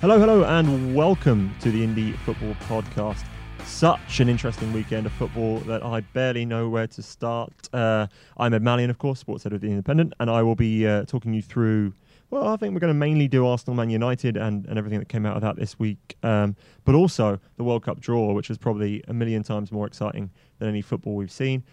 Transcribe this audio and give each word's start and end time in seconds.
Hello, 0.00 0.16
hello, 0.16 0.44
and 0.44 0.94
welcome 0.94 1.52
to 1.58 1.72
the 1.72 1.84
Indie 1.84 2.16
Football 2.18 2.54
Podcast. 2.68 3.24
Such 3.64 4.20
an 4.20 4.28
interesting 4.28 4.72
weekend 4.72 5.06
of 5.06 5.12
football 5.14 5.58
that 5.62 5.84
I 5.84 6.02
barely 6.02 6.44
know 6.44 6.68
where 6.68 6.86
to 6.86 7.02
start. 7.02 7.52
Uh, 7.72 8.06
I'm 8.36 8.54
Ed 8.54 8.62
Malyon, 8.62 8.90
of 8.90 8.98
course, 8.98 9.18
sports 9.18 9.44
editor 9.44 9.56
of 9.56 9.62
The 9.62 9.66
Independent, 9.66 10.12
and 10.20 10.30
I 10.30 10.40
will 10.42 10.54
be 10.54 10.86
uh, 10.86 11.04
talking 11.06 11.34
you 11.34 11.42
through. 11.42 11.94
Well, 12.30 12.46
I 12.46 12.56
think 12.56 12.74
we're 12.74 12.80
going 12.80 12.92
to 12.92 12.98
mainly 12.98 13.26
do 13.26 13.44
Arsenal, 13.44 13.74
Man 13.74 13.90
United, 13.90 14.36
and, 14.36 14.66
and 14.66 14.78
everything 14.78 15.00
that 15.00 15.08
came 15.08 15.26
out 15.26 15.34
of 15.34 15.42
that 15.42 15.56
this 15.56 15.80
week, 15.80 16.16
um, 16.22 16.54
but 16.84 16.94
also 16.94 17.40
the 17.56 17.64
World 17.64 17.82
Cup 17.82 17.98
draw, 17.98 18.32
which 18.32 18.48
was 18.48 18.56
probably 18.56 19.02
a 19.08 19.12
million 19.12 19.42
times 19.42 19.72
more 19.72 19.88
exciting 19.88 20.30
than 20.60 20.68
any 20.68 20.80
football 20.80 21.16
we've 21.16 21.32
seen. 21.32 21.64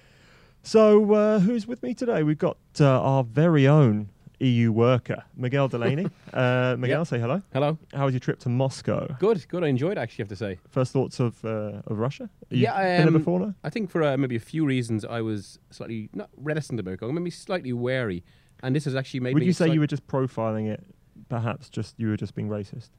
So, 0.63 1.13
uh, 1.13 1.39
who's 1.41 1.67
with 1.67 1.83
me 1.83 1.93
today? 1.93 2.23
We've 2.23 2.39
got 2.39 2.57
uh, 2.79 2.87
our 2.87 3.23
very 3.23 3.67
own 3.67 4.09
EU 4.39 4.71
worker, 4.71 5.23
Miguel 5.35 5.67
Delaney. 5.67 6.07
Uh, 6.33 6.75
Miguel, 6.77 6.99
Yep. 7.01 7.07
say 7.07 7.19
hello. 7.19 7.41
Hello. 7.53 7.77
How 7.93 8.03
was 8.05 8.13
your 8.13 8.19
trip 8.19 8.39
to 8.39 8.49
Moscow? 8.49 9.15
Good, 9.19 9.47
good. 9.47 9.63
I 9.63 9.67
enjoyed 9.67 9.97
actually, 9.97 10.23
I 10.23 10.25
have 10.25 10.29
to 10.29 10.35
say. 10.35 10.59
First 10.69 10.91
thoughts 10.91 11.21
of 11.21 11.43
uh, 11.45 11.81
of 11.87 11.97
Russia? 11.97 12.29
You've 12.49 12.61
Yeah, 12.63 12.77
been 12.77 12.97
there 12.97 13.07
um, 13.07 13.13
before 13.13 13.39
now? 13.39 13.53
I 13.63 13.69
think 13.69 13.89
for 13.89 14.03
uh, 14.03 14.17
maybe 14.17 14.35
a 14.35 14.39
few 14.41 14.65
reasons, 14.65 15.05
I 15.05 15.21
was 15.21 15.59
slightly 15.71 16.09
not 16.13 16.29
reticent 16.35 16.77
about 16.81 16.97
going, 16.97 17.15
maybe 17.15 17.29
slightly 17.31 17.71
wary. 17.71 18.23
And 18.63 18.75
this 18.75 18.83
has 18.85 18.95
actually 18.95 19.21
made 19.21 19.33
Would 19.35 19.41
me. 19.41 19.47
you 19.47 19.53
say 19.53 19.69
you 19.71 19.79
were 19.79 19.87
just 19.87 20.05
profiling 20.07 20.67
it? 20.69 20.83
Perhaps 21.29 21.69
just 21.69 21.95
you 21.97 22.09
were 22.09 22.17
just 22.17 22.35
being 22.35 22.49
racist. 22.49 22.89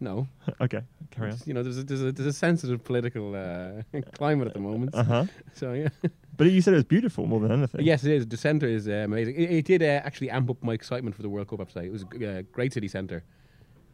No. 0.00 0.26
okay, 0.60 0.80
carry 1.10 1.28
on. 1.28 1.34
It's- 1.34 1.46
You 1.46 1.54
know, 1.54 1.62
there's 1.62 1.78
a, 1.78 1.84
there's 1.84 2.02
a, 2.02 2.12
there's 2.12 2.26
a 2.26 2.32
sensitive 2.32 2.82
political 2.82 3.34
uh, 3.34 3.82
climate 4.14 4.48
at 4.48 4.54
the 4.54 4.60
moment. 4.60 4.94
Uh 4.94 5.04
huh. 5.04 5.24
So, 5.54 5.72
yeah. 5.74 5.88
But 6.36 6.50
you 6.50 6.62
said 6.62 6.72
it 6.72 6.76
was 6.78 6.84
beautiful 6.84 7.26
more 7.26 7.40
than 7.40 7.52
anything. 7.52 7.84
yes, 7.84 8.02
it 8.04 8.12
is. 8.12 8.26
The 8.26 8.36
centre 8.38 8.66
is 8.66 8.88
uh, 8.88 8.92
amazing. 9.04 9.34
It, 9.36 9.50
it 9.50 9.64
did 9.66 9.82
uh, 9.82 9.86
actually 10.06 10.30
amp 10.30 10.48
up 10.48 10.62
my 10.62 10.72
excitement 10.72 11.14
for 11.14 11.20
the 11.22 11.28
World 11.28 11.48
Cup, 11.48 11.60
I 11.60 11.62
have 11.62 11.68
to 11.68 11.74
say. 11.80 11.86
It 11.86 11.92
was 11.92 12.04
a 12.18 12.38
uh, 12.38 12.42
great 12.50 12.72
city 12.72 12.88
centre. 12.88 13.22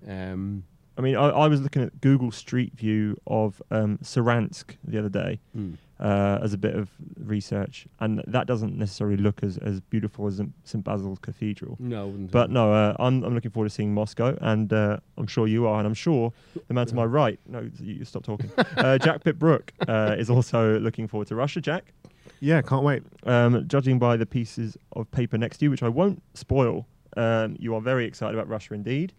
Um, 0.06 0.62
I 0.96 1.00
mean, 1.00 1.16
I, 1.16 1.28
I 1.28 1.48
was 1.48 1.60
looking 1.60 1.82
at 1.82 2.00
Google 2.00 2.30
Street 2.30 2.72
View 2.76 3.16
of 3.26 3.60
um, 3.72 3.98
Saransk 3.98 4.76
the 4.84 4.98
other 4.98 5.08
day 5.08 5.40
hmm. 5.52 5.72
Uh, 5.98 6.38
as 6.42 6.52
a 6.52 6.58
bit 6.58 6.74
of 6.74 6.90
research, 7.24 7.86
and 8.00 8.22
that 8.26 8.46
doesn't 8.46 8.76
necessarily 8.76 9.16
look 9.16 9.42
as, 9.42 9.56
as 9.56 9.80
beautiful 9.80 10.26
as 10.26 10.42
St 10.64 10.84
Basil's 10.84 11.18
Cathedral. 11.18 11.74
No. 11.80 12.08
Wouldn't. 12.08 12.30
But 12.30 12.50
no, 12.50 12.70
uh, 12.70 12.94
I'm, 12.98 13.24
I'm 13.24 13.34
looking 13.34 13.50
forward 13.50 13.70
to 13.70 13.74
seeing 13.74 13.94
Moscow, 13.94 14.36
and 14.42 14.70
uh, 14.74 14.98
I'm 15.16 15.26
sure 15.26 15.46
you 15.46 15.66
are, 15.66 15.78
and 15.78 15.86
I'm 15.86 15.94
sure 15.94 16.34
the 16.68 16.74
man 16.74 16.86
to 16.88 16.94
my 16.94 17.04
right, 17.22 17.40
no, 17.48 17.60
you, 17.80 17.94
you 17.94 18.04
stop 18.04 18.24
talking, 18.24 18.50
uh, 18.76 18.98
Jack 18.98 19.24
Pitt-Brooke 19.24 19.72
uh, 19.88 20.14
is 20.18 20.28
also 20.28 20.78
looking 20.80 21.08
forward 21.08 21.28
to 21.28 21.34
Russia. 21.34 21.62
Jack, 21.62 21.94
Yeah, 22.40 22.60
can't 22.60 22.84
wait. 22.84 23.02
um, 23.24 23.66
judging 23.66 23.98
by 23.98 24.18
the 24.18 24.26
pieces 24.26 24.76
of 24.92 25.10
paper 25.12 25.38
next 25.38 25.56
to 25.58 25.64
you, 25.64 25.70
which 25.70 25.82
I 25.82 25.88
won't 25.88 26.22
spoil, 26.34 26.86
um, 27.16 27.56
you 27.58 27.74
are 27.74 27.80
very 27.80 28.04
excited 28.04 28.34
about 28.34 28.48
Russia 28.48 28.74
indeed. 28.74 29.14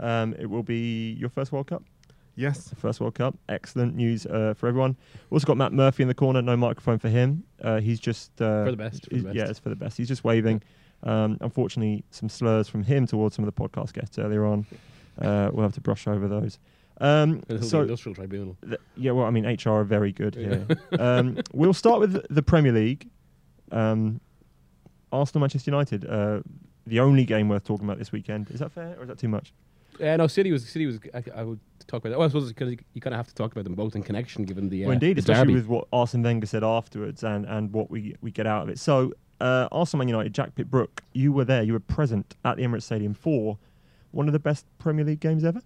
Um, 0.00 0.34
it 0.36 0.46
will 0.46 0.64
be 0.64 1.12
your 1.12 1.28
first 1.28 1.52
World 1.52 1.68
Cup. 1.68 1.84
Yes. 2.38 2.72
First 2.76 3.00
World 3.00 3.14
Cup. 3.16 3.36
Excellent 3.48 3.96
news 3.96 4.24
uh, 4.26 4.54
for 4.56 4.68
everyone. 4.68 4.96
We've 5.28 5.36
also 5.36 5.46
got 5.46 5.56
Matt 5.56 5.72
Murphy 5.72 6.02
in 6.04 6.08
the 6.08 6.14
corner. 6.14 6.40
No 6.40 6.56
microphone 6.56 6.98
for 6.98 7.08
him. 7.08 7.42
Uh, 7.62 7.80
he's 7.80 7.98
just 7.98 8.30
uh, 8.40 8.64
For 8.64 8.70
the 8.70 8.76
best, 8.76 9.04
for 9.08 9.14
the 9.16 9.22
best. 9.22 9.34
Yeah, 9.36 9.48
it's 9.48 9.58
for 9.58 9.68
the 9.70 9.76
best. 9.76 9.96
He's 9.98 10.06
just 10.08 10.22
waving. 10.22 10.62
Um, 11.02 11.36
unfortunately, 11.40 12.04
some 12.10 12.28
slurs 12.28 12.68
from 12.68 12.84
him 12.84 13.06
towards 13.06 13.34
some 13.34 13.44
of 13.44 13.52
the 13.52 13.60
podcast 13.60 13.92
guests 13.92 14.18
earlier 14.18 14.44
on. 14.46 14.66
Uh, 15.20 15.50
we'll 15.52 15.64
have 15.64 15.74
to 15.74 15.80
brush 15.80 16.06
over 16.06 16.28
those. 16.28 16.58
Um, 17.00 17.42
so 17.60 17.82
industrial 17.82 18.14
tribunal. 18.14 18.56
th- 18.64 18.80
yeah, 18.96 19.10
well, 19.12 19.26
I 19.26 19.30
mean, 19.30 19.44
HR 19.44 19.70
are 19.70 19.84
very 19.84 20.12
good 20.12 20.34
here. 20.36 20.66
um, 20.98 21.38
we'll 21.52 21.74
start 21.74 21.98
with 22.00 22.24
the 22.30 22.42
Premier 22.42 22.72
League. 22.72 23.08
Um, 23.72 24.20
Arsenal, 25.10 25.40
Manchester 25.40 25.70
United. 25.70 26.04
Uh, 26.04 26.40
the 26.86 27.00
only 27.00 27.24
game 27.24 27.48
worth 27.48 27.64
talking 27.64 27.86
about 27.86 27.98
this 27.98 28.12
weekend. 28.12 28.50
Is 28.50 28.60
that 28.60 28.72
fair, 28.72 28.96
or 28.96 29.02
is 29.02 29.08
that 29.08 29.18
too 29.18 29.28
much? 29.28 29.52
Uh, 30.00 30.16
no, 30.16 30.26
City 30.26 30.52
was 30.52 30.68
City 30.68 30.86
was. 30.86 30.98
I, 31.14 31.22
I 31.34 31.42
would 31.42 31.60
talk 31.86 32.00
about 32.00 32.10
that. 32.10 32.18
Well, 32.18 32.26
I 32.26 32.28
suppose 32.28 32.52
because 32.52 32.76
you 32.92 33.00
kind 33.00 33.14
of 33.14 33.18
have 33.18 33.28
to 33.28 33.34
talk 33.34 33.52
about 33.52 33.64
them 33.64 33.74
both 33.74 33.96
in 33.96 34.02
connection, 34.02 34.44
given 34.44 34.68
the. 34.68 34.84
Uh, 34.84 34.88
well, 34.88 34.94
indeed, 34.94 35.16
the 35.16 35.20
especially 35.20 35.54
derby. 35.54 35.54
with 35.54 35.66
what 35.66 35.88
Arsene 35.92 36.22
Wenger 36.22 36.46
said 36.46 36.62
afterwards 36.62 37.24
and, 37.24 37.44
and 37.46 37.72
what 37.72 37.90
we 37.90 38.16
we 38.20 38.30
get 38.30 38.46
out 38.46 38.62
of 38.62 38.68
it. 38.68 38.78
So, 38.78 39.12
uh, 39.40 39.68
Arsenal 39.72 39.98
Man 39.98 40.08
United, 40.08 40.34
Jack 40.34 40.54
Pitt-Brooke, 40.54 41.02
you 41.12 41.32
were 41.32 41.44
there. 41.44 41.62
You 41.62 41.72
were 41.72 41.80
present 41.80 42.36
at 42.44 42.56
the 42.56 42.62
Emirates 42.62 42.84
Stadium 42.84 43.14
for 43.14 43.58
one 44.12 44.26
of 44.26 44.32
the 44.32 44.38
best 44.38 44.66
Premier 44.78 45.04
League 45.04 45.20
games 45.20 45.44
ever. 45.44 45.62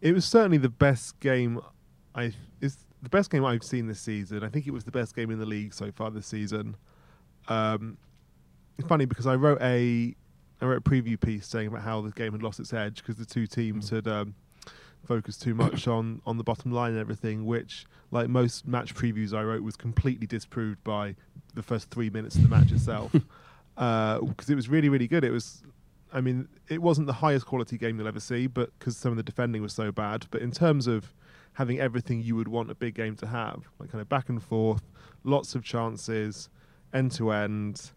It 0.00 0.12
was 0.12 0.24
certainly 0.24 0.58
the 0.58 0.68
best 0.68 1.18
game 1.20 1.60
I 2.16 2.32
it's 2.60 2.78
the 3.02 3.10
best 3.10 3.30
game 3.30 3.44
I've 3.44 3.62
seen 3.62 3.86
this 3.86 4.00
season. 4.00 4.42
I 4.42 4.48
think 4.48 4.66
it 4.66 4.72
was 4.72 4.84
the 4.84 4.90
best 4.90 5.14
game 5.14 5.30
in 5.30 5.38
the 5.38 5.46
league 5.46 5.74
so 5.74 5.92
far 5.92 6.10
this 6.10 6.26
season. 6.26 6.76
Um, 7.46 7.98
it's 8.78 8.88
funny 8.88 9.04
because 9.04 9.26
I 9.26 9.34
wrote 9.34 9.60
a 9.60 10.16
I 10.60 10.64
wrote 10.64 10.78
a 10.78 10.90
preview 10.90 11.20
piece 11.20 11.46
saying 11.46 11.68
about 11.68 11.82
how 11.82 12.00
the 12.00 12.10
game 12.10 12.32
had 12.32 12.42
lost 12.42 12.60
its 12.60 12.72
edge 12.72 12.96
because 12.96 13.16
the 13.16 13.26
two 13.26 13.46
teams 13.46 13.90
had 13.90 14.08
um, 14.08 14.34
focused 15.06 15.42
too 15.42 15.54
much 15.54 15.86
on 15.88 16.22
on 16.26 16.38
the 16.38 16.44
bottom 16.44 16.72
line 16.72 16.92
and 16.92 17.00
everything, 17.00 17.44
which 17.44 17.86
like 18.10 18.28
most 18.28 18.66
match 18.66 18.94
previews 18.94 19.32
I 19.32 19.42
wrote 19.42 19.62
was 19.62 19.76
completely 19.76 20.26
disproved 20.26 20.82
by 20.84 21.16
the 21.54 21.62
first 21.62 21.90
three 21.90 22.10
minutes 22.10 22.36
of 22.36 22.42
the 22.42 22.48
match 22.48 22.70
itself 22.70 23.12
because 23.74 24.48
it 24.48 24.54
was 24.54 24.68
really 24.68 24.88
really 24.88 25.08
good. 25.08 25.24
It 25.24 25.30
was 25.30 25.62
I 26.12 26.20
mean, 26.20 26.48
it 26.68 26.80
wasn't 26.80 27.08
the 27.08 27.12
highest 27.12 27.46
quality 27.46 27.76
game 27.76 27.98
you'll 27.98 28.08
ever 28.08 28.20
see, 28.20 28.46
but 28.46 28.70
because 28.78 28.96
some 28.96 29.10
of 29.10 29.16
the 29.16 29.22
defending 29.22 29.60
was 29.60 29.72
so 29.72 29.92
bad. 29.92 30.26
But 30.30 30.40
in 30.40 30.50
terms 30.50 30.86
of 30.86 31.12
having 31.54 31.80
everything 31.80 32.22
you 32.22 32.36
would 32.36 32.48
want 32.48 32.70
a 32.70 32.74
big 32.74 32.94
game 32.94 33.16
to 33.16 33.26
have, 33.26 33.68
like 33.78 33.90
kind 33.90 34.00
of 34.00 34.08
back 34.08 34.28
and 34.28 34.42
forth, 34.42 34.82
lots 35.24 35.54
of 35.54 35.64
chances, 35.64 36.48
end 36.94 37.12
to 37.12 37.32
end, 37.32 37.90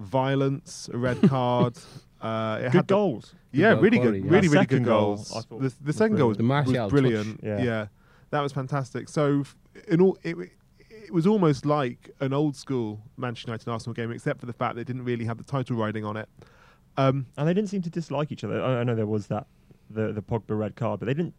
violence, 0.00 0.88
a 0.92 0.98
red 0.98 1.20
card. 1.28 1.76
Uh, 2.20 2.58
it 2.60 2.62
Good 2.64 2.72
had 2.72 2.88
the- 2.88 2.94
goals. 2.94 3.34
yeah, 3.52 3.72
goal 3.74 3.82
really 3.82 3.98
quality, 3.98 4.20
good, 4.20 4.26
yeah. 4.26 4.34
really, 4.36 4.48
really 4.48 4.66
good 4.66 4.84
goal, 4.84 5.16
goals. 5.16 5.36
I 5.36 5.40
the, 5.48 5.54
was 5.56 5.74
the 5.76 5.92
second 5.92 6.16
goal 6.16 6.28
was, 6.28 6.36
The 6.36 6.42
Martial 6.42 6.74
was 6.74 6.90
brilliant. 6.90 7.40
yeah. 7.42 7.62
yeah, 7.62 7.86
that 8.30 8.40
was 8.40 8.52
fantastic. 8.52 9.08
So, 9.08 9.44
in 9.88 10.00
all, 10.00 10.18
it, 10.22 10.36
it 10.90 11.12
was 11.14 11.26
almost 11.26 11.64
like 11.64 12.10
an 12.20 12.32
old 12.32 12.56
school 12.56 13.00
Manchester 13.16 13.50
United 13.50 13.68
Arsenal 13.70 13.94
game, 13.94 14.10
except 14.10 14.40
for 14.40 14.46
the 14.46 14.52
fact 14.52 14.76
they 14.76 14.84
didn't 14.84 15.04
really 15.04 15.24
have 15.24 15.38
the 15.38 15.44
title 15.44 15.76
riding 15.76 16.04
on 16.04 16.16
it. 16.16 16.28
Um, 16.96 17.26
and 17.38 17.48
they 17.48 17.54
didn't 17.54 17.70
seem 17.70 17.82
to 17.82 17.90
dislike 17.90 18.30
each 18.32 18.44
other. 18.44 18.62
I, 18.62 18.80
I 18.80 18.84
know 18.84 18.94
there 18.94 19.06
was 19.06 19.28
that 19.28 19.46
the 19.88 20.12
the 20.12 20.20
Pogba 20.22 20.58
red 20.58 20.76
card, 20.76 21.00
but 21.00 21.06
they 21.06 21.14
didn't. 21.14 21.34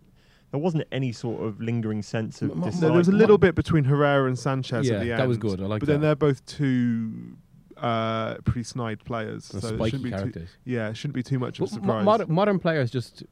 There 0.49 0.59
wasn't 0.59 0.83
any 0.91 1.11
sort 1.13 1.43
of 1.43 1.61
lingering 1.61 2.01
sense 2.01 2.41
of 2.41 2.51
M- 2.51 2.57
m- 2.57 2.63
dislike. 2.63 2.81
No, 2.81 2.87
there 2.89 2.97
was 2.97 3.07
a 3.07 3.11
little 3.13 3.37
bit 3.37 3.55
between 3.55 3.83
Herrera 3.85 4.27
and 4.27 4.37
Sanchez 4.37 4.87
Yeah, 4.89 4.95
at 4.95 5.01
the 5.03 5.11
end. 5.11 5.21
that 5.21 5.27
was 5.27 5.37
good. 5.37 5.61
I 5.61 5.65
like 5.65 5.79
But 5.79 5.87
then 5.87 6.01
they're 6.01 6.15
both 6.15 6.45
two 6.45 7.37
uh, 7.81 8.35
pretty 8.45 8.63
snide 8.63 9.03
players, 9.03 9.49
The 9.49 9.61
so 9.61 9.67
it 9.75 9.89
shouldn't 9.89 10.03
be 10.03 10.39
too, 10.39 10.47
yeah, 10.65 10.89
it 10.89 10.95
shouldn't 10.97 11.15
be 11.15 11.23
too 11.23 11.39
much 11.39 11.59
of 11.59 11.61
a 11.61 11.63
Well, 11.65 11.73
surprise. 11.73 12.05
modern, 12.05 12.31
modern 12.33 12.59
players 12.59 12.91
just. 12.91 13.23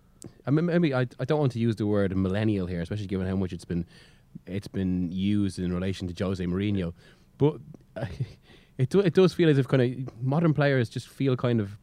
I 0.46 0.52
mean, 0.52 0.66
maybe 0.66 0.94
I, 0.94 1.08
I 1.20 1.24
don't 1.26 1.40
want 1.40 1.54
to 1.54 1.60
use 1.60 1.78
the 1.78 1.88
word 1.88 2.14
millennial 2.18 2.68
here, 2.68 2.82
especially 2.82 3.08
given 3.08 3.26
how 3.28 3.36
much 3.38 3.54
it's 3.54 3.64
been 3.66 3.86
it's 4.46 4.68
been 4.68 5.10
used 5.12 5.60
in 5.60 5.72
relation 5.74 6.08
to 6.12 6.24
Jose 6.24 6.44
Mourinho. 6.46 6.94
But 7.38 7.58
uh, 7.96 8.06
it 8.78 8.90
do, 8.90 9.00
it 9.00 9.14
does 9.14 9.34
feel 9.34 9.48
as 9.50 9.58
if 9.58 9.68
kind 9.68 9.82
of 10.10 10.22
modern 10.24 10.54
players 10.54 10.90
just 10.90 11.07
feel 11.07 11.36
kind 11.38 11.62
of 11.62 11.78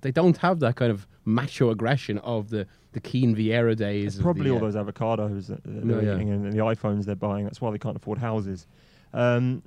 they 0.00 0.10
don't 0.12 0.36
have 0.38 0.60
that 0.60 0.76
kind 0.76 0.90
of 0.90 1.06
macho 1.24 1.70
aggression 1.70 2.18
of 2.18 2.50
the 2.50 2.66
the 2.92 3.00
Keane 3.00 3.36
Vieira 3.36 3.76
days. 3.76 4.16
of 4.16 4.22
Probably 4.24 4.44
the, 4.48 4.50
all 4.50 4.56
uh, 4.56 4.70
those 4.70 4.74
avocados 4.74 5.46
that 5.46 5.62
that 5.62 5.84
No, 5.84 5.94
they're 6.00 6.04
yeah. 6.10 6.14
eating 6.16 6.30
and, 6.30 6.44
and 6.46 6.52
the 6.52 6.58
iPhones 6.58 7.04
they're 7.04 7.14
buying. 7.14 7.44
That's 7.44 7.60
why 7.60 7.70
they 7.70 7.78
can't 7.78 7.96
afford 7.96 8.18
houses. 8.18 8.66
Um, 9.12 9.62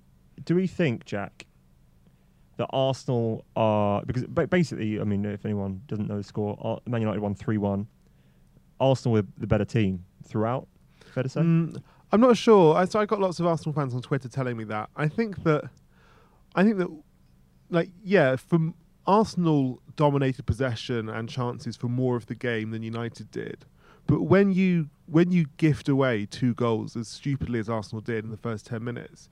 do 0.46 0.56
we 0.56 0.68
think, 0.68 1.06
Jack, 1.06 1.46
that 2.58 2.68
Arsenal 2.72 3.46
are 3.56 4.04
because 4.06 4.26
ba- 4.26 4.48
basically, 4.48 5.00
I 5.00 5.04
mean, 5.04 5.26
if 5.26 5.46
anyone 5.46 5.82
doesn't 5.88 6.08
know 6.08 6.18
the 6.18 6.24
score, 6.24 6.82
Man 6.86 7.02
United 7.02 7.22
won 7.22 7.36
three 7.36 7.58
one. 7.58 7.88
Arsenal 8.80 9.14
were 9.14 9.26
the 9.38 9.48
better 9.48 9.66
team 9.66 10.04
throughout. 10.26 10.68
Fair 11.14 11.24
to 11.24 11.30
say. 11.30 11.42
Mm, 11.42 11.82
I'm 12.12 12.22
not 12.22 12.38
sure. 12.38 12.76
I, 12.76 12.86
so 12.86 13.00
I 13.00 13.06
got 13.06 13.20
lots 13.20 13.40
of 13.40 13.46
Arsenal 13.46 13.74
fans 13.74 13.94
on 13.96 14.02
Twitter 14.02 14.28
telling 14.28 14.58
me 14.58 14.64
that. 14.66 14.90
I 14.96 15.08
think 15.08 15.44
that, 15.44 15.64
I 16.56 16.64
think 16.64 16.78
that, 16.78 16.90
like, 17.70 17.90
yeah, 18.04 18.36
from 18.36 18.76
Arsenal 19.08 19.82
dominated 19.96 20.46
possession 20.46 21.10
and 21.10 21.30
chances 21.30 21.76
for 21.76 21.88
more 21.88 22.16
of 22.16 22.26
the 22.26 22.36
game 22.36 22.72
than 22.72 22.84
United 22.84 23.32
did. 23.32 23.66
But 24.06 24.24
when 24.24 24.52
you 24.52 24.90
when 25.06 25.32
you 25.32 25.46
gift 25.58 25.88
away 25.88 26.26
two 26.26 26.54
goals 26.54 26.96
as 26.96 27.08
stupidly 27.08 27.60
as 27.60 27.70
Arsenal 27.70 28.02
did 28.02 28.26
in 28.26 28.32
the 28.32 28.38
first 28.38 28.66
ten 28.66 28.84
minutes, 28.84 29.30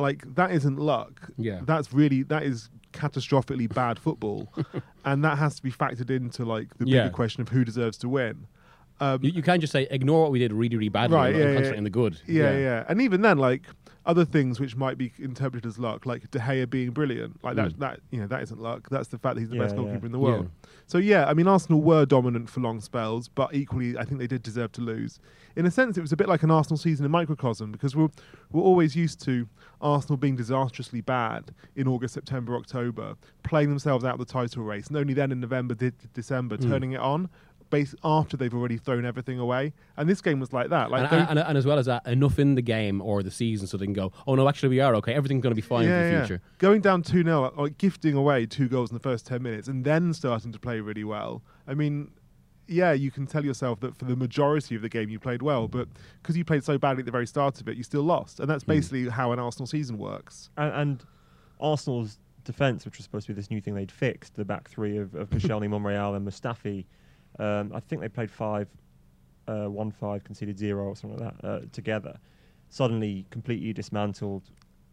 like 0.00 0.34
that 0.34 0.50
isn't 0.52 0.78
luck. 0.78 1.30
Yeah. 1.36 1.60
that's 1.64 1.92
really 1.92 2.22
that 2.24 2.42
is 2.42 2.68
catastrophically 2.92 3.72
bad 3.72 3.98
football, 3.98 4.52
and 5.04 5.24
that 5.24 5.38
has 5.38 5.54
to 5.56 5.62
be 5.62 5.70
factored 5.70 6.10
into 6.10 6.44
like 6.44 6.76
the 6.78 6.86
Yeah. 6.86 7.02
bigger 7.04 7.14
question 7.14 7.40
of 7.42 7.48
who 7.50 7.64
deserves 7.64 7.96
to 7.98 8.08
win. 8.08 8.46
Um, 9.00 9.20
You, 9.22 9.30
you 9.30 9.42
can't 9.42 9.60
just 9.62 9.72
say 9.72 9.86
ignore 9.90 10.22
what 10.24 10.32
we 10.32 10.38
did 10.38 10.52
really, 10.52 10.76
really 10.76 10.88
badly 10.90 11.16
Right, 11.16 11.28
and, 11.28 11.36
yeah, 11.38 11.42
and 11.44 11.50
yeah. 11.50 11.56
concentrate 11.56 11.78
on 11.78 11.84
the 11.84 11.90
good. 11.90 12.20
Yeah, 12.26 12.58
yeah, 12.58 12.84
And 12.88 13.00
even 13.00 13.22
then, 13.22 13.38
like 13.38 13.62
other 14.06 14.24
things 14.24 14.58
which 14.58 14.76
might 14.76 14.96
be 14.96 15.12
interpreted 15.18 15.66
as 15.66 15.78
luck, 15.78 16.06
like 16.06 16.30
De 16.30 16.38
Gea 16.38 16.68
being 16.68 16.90
brilliant, 16.90 17.42
like 17.44 17.54
that, 17.56 17.72
Mm. 17.72 17.78
that 17.80 18.00
you 18.10 18.18
know, 18.20 18.26
that 18.26 18.42
isn't 18.42 18.60
luck. 18.60 18.88
That's 18.90 19.08
the 19.08 19.18
fact 19.18 19.34
that 19.34 19.40
he's 19.40 19.50
the 19.50 19.56
Yeah, 19.56 19.62
best 19.62 19.74
yeah. 19.76 19.82
goalkeeper 19.82 20.06
in 20.06 20.12
the 20.12 20.18
world. 20.18 20.48
So 20.86 20.98
yeah, 20.98 21.26
I 21.28 21.34
mean, 21.34 21.46
Arsenal 21.46 21.82
were 21.82 22.06
dominant 22.06 22.48
for 22.48 22.60
long 22.60 22.80
spells, 22.80 23.28
but 23.28 23.54
equally, 23.54 23.98
I 23.98 24.04
think 24.04 24.18
they 24.18 24.26
did 24.26 24.42
deserve 24.42 24.72
to 24.72 24.80
lose. 24.80 25.20
In 25.54 25.66
a 25.66 25.70
sense, 25.70 25.98
it 25.98 26.00
was 26.00 26.12
a 26.12 26.16
bit 26.16 26.28
like 26.28 26.42
an 26.42 26.50
Arsenal 26.50 26.78
season 26.78 27.04
in 27.04 27.12
microcosm 27.12 27.70
because 27.72 27.94
we're 27.94 28.08
we're 28.52 28.62
always 28.62 28.96
used 28.96 29.20
to 29.26 29.46
Arsenal 29.80 30.16
being 30.16 30.34
disastrously 30.36 31.00
bad 31.02 31.52
in 31.76 31.86
August, 31.86 32.14
September, 32.14 32.56
October, 32.56 33.14
playing 33.44 33.68
themselves 33.68 34.04
out 34.04 34.14
of 34.14 34.18
the 34.18 34.24
title 34.24 34.64
race, 34.64 34.88
and 34.88 34.96
only 34.96 35.14
then 35.14 35.30
in 35.30 35.40
November, 35.40 35.74
de- 35.74 35.92
December, 36.14 36.56
Mm. 36.56 36.68
turning 36.68 36.92
it 36.92 37.00
on. 37.00 37.28
Based 37.70 37.94
after 38.04 38.36
they've 38.36 38.52
already 38.52 38.76
thrown 38.76 39.04
everything 39.04 39.38
away, 39.38 39.72
and 39.96 40.08
this 40.08 40.20
game 40.20 40.40
was 40.40 40.52
like 40.52 40.70
that. 40.70 40.90
Like 40.90 41.04
and, 41.10 41.20
and, 41.20 41.30
and, 41.30 41.38
and 41.38 41.56
as 41.58 41.64
well 41.64 41.78
as 41.78 41.86
that, 41.86 42.04
enough 42.06 42.38
in 42.40 42.56
the 42.56 42.62
game 42.62 43.00
or 43.00 43.22
the 43.22 43.30
season 43.30 43.66
so 43.68 43.76
they 43.76 43.86
can 43.86 43.92
go, 43.92 44.12
oh 44.26 44.34
no, 44.34 44.48
actually 44.48 44.70
we 44.70 44.80
are 44.80 44.94
okay. 44.96 45.14
Everything's 45.14 45.42
going 45.42 45.52
to 45.52 45.54
be 45.54 45.62
fine 45.62 45.86
for 45.86 45.92
the 45.94 46.18
future. 46.18 46.42
Going 46.58 46.80
down 46.80 47.02
2 47.02 47.22
0, 47.22 47.52
like 47.56 47.78
gifting 47.78 48.14
away 48.14 48.44
two 48.46 48.68
goals 48.68 48.90
in 48.90 48.94
the 48.94 49.00
first 49.00 49.24
10 49.26 49.40
minutes 49.42 49.68
and 49.68 49.84
then 49.84 50.12
starting 50.12 50.50
to 50.52 50.58
play 50.58 50.80
really 50.80 51.04
well. 51.04 51.42
I 51.68 51.74
mean, 51.74 52.10
yeah, 52.66 52.92
you 52.92 53.10
can 53.12 53.26
tell 53.26 53.44
yourself 53.44 53.78
that 53.80 53.96
for 53.96 54.04
the 54.04 54.16
majority 54.16 54.74
of 54.74 54.82
the 54.82 54.88
game 54.88 55.08
you 55.08 55.18
played 55.20 55.40
well, 55.42 55.68
but 55.68 55.88
because 56.22 56.36
you 56.36 56.44
played 56.44 56.64
so 56.64 56.76
badly 56.78 57.02
at 57.02 57.06
the 57.06 57.12
very 57.12 57.26
start 57.26 57.60
of 57.60 57.68
it, 57.68 57.76
you 57.76 57.82
still 57.84 58.02
lost. 58.02 58.40
And 58.40 58.50
that's 58.50 58.64
Hmm. 58.64 58.70
basically 58.72 59.08
how 59.08 59.30
an 59.32 59.38
Arsenal 59.38 59.66
season 59.66 59.96
works. 59.96 60.50
and, 60.56 60.72
and 60.74 61.04
Arsenal's 61.60 62.18
defence, 62.44 62.84
which 62.84 62.96
was 62.96 63.04
supposed 63.04 63.26
to 63.26 63.32
be 63.32 63.36
this 63.36 63.50
new 63.50 63.60
thing 63.60 63.74
they'd 63.74 63.92
fixed, 63.92 64.34
the 64.34 64.44
back 64.44 64.68
three 64.68 64.96
of, 64.98 65.14
of 65.14 65.30
Koscielny, 65.30 65.68
Monreal, 65.68 66.14
and 66.16 66.26
Mustafi. 66.26 66.86
Um, 67.38 67.72
I 67.74 67.80
think 67.80 68.02
they 68.02 68.08
played 68.08 68.30
five, 68.30 68.68
uh, 69.46 69.66
one 69.66 69.90
five, 69.90 70.24
conceded 70.24 70.58
zero 70.58 70.84
or 70.84 70.96
something 70.96 71.18
like 71.18 71.40
that 71.40 71.46
uh, 71.46 71.60
together. 71.72 72.18
Suddenly, 72.68 73.26
completely 73.30 73.72
dismantled 73.72 74.42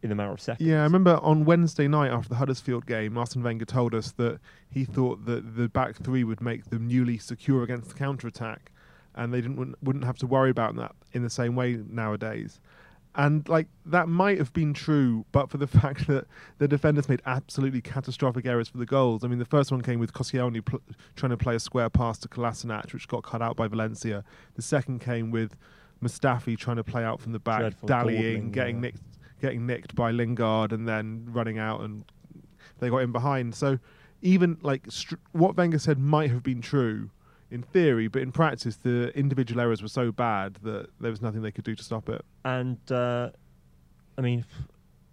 in 0.04 0.12
a 0.12 0.16
matter 0.16 0.31
of 0.31 0.42
seconds. 0.42 0.68
Yeah, 0.68 0.81
I 0.81 0.84
remember 0.84 1.19
on 1.22 1.45
Wednesday 1.45 1.88
night 1.88 2.12
after 2.12 2.30
the 2.30 2.36
Huddersfield 2.36 2.86
game, 2.86 3.18
Arsene 3.18 3.44
Wenger 3.44 3.66
told 3.66 3.94
us 3.94 4.12
that 4.13 4.39
he 4.69 4.86
thought 4.86 5.25
that 5.25 5.56
the 5.56 5.68
back 5.69 5.95
three 5.95 6.24
would 6.24 6.42
make 6.42 6.66
them 6.69 6.88
newly 6.88 7.18
secure 7.18 7.63
against 7.63 7.89
the 7.89 7.95
counter 7.95 8.28
attack, 8.28 8.72
and 9.16 9.33
they 9.33 9.42
didn't 9.42 9.75
wouldn't 9.81 10.06
have 10.06 10.18
to 10.19 10.28
worry 10.28 10.50
about 10.50 10.75
that 10.75 10.95
in 11.13 11.24
the 11.24 11.30
same 11.30 11.56
way 11.56 11.80
nowadays. 11.90 12.60
And 13.18 13.50
like 13.50 13.68
that 13.88 14.08
might 14.08 14.38
have 14.38 14.54
been 14.54 14.75
true, 14.75 15.25
but 15.31 15.50
for 15.50 15.58
the 15.58 15.68
fact 15.81 16.06
that 16.08 16.25
the 16.60 16.68
defenders 16.68 17.10
made 17.10 17.22
absolutely 17.25 17.81
catastrophic 17.81 18.46
errors 18.46 18.69
for 18.69 18.78
the 18.78 18.86
goals. 18.86 19.24
I 19.24 19.28
mean, 19.28 19.40
the 19.40 19.46
first 19.46 19.72
one 19.72 19.81
came 19.81 20.00
with 20.00 20.14
Koscielny 20.14 20.64
pl- 20.64 20.81
trying 21.16 21.31
to 21.31 21.38
play 21.38 21.56
a 21.56 21.60
square 21.60 21.90
pass 21.90 22.19
to 22.19 22.28
Kolasinac, 22.28 22.94
which 22.94 23.08
got 23.08 23.24
cut 23.24 23.42
out 23.42 23.56
by 23.56 23.68
Valencia. 23.68 24.24
The 24.56 24.62
second 24.62 25.02
came 25.02 25.31
with 25.31 25.58
Mustafi 26.02 26.56
trying 26.56 26.78
to 26.78 26.84
play 26.84 27.04
out 27.04 27.19
from 27.19 27.31
the 27.31 27.40
back, 27.40 27.62
Dreadful 27.62 27.88
dallying, 27.88 28.52
getting 28.52 28.75
yeah. 28.75 28.81
nicked, 28.81 29.02
getting 29.42 29.66
nicked 29.66 29.96
by 29.96 30.12
Lingard, 30.12 30.72
and 30.72 30.88
then 30.88 31.25
running 31.31 31.58
out, 31.58 31.81
and 31.81 32.06
they 32.78 32.90
got 32.90 33.00
in 33.00 33.12
behind. 33.12 33.56
So 33.56 33.80
even 34.22 34.58
like 34.62 34.84
str- 34.90 35.16
what 35.31 35.58
Wenger 35.58 35.80
said 35.80 35.98
might 35.98 36.30
have 36.30 36.44
been 36.44 36.62
true 36.62 37.10
in 37.51 37.63
theory, 37.63 38.07
but 38.07 38.21
in 38.21 38.31
practice, 38.31 38.75
the 38.77 39.17
individual 39.17 39.61
errors 39.61 39.81
were 39.81 39.88
so 39.88 40.11
bad 40.11 40.55
that 40.63 40.88
there 40.99 41.11
was 41.11 41.21
nothing 41.21 41.41
they 41.41 41.51
could 41.51 41.63
do 41.63 41.75
to 41.75 41.83
stop 41.83 42.09
it. 42.09 42.23
And 42.44 42.77
uh, 42.91 43.29
I 44.17 44.21
mean, 44.21 44.45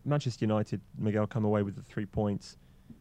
Manchester 0.05 0.45
United, 0.45 0.81
Miguel 0.99 1.27
come 1.27 1.45
away 1.45 1.63
with 1.63 1.77
the 1.77 1.83
three 1.83 2.07
points. 2.07 2.57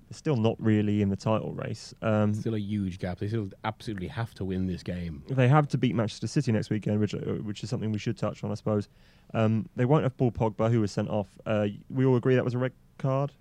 They're 0.09 0.17
still 0.17 0.35
not 0.35 0.55
really 0.59 1.01
in 1.01 1.09
the 1.09 1.15
title 1.15 1.53
race. 1.53 1.93
Um, 2.01 2.33
Still 2.33 2.55
a 2.55 2.59
huge 2.59 2.99
gap. 2.99 3.19
They 3.19 3.27
still 3.27 3.49
absolutely 3.63 4.07
have 4.09 4.33
to 4.35 4.45
win 4.45 4.67
this 4.67 4.83
game. 4.83 5.23
they 5.29 5.47
have 5.47 5.67
to 5.69 5.77
beat 5.77 5.95
Manchester 5.95 6.27
City 6.27 6.51
next 6.51 6.69
weekend, 6.69 6.99
which 6.99 7.15
uh, 7.15 7.19
which 7.41 7.63
is 7.63 7.69
something 7.69 7.91
we 7.91 7.99
should 7.99 8.17
touch 8.17 8.43
on, 8.43 8.51
I 8.51 8.55
suppose. 8.55 8.87
Um, 9.33 9.67
they 9.75 9.85
won't 9.85 10.03
have 10.03 10.15
Paul 10.15 10.31
Pogba, 10.31 10.69
who 10.71 10.81
was 10.81 10.91
sent 10.91 11.09
off. 11.09 11.27
Uh, 11.45 11.67
we 11.89 12.05
all 12.05 12.15
agree 12.15 12.35
that 12.35 12.43
was 12.45 12.53
a 12.53 12.59
red 12.59 12.73
card. 12.99 13.31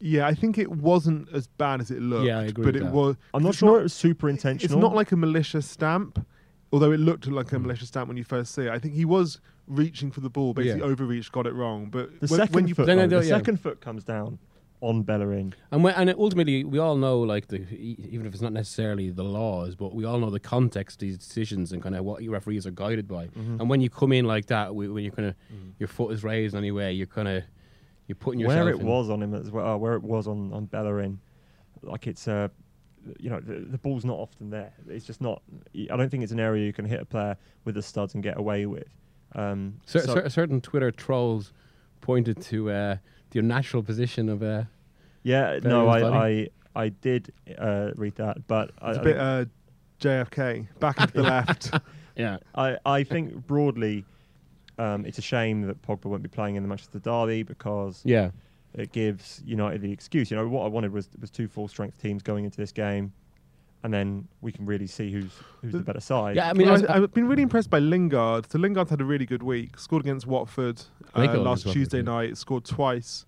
Yeah, 0.00 0.26
I 0.26 0.34
think 0.34 0.58
it 0.58 0.70
wasn't 0.70 1.28
as 1.32 1.46
bad 1.46 1.80
as 1.80 1.90
it 1.90 2.00
looked. 2.00 2.26
Yeah, 2.26 2.38
I 2.38 2.44
agree 2.44 2.64
But 2.64 2.74
with 2.74 2.82
it 2.82 2.84
that. 2.84 2.92
was. 2.92 3.16
I'm 3.34 3.42
not 3.42 3.50
it's 3.50 3.58
sure 3.58 3.80
it 3.80 3.82
was 3.84 3.92
super 3.94 4.28
intentional. 4.28 4.64
It's 4.78 4.80
not 4.80 4.94
like 4.94 5.10
a 5.12 5.16
malicious 5.16 5.66
stamp, 5.68 6.24
although 6.72 6.92
it 6.92 7.00
looked 7.00 7.26
like 7.26 7.50
Hmm. 7.50 7.56
a 7.56 7.58
malicious 7.60 7.88
stamp 7.88 8.08
when 8.08 8.16
you 8.16 8.24
first 8.24 8.54
see 8.54 8.62
it. 8.62 8.70
I 8.70 8.78
think 8.78 8.94
he 8.94 9.04
was 9.04 9.40
reaching 9.66 10.10
for 10.10 10.20
the 10.20 10.30
ball, 10.30 10.54
basically 10.54 10.80
Yeah. 10.80 10.86
overreached, 10.86 11.32
got 11.32 11.46
it 11.46 11.54
wrong. 11.54 11.88
But 11.90 12.10
the 12.20 12.26
when, 12.28 12.38
second 12.38 12.54
when 12.54 12.68
you 12.68 12.74
foot. 12.74 12.86
No, 12.86 12.94
no, 12.94 13.06
no, 13.06 13.20
the 13.20 13.26
yeah. 13.26 13.36
second 13.36 13.60
foot 13.60 13.80
comes 13.80 14.04
down 14.04 14.38
on 14.80 15.02
Bellerin. 15.02 15.52
And 15.72 15.82
when, 15.82 15.92
and 15.94 16.08
ultimately, 16.16 16.62
we 16.62 16.78
all 16.78 16.96
know, 16.96 17.18
like 17.20 17.48
the 17.48 17.62
e- 17.74 17.98
even 18.10 18.24
if 18.26 18.32
it's 18.32 18.40
not 18.40 18.52
necessarily 18.52 19.10
the 19.10 19.24
laws, 19.24 19.74
but 19.74 19.92
we 19.94 20.04
all 20.04 20.20
know 20.20 20.30
the 20.30 20.38
context, 20.38 20.96
of 21.02 21.08
these 21.08 21.18
decisions, 21.18 21.72
and 21.72 21.82
kind 21.82 21.96
of 21.96 22.04
what 22.04 22.24
referees 22.24 22.64
are 22.66 22.70
guided 22.70 23.08
by. 23.08 23.26
Mm-hmm. 23.26 23.60
And 23.60 23.68
when 23.68 23.80
you 23.80 23.90
come 23.90 24.12
in 24.12 24.24
like 24.26 24.46
that, 24.46 24.76
when 24.76 24.96
you're 24.98 25.10
kind 25.12 25.28
of 25.30 25.34
your 25.80 25.88
foot 25.88 26.12
is 26.12 26.22
raised 26.22 26.54
anyway, 26.54 26.92
you're 26.92 27.08
kind 27.08 27.26
of 27.26 27.42
you're 28.08 28.16
putting 28.16 28.40
yourself 28.40 28.64
where 28.64 28.74
it 28.74 28.80
in- 28.80 28.86
was 28.86 29.08
on 29.10 29.22
him 29.22 29.34
as 29.34 29.50
well, 29.52 29.66
uh, 29.66 29.76
where 29.76 29.94
it 29.94 30.02
was 30.02 30.26
on 30.26 30.52
on 30.52 30.64
Bellerin, 30.66 31.20
like 31.82 32.06
it's 32.08 32.26
uh, 32.26 32.48
you 33.20 33.30
know 33.30 33.38
the, 33.40 33.60
the 33.60 33.78
ball's 33.78 34.04
not 34.04 34.18
often 34.18 34.50
there. 34.50 34.72
It's 34.88 35.06
just 35.06 35.20
not. 35.20 35.40
I 35.90 35.96
don't 35.96 36.10
think 36.10 36.22
it's 36.24 36.32
an 36.32 36.40
area 36.40 36.66
you 36.66 36.72
can 36.72 36.84
hit 36.84 37.00
a 37.00 37.04
player 37.04 37.36
with 37.64 37.76
the 37.76 37.82
studs 37.82 38.14
and 38.14 38.22
get 38.22 38.36
away 38.38 38.66
with. 38.66 38.88
Um, 39.34 39.74
Cer- 39.86 40.00
so- 40.00 40.14
cer- 40.14 40.28
certain 40.30 40.60
Twitter 40.60 40.90
trolls 40.90 41.52
pointed 42.00 42.40
to 42.42 42.70
uh, 42.70 42.96
the 43.30 43.38
unnatural 43.40 43.82
position 43.82 44.28
of 44.28 44.42
uh, 44.42 44.64
yeah, 45.22 45.58
Bellerin's 45.60 45.64
no, 45.64 45.88
I. 45.88 46.28
I 46.28 46.48
I 46.76 46.88
did 46.90 47.32
uh, 47.58 47.90
read 47.96 48.14
that, 48.16 48.46
but 48.46 48.70
I, 48.80 48.90
it's 48.90 48.98
a 48.98 49.00
I 49.00 49.04
bit 49.04 49.16
think- 49.16 49.20
uh, 49.20 49.44
JFK 50.00 50.68
back 50.78 51.00
into 51.00 51.12
the 51.14 51.22
left. 51.24 51.70
yeah. 52.16 52.36
I, 52.54 52.76
I 52.86 53.02
think 53.02 53.46
broadly, 53.46 54.04
um, 54.78 55.04
it's 55.06 55.18
a 55.18 55.22
shame 55.22 55.62
that 55.62 55.80
Pogba 55.82 56.04
won't 56.06 56.22
be 56.22 56.28
playing 56.28 56.56
in 56.56 56.62
the 56.62 56.68
Manchester 56.68 56.98
Derby 56.98 57.42
because 57.42 58.02
Yeah. 58.04 58.30
it 58.74 58.92
gives 58.92 59.42
United 59.44 59.80
the 59.82 59.90
excuse. 59.92 60.30
You 60.30 60.36
know, 60.36 60.48
what 60.48 60.64
I 60.64 60.68
wanted 60.68 60.92
was 60.92 61.08
was 61.20 61.30
two 61.30 61.48
full 61.48 61.68
strength 61.68 62.00
teams 62.00 62.22
going 62.22 62.44
into 62.44 62.56
this 62.56 62.70
game, 62.72 63.12
and 63.82 63.92
then 63.92 64.28
we 64.40 64.52
can 64.52 64.66
really 64.66 64.86
see 64.86 65.10
who's 65.10 65.32
who's 65.60 65.72
the, 65.72 65.78
The- 65.78 65.84
better 65.84 66.00
side. 66.00 66.36
Yeah, 66.36 66.46
I 66.46 66.50
I 66.50 66.52
mean, 66.52 66.68
mean, 66.68 66.86
I- 66.86 66.96
I, 66.96 67.00
have 67.00 67.12
been 67.12 67.26
really 67.28 67.42
impressed 67.42 67.70
by 67.70 67.78
Lingard. 67.80 68.50
So 68.50 68.58
Lingard's 68.58 68.90
had 68.90 69.00
a 69.00 69.04
really 69.04 69.26
good 69.26 69.42
week. 69.42 69.78
Scored 69.78 70.02
against 70.02 70.26
Watford 70.26 70.80
uh, 71.14 71.20
last 71.20 71.28
against 71.30 71.44
Watford, 71.46 71.72
Tuesday 71.72 71.98
yeah. 71.98 72.02
night. 72.04 72.36
Scored 72.36 72.64
twice 72.64 73.26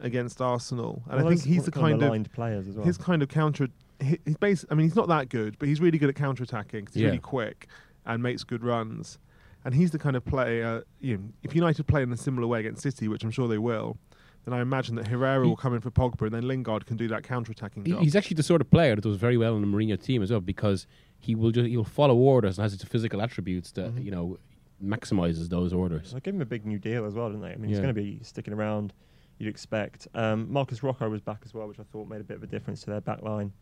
against 0.00 0.40
Arsenal, 0.40 1.02
and 1.08 1.16
Well, 1.24 1.32
I 1.32 1.34
think 1.36 1.44
he's 1.44 1.64
the 1.64 1.70
kind 1.72 1.94
of 1.94 2.00
maligned 2.00 2.32
players 2.32 2.68
as 2.68 2.76
well. 2.76 2.86
his 2.86 2.96
kind 2.98 3.22
of 3.22 3.28
counter. 3.28 3.68
he- 4.00 4.18
He's 4.24 4.36
base. 4.36 4.64
I 4.70 4.74
mean, 4.74 4.86
he's 4.86 4.94
not 4.96 5.08
that 5.08 5.28
good, 5.28 5.58
but 5.58 5.66
he's 5.68 5.80
really 5.80 5.98
good 5.98 6.08
at 6.08 6.14
counter 6.14 6.44
attacking. 6.44 6.80
Because 6.80 6.94
he's 6.94 7.02
Yeah. 7.02 7.08
really 7.08 7.18
quick 7.18 7.66
and 8.06 8.22
makes 8.22 8.44
good 8.44 8.62
runs. 8.62 9.18
And 9.64 9.74
he's 9.74 9.90
the 9.90 9.98
kind 9.98 10.16
of 10.16 10.24
player. 10.24 10.84
You 11.00 11.16
know, 11.18 11.24
if 11.42 11.54
United 11.54 11.84
play 11.86 12.02
in 12.02 12.12
a 12.12 12.16
similar 12.16 12.46
way 12.46 12.60
against 12.60 12.82
City, 12.82 13.08
which 13.08 13.24
I'm 13.24 13.30
sure 13.30 13.48
they 13.48 13.58
will, 13.58 13.98
then 14.44 14.54
I 14.54 14.60
imagine 14.60 14.94
that 14.96 15.08
Herrera 15.08 15.42
He- 15.44 15.48
will 15.48 15.56
come 15.56 15.74
in 15.74 15.80
for 15.80 15.90
Pogba, 15.90 16.22
and 16.22 16.30
then 16.34 16.46
Lingard 16.48 16.86
can 16.86 16.96
do 16.96 17.08
that 17.08 17.22
counter 17.24 17.52
attacking 17.52 17.84
He- 17.84 17.90
job. 17.92 18.00
He's 18.02 18.16
actually 18.16 18.36
the 18.36 18.42
sort 18.44 18.60
of 18.60 18.70
player 18.70 18.94
that 18.94 19.02
does 19.02 19.16
very 19.16 19.36
well 19.36 19.56
in 19.56 19.60
the 19.62 19.66
Mourinho 19.66 20.00
team 20.00 20.22
as 20.22 20.30
well 20.30 20.40
because 20.40 20.86
he 21.18 21.34
will 21.34 21.50
just 21.50 21.68
he'll 21.68 21.84
follow 21.84 22.14
orders 22.16 22.56
and 22.58 22.62
has 22.62 22.72
its 22.72 22.84
physical 22.84 23.20
attributes 23.20 23.72
that 23.72 23.94
Mhm. 23.94 24.04
you 24.04 24.10
know 24.10 24.38
maximizes 24.82 25.48
those 25.48 25.72
orders. 25.72 26.14
I 26.14 26.20
gave 26.20 26.34
him 26.34 26.40
a 26.40 26.46
big 26.46 26.64
new 26.64 26.78
deal 26.78 27.04
as 27.04 27.14
well, 27.14 27.28
didn't 27.28 27.42
they? 27.42 27.50
I 27.52 27.56
mean, 27.56 27.68
he's 27.68 27.80
going 27.80 27.92
to 27.94 28.00
be 28.00 28.20
sticking 28.22 28.54
around. 28.54 28.92
You'd 29.38 29.48
expect. 29.48 30.06
Um, 30.14 30.50
Marcus 30.52 30.82
Rojo 30.84 31.10
was 31.10 31.20
back 31.20 31.40
as 31.44 31.52
well, 31.52 31.66
which 31.66 31.80
I 31.80 31.82
thought 31.82 32.08
made 32.08 32.20
a 32.20 32.24
bit 32.24 32.36
of 32.36 32.42
a 32.44 32.46
difference 32.46 32.80
to 32.82 32.90
their 32.90 33.00
back 33.00 33.22
line. 33.22 33.52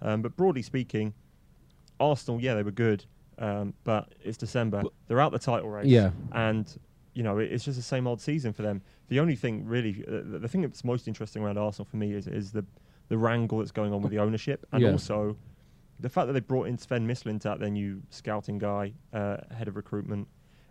Um, 0.00 0.22
but 0.22 0.36
broadly 0.36 0.62
speaking, 0.62 1.12
Arsenal, 2.00 2.40
yeah, 2.40 2.54
they 2.54 2.62
were 2.62 2.70
good, 2.70 3.04
um, 3.38 3.74
but 3.84 4.14
it's 4.22 4.36
December. 4.38 4.78
Well- 4.82 4.92
They're 5.08 5.20
out 5.20 5.32
the 5.32 5.38
title 5.38 5.70
race. 5.70 5.86
Yeah. 5.86 6.10
and 6.32 6.66
you 7.14 7.22
know 7.22 7.38
it- 7.38 7.52
it's 7.52 7.64
just 7.64 7.76
the 7.78 7.82
same 7.82 8.06
old 8.06 8.20
season 8.20 8.52
for 8.52 8.62
them. 8.62 8.82
The 9.08 9.20
only 9.20 9.36
thing 9.36 9.64
really, 9.66 10.04
uh, 10.08 10.10
the, 10.32 10.38
the 10.40 10.48
thing 10.48 10.62
that's 10.62 10.82
most 10.84 11.06
interesting 11.08 11.42
around 11.42 11.58
Arsenal 11.58 11.84
for 11.84 11.96
me 11.96 12.12
is 12.12 12.26
is 12.26 12.52
the 12.52 12.64
the 13.08 13.18
wrangle 13.18 13.58
that's 13.58 13.70
going 13.72 13.92
on 13.92 14.00
with 14.02 14.10
the 14.10 14.18
ownership, 14.18 14.66
and 14.72 14.82
Yeah. 14.82 14.90
also 14.92 15.36
the 16.00 16.08
fact 16.08 16.26
that 16.26 16.32
they 16.32 16.40
brought 16.40 16.66
in 16.68 16.76
Sven 16.78 17.06
Mislintat, 17.06 17.60
their 17.60 17.70
new 17.70 18.02
scouting 18.10 18.58
guy, 18.58 18.94
uh, 19.12 19.36
head 19.54 19.68
of 19.68 19.76
recruitment, 19.76 20.26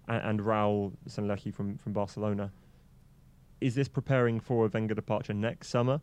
and, 0.10 0.22
and 0.25 0.39
Raul 0.41 0.91
Sanllehi 1.08 1.53
from 1.53 1.77
from 1.77 1.93
Barcelona. 1.93 2.51
Is 3.62 3.75
this 3.75 3.88
preparing 3.88 4.39
for 4.41 4.65
a 4.65 4.70
Wenger 4.70 4.93
departure 4.96 5.34
next 5.34 5.70
summer? 5.70 6.01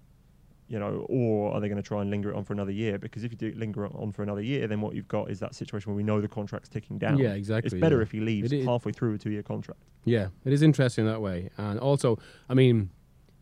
You 0.71 0.79
know, 0.79 1.05
or 1.09 1.53
are 1.53 1.61
they 1.61 1.67
going 1.69 1.83
to 1.83 1.87
try 1.87 2.01
and 2.01 2.11
linger 2.11 2.31
it 2.31 2.37
on 2.37 2.45
for 2.45 2.53
another 2.53 2.71
year? 2.71 2.97
Because 2.97 3.25
if 3.25 3.33
you 3.33 3.37
do 3.37 3.53
linger 3.57 3.85
it 3.87 3.93
on 3.97 4.13
for 4.13 4.23
another 4.23 4.41
year, 4.41 4.69
then 4.69 4.81
what 4.81 4.95
you've 4.95 5.09
got 5.09 5.29
is 5.29 5.41
that 5.41 5.53
situation 5.53 5.91
where 5.91 5.97
we 5.97 6.05
know 6.05 6.21
the 6.21 6.29
contract's 6.29 6.69
ticking 6.69 6.97
down. 6.97 7.19
Yeah, 7.19 7.33
exactly, 7.33 7.67
It's 7.67 7.75
better 7.81 7.97
yeah. 7.97 8.03
if 8.03 8.13
he 8.13 8.21
leaves 8.21 8.53
It 8.53 8.63
i- 8.63 8.65
halfway 8.71 8.93
through 8.93 9.15
a 9.15 9.19
two-year 9.19 9.43
contract. 9.43 9.81
Yeah, 10.05 10.29
it 10.45 10.53
is 10.53 10.63
interesting 10.63 11.07
that 11.07 11.21
way. 11.21 11.51
And 11.59 11.81
also, 11.81 12.21
I 12.49 12.55
mean, 12.55 12.91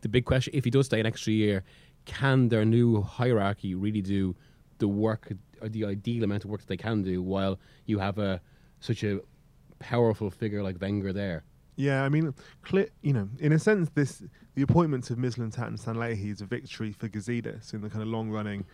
the 0.00 0.08
big 0.08 0.24
question 0.24 0.54
if 0.56 0.64
he 0.64 0.70
does 0.70 0.86
stay 0.86 1.00
an 1.00 1.04
extra 1.04 1.34
year, 1.34 1.64
can 2.06 2.48
their 2.48 2.64
new 2.64 3.02
hierarchy 3.02 3.74
really 3.74 4.00
do 4.00 4.34
the 4.78 4.88
work 4.88 5.30
or 5.60 5.68
the 5.68 5.84
ideal 5.84 6.24
amount 6.24 6.44
of 6.44 6.50
work 6.50 6.60
that 6.60 6.68
they 6.68 6.78
can 6.78 7.02
do 7.02 7.22
while 7.22 7.60
you 7.84 7.98
have 7.98 8.16
a 8.18 8.40
such 8.80 9.04
a 9.04 9.20
powerful 9.80 10.30
figure 10.30 10.62
like 10.62 10.80
Wenger 10.80 11.12
there? 11.12 11.44
Yeah, 11.78 12.02
I 12.02 12.08
mean, 12.08 12.34
clear, 12.62 12.88
you 13.02 13.12
know, 13.12 13.28
in 13.38 13.52
a 13.52 13.58
sense, 13.58 13.88
this 13.94 14.24
the 14.56 14.62
appointment 14.62 15.08
of 15.10 15.16
Mislintat 15.16 15.68
and 15.68 15.78
Sanllehi 15.78 16.32
is 16.32 16.40
a 16.40 16.44
victory 16.44 16.90
for 16.90 17.08
Gazidis 17.08 17.72
in 17.72 17.80
the 17.80 17.88
kind 17.88 18.02
of 18.02 18.08
long 18.08 18.30
running 18.30 18.64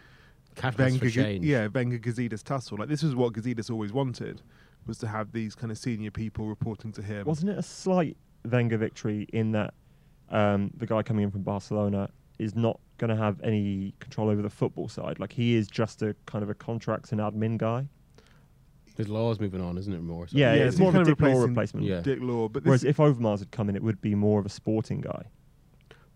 Catalyst 0.54 0.98
for 0.98 1.04
Wenger, 1.04 1.10
change. 1.10 1.44
yeah, 1.44 1.66
Wenger 1.66 1.98
Gazidis 1.98 2.42
tussle. 2.42 2.78
Like 2.78 2.88
this 2.88 3.02
is 3.02 3.14
what 3.14 3.34
Gazidis 3.34 3.70
always 3.70 3.92
wanted, 3.92 4.40
was 4.86 4.96
to 4.98 5.06
have 5.06 5.32
these 5.32 5.54
kind 5.54 5.70
of 5.70 5.76
senior 5.76 6.10
people 6.10 6.46
reporting 6.46 6.92
to 6.92 7.02
him. 7.02 7.26
Wasn't 7.26 7.50
it 7.50 7.58
a 7.58 7.62
slight 7.62 8.16
Wenger 8.50 8.78
victory 8.78 9.28
in 9.34 9.52
that 9.52 9.74
um, 10.30 10.70
the 10.74 10.86
guy 10.86 11.02
coming 11.02 11.24
in 11.24 11.30
from 11.30 11.42
Barcelona 11.42 12.08
is 12.38 12.54
not 12.54 12.80
going 12.96 13.10
to 13.10 13.16
have 13.16 13.38
any 13.42 13.94
control 14.00 14.30
over 14.30 14.40
the 14.40 14.48
football 14.50 14.88
side? 14.88 15.20
Like 15.20 15.32
he 15.32 15.54
is 15.54 15.68
just 15.68 16.00
a 16.00 16.16
kind 16.24 16.42
of 16.42 16.48
a 16.48 16.54
contracts 16.54 17.12
and 17.12 17.20
admin 17.20 17.58
guy. 17.58 17.86
His 18.96 19.08
law's 19.08 19.40
moving 19.40 19.60
on, 19.60 19.76
isn't 19.78 19.92
it? 19.92 20.00
More. 20.02 20.28
So. 20.28 20.36
Yeah, 20.36 20.54
Yeah, 20.54 20.64
it's 20.64 20.76
so 20.76 20.82
more 20.84 20.90
of 20.90 20.96
a 20.96 21.04
Dick 21.04 21.20
Law 21.20 21.42
replacement. 21.42 21.86
Yeah. 21.86 22.00
Dick 22.00 22.18
Law, 22.20 22.48
but 22.48 22.64
Whereas 22.64 22.84
if 22.84 22.98
Overmars 22.98 23.40
had 23.40 23.50
come 23.50 23.68
in, 23.68 23.74
it 23.76 23.82
would 23.82 24.00
be 24.00 24.14
more 24.14 24.38
of 24.40 24.46
a 24.46 24.50
sporting 24.50 25.00
guy. 25.00 25.24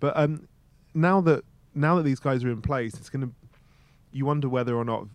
but 0.01 0.17
um, 0.17 0.47
now 0.95 1.21
that 1.23 1.45
now 1.75 1.97
that 1.97 2.03
these 2.05 2.21
guys 2.21 2.43
are 2.45 2.51
in 2.51 2.63
place, 2.63 2.95
it's 2.95 3.11
going 3.11 3.23
to. 3.29 3.33
You 4.13 4.25
wonder 4.25 4.49
whether 4.49 4.75
or 4.77 4.85
not. 4.85 5.07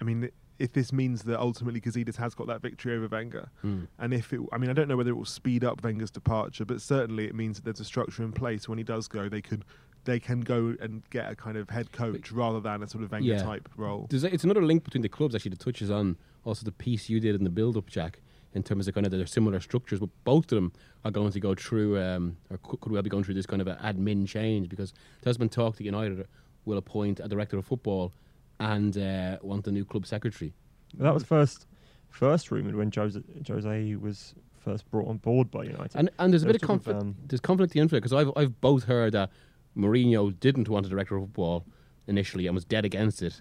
I 0.00 0.04
mean, 0.04 0.28
if 0.58 0.72
this 0.72 0.92
means 0.92 1.22
that 1.22 1.38
ultimately 1.40 1.80
Gazidis 1.80 2.16
has 2.16 2.34
got 2.34 2.46
that 2.48 2.60
victory 2.62 2.94
over 2.94 3.08
Wenger, 3.08 3.48
Hmm. 3.62 3.84
and 3.98 4.12
if 4.12 4.32
it, 4.32 4.40
I 4.52 4.58
mean, 4.58 4.68
I 4.70 4.72
don't 4.72 4.88
know 4.88 4.96
whether 4.96 5.10
it 5.10 5.16
will 5.16 5.24
speed 5.24 5.64
up 5.64 5.82
Wenger's 5.82 6.10
departure, 6.10 6.64
but 6.64 6.80
certainly 6.82 7.26
it 7.26 7.34
means 7.34 7.56
that 7.56 7.64
there's 7.64 7.80
a 7.80 7.84
structure 7.84 8.22
in 8.22 8.32
place 8.32 8.68
when 8.68 8.78
he 8.78 8.84
does 8.84 9.08
go. 9.08 9.28
They 9.28 9.40
could, 9.40 9.64
they 10.04 10.20
can 10.20 10.40
go 10.40 10.74
and 10.80 11.02
get 11.10 11.30
a 11.30 11.34
kind 11.36 11.56
of 11.56 11.70
head 11.70 11.90
coach 11.92 12.30
rather 12.32 12.60
than 12.60 12.82
a 12.82 12.88
sort 12.88 13.02
of 13.04 13.10
Wenger 13.12 13.28
Yeah. 13.34 13.42
type 13.42 13.68
role. 13.76 14.08
There's 14.10 14.24
a, 14.24 14.32
it's 14.34 14.44
another 14.44 14.62
link 14.62 14.84
between 14.84 15.02
the 15.02 15.08
clubs 15.08 15.34
actually 15.34 15.50
that 15.50 15.60
touches 15.60 15.90
on 15.90 16.16
also 16.44 16.64
the 16.64 16.72
piece 16.72 17.08
you 17.08 17.20
did 17.20 17.34
in 17.34 17.44
the 17.44 17.50
build-up, 17.50 17.88
Jack, 17.88 18.20
in 18.54 18.62
terms 18.62 18.88
of 18.88 18.94
kind 18.94 19.06
of 19.06 19.12
their 19.12 19.26
similar 19.26 19.60
structures. 19.60 20.00
But 20.00 20.10
both 20.24 20.44
of 20.52 20.56
them 20.56 20.72
are 21.04 21.10
going 21.10 21.32
to 21.32 21.40
go 21.40 21.54
through, 21.54 22.00
um, 22.00 22.36
or 22.50 22.58
could, 22.58 22.80
could 22.80 22.92
well 22.92 23.02
be 23.02 23.10
going 23.10 23.24
through 23.24 23.34
this 23.34 23.46
kind 23.46 23.62
of 23.62 23.68
admin 23.68 24.26
change 24.26 24.68
because 24.68 24.92
there's 25.22 25.38
been 25.38 25.48
talk 25.48 25.76
that 25.76 25.84
United 25.84 26.26
will 26.64 26.78
appoint 26.78 27.20
a 27.20 27.28
director 27.28 27.58
of 27.58 27.66
football 27.66 28.12
and 28.60 28.96
uh, 28.98 29.38
want 29.42 29.66
a 29.66 29.72
new 29.72 29.84
club 29.84 30.06
secretary. 30.06 30.52
That 30.98 31.14
was 31.14 31.24
first 31.24 31.66
first 32.08 32.50
rumoured 32.50 32.74
when 32.74 32.92
Jose, 32.94 33.18
Jose 33.48 33.94
was 33.96 34.34
first 34.62 34.88
brought 34.90 35.08
on 35.08 35.16
board 35.16 35.50
by 35.50 35.64
United. 35.64 35.96
And 35.96 36.10
and 36.18 36.32
there's 36.32 36.42
a 36.42 36.46
bit 36.46 36.56
of 36.56 36.62
conflict. 36.62 37.00
um, 37.00 37.16
there's 37.26 37.40
conflict 37.40 37.74
in 37.74 37.88
because 37.88 38.12
I've 38.12 38.30
I've 38.36 38.60
both 38.60 38.84
heard 38.84 39.12
that 39.12 39.30
Mourinho 39.76 40.38
didn't 40.38 40.68
want 40.68 40.86
a 40.86 40.88
director 40.88 41.16
of 41.16 41.24
football 41.24 41.64
initially 42.06 42.46
and 42.46 42.54
was 42.54 42.64
dead 42.64 42.84
against 42.84 43.22
it, 43.22 43.40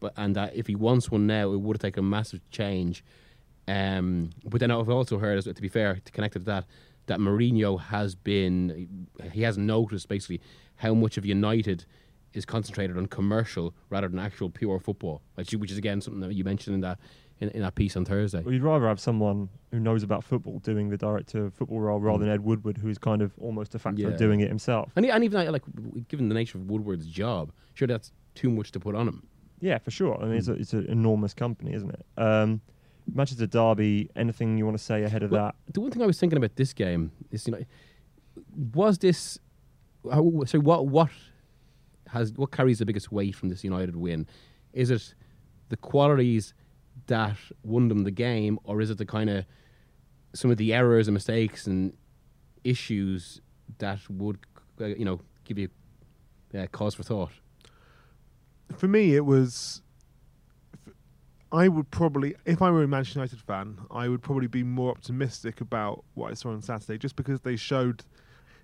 but 0.00 0.12
and 0.16 0.34
that 0.36 0.54
if 0.56 0.66
he 0.66 0.74
wants 0.74 1.10
one 1.10 1.26
now, 1.26 1.52
it 1.52 1.60
would 1.60 1.76
have 1.76 1.82
taken 1.82 2.00
a 2.04 2.08
massive 2.08 2.40
change. 2.50 3.04
Um, 3.68 4.30
but 4.44 4.60
then 4.60 4.70
I've 4.70 4.88
also 4.88 5.18
heard, 5.18 5.38
as- 5.38 5.44
to 5.44 5.54
be 5.62 5.68
fair, 5.68 6.00
to 6.04 6.12
connect 6.12 6.34
it 6.36 6.40
to 6.40 6.44
that, 6.46 6.64
that 7.06 7.18
Mourinho 7.20 7.78
has 7.80 8.14
been 8.14 9.06
he 9.32 9.42
has 9.42 9.56
noticed 9.58 10.08
basically 10.08 10.40
how 10.76 10.94
much 10.94 11.16
of 11.16 11.24
United 11.24 11.84
is 12.32 12.44
concentrated 12.44 12.96
on 12.96 13.06
commercial 13.06 13.74
rather 13.90 14.08
than 14.08 14.18
actual 14.18 14.48
pure 14.50 14.78
football, 14.78 15.20
which, 15.34 15.52
which 15.52 15.70
is 15.72 15.78
again 15.78 16.00
something 16.00 16.20
that 16.20 16.32
you 16.34 16.44
mentioned 16.44 16.74
in 16.74 16.80
that 16.80 16.98
in, 17.40 17.48
in 17.50 17.62
that 17.62 17.74
piece 17.74 17.96
on 17.96 18.04
Thursday. 18.04 18.40
Well, 18.42 18.52
you'd 18.52 18.62
rather 18.62 18.86
have 18.86 19.00
someone 19.00 19.48
who 19.72 19.80
knows 19.80 20.02
about 20.02 20.22
football 20.22 20.58
doing 20.60 20.90
the 20.90 20.96
director 20.98 21.46
of 21.46 21.54
football 21.54 21.80
role 21.80 21.98
rather 21.98 22.24
than 22.24 22.28
Ed 22.32 22.42
Woodward, 22.44 22.76
who's 22.78 22.98
kind 22.98 23.22
of 23.22 23.32
almost 23.40 23.72
de 23.72 23.78
facto 23.78 24.02
Mm. 24.02 24.10
Yeah. 24.12 24.16
doing 24.16 24.40
it 24.40 24.48
himself. 24.48 24.92
And, 24.94 25.06
and 25.06 25.24
even 25.24 25.50
like 25.50 25.62
given 26.08 26.28
the 26.28 26.34
nature 26.34 26.58
of 26.58 26.70
Woodward's 26.70 27.06
job, 27.06 27.50
sure 27.74 27.88
that's 27.88 28.12
too 28.34 28.50
much 28.50 28.70
to 28.72 28.80
put 28.80 28.94
on 28.94 29.08
him. 29.08 29.26
Yeah, 29.60 29.78
for 29.78 29.90
sure. 29.90 30.18
I 30.20 30.24
mean, 30.26 30.36
it's, 30.36 30.48
a, 30.48 30.52
it's 30.52 30.72
an 30.72 30.86
enormous 30.86 31.34
company, 31.34 31.74
isn't 31.74 31.90
it? 31.90 32.04
Um, 32.16 32.60
Manchester 33.12 33.46
Derby. 33.46 34.08
Anything 34.16 34.56
you 34.56 34.64
want 34.64 34.78
to 34.78 34.82
say 34.82 35.02
ahead 35.02 35.22
of 35.22 35.30
Well, 35.30 35.46
that? 35.46 35.72
The 35.72 35.80
one 35.80 35.90
thing 35.90 36.02
I 36.02 36.06
was 36.06 36.18
thinking 36.18 36.36
about 36.36 36.56
this 36.56 36.72
game 36.72 37.12
is, 37.30 37.46
you 37.46 37.52
know, 37.52 37.64
was 38.74 38.98
this 38.98 39.38
so? 40.04 40.58
What 40.60 40.86
what 40.86 41.10
has 42.08 42.32
what 42.34 42.50
carries 42.52 42.78
the 42.78 42.86
biggest 42.86 43.12
weight 43.12 43.34
from 43.34 43.48
this 43.48 43.62
United 43.64 43.96
win? 43.96 44.26
Is 44.72 44.90
it 44.90 45.14
the 45.68 45.76
qualities 45.76 46.54
that 47.06 47.36
won 47.62 47.88
them 47.88 48.04
the 48.04 48.10
game, 48.10 48.58
or 48.64 48.80
is 48.80 48.90
it 48.90 48.98
the 48.98 49.06
kind 49.06 49.28
of 49.28 49.44
some 50.34 50.50
of 50.50 50.56
the 50.56 50.72
errors 50.72 51.08
and 51.08 51.14
mistakes 51.14 51.66
and 51.66 51.92
issues 52.62 53.40
that 53.78 53.98
would, 54.08 54.38
uh, 54.80 54.86
you 54.86 55.04
know, 55.04 55.20
give 55.44 55.58
you 55.58 55.68
uh, 56.56 56.66
cause 56.72 56.94
for 56.94 57.02
thought? 57.02 57.32
For 58.76 58.88
me, 58.88 59.14
it 59.16 59.24
was. 59.24 59.82
I 61.52 61.66
would 61.66 61.90
probably, 61.90 62.36
if 62.44 62.62
I 62.62 62.70
were 62.70 62.84
a 62.84 62.88
Manchester 62.88 63.18
United 63.18 63.40
fan, 63.40 63.78
I 63.90 64.08
would 64.08 64.22
probably 64.22 64.46
be 64.46 64.62
more 64.62 64.90
optimistic 64.92 65.60
about 65.60 66.04
what 66.14 66.30
I 66.30 66.34
saw 66.34 66.50
on 66.50 66.62
Saturday, 66.62 66.96
just 66.96 67.16
because 67.16 67.40
they 67.40 67.56
showed, 67.56 68.04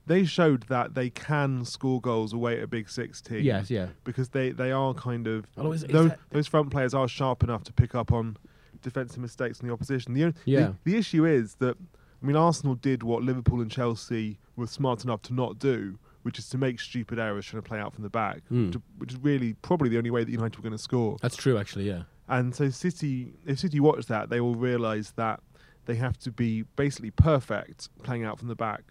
they 0.06 0.24
showed 0.24 0.62
that 0.68 0.94
they 0.94 1.10
can 1.10 1.64
score 1.64 2.00
goals 2.00 2.32
away 2.32 2.58
at 2.58 2.62
a 2.62 2.66
Big 2.68 2.88
Six 2.88 3.20
team. 3.20 3.40
Yes, 3.42 3.70
yeah. 3.72 3.88
because 4.04 4.28
they, 4.28 4.50
they 4.50 4.70
are 4.70 4.94
kind 4.94 5.26
of 5.26 5.46
Although 5.56 5.72
is- 5.72 5.82
is 5.82 5.90
those, 5.90 6.10
that- 6.10 6.20
those 6.30 6.46
front 6.46 6.70
players 6.70 6.94
are 6.94 7.08
sharp 7.08 7.42
enough 7.42 7.64
to 7.64 7.72
pick 7.72 7.96
up 7.96 8.12
on 8.12 8.36
defensive 8.82 9.18
mistakes 9.18 9.58
in 9.58 9.66
the 9.66 9.72
opposition. 9.72 10.14
The, 10.14 10.32
Yeah. 10.44 10.60
the, 10.84 10.92
the 10.92 10.96
issue 10.96 11.24
is 11.24 11.56
that 11.56 11.76
I 12.22 12.26
mean 12.26 12.36
Arsenal 12.36 12.76
did 12.76 13.02
what 13.02 13.24
Liverpool 13.24 13.60
and 13.60 13.70
Chelsea 13.70 14.38
were 14.54 14.68
smart 14.68 15.02
enough 15.02 15.22
to 15.22 15.34
not 15.34 15.58
do, 15.58 15.98
which 16.26 16.40
is 16.40 16.48
to 16.48 16.58
make 16.58 16.80
stupid 16.80 17.20
errors 17.20 17.46
trying 17.46 17.62
to 17.62 17.68
play 17.68 17.78
out 17.78 17.94
from 17.94 18.02
the 18.02 18.10
back, 18.10 18.42
to, 18.48 18.82
which 18.98 19.12
is 19.12 19.18
really 19.20 19.52
probably 19.62 19.88
the 19.88 19.96
only 19.96 20.10
way 20.10 20.24
that 20.24 20.30
United 20.32 20.56
were 20.56 20.62
going 20.62 20.72
to 20.76 20.82
score. 20.82 21.16
That's 21.22 21.36
true, 21.36 21.56
actually. 21.56 21.86
Yeah. 21.86 22.02
And 22.28 22.52
so 22.52 22.68
City, 22.68 23.34
if 23.46 23.60
City 23.60 23.78
watch 23.78 24.06
that, 24.06 24.28
they 24.28 24.40
will 24.40 24.56
realise 24.56 25.12
that 25.12 25.38
they 25.84 25.94
have 25.94 26.18
to 26.18 26.32
be 26.32 26.62
basically 26.74 27.12
perfect 27.12 27.88
playing 28.02 28.24
out 28.24 28.40
from 28.40 28.48
the 28.48 28.56
back 28.56 28.82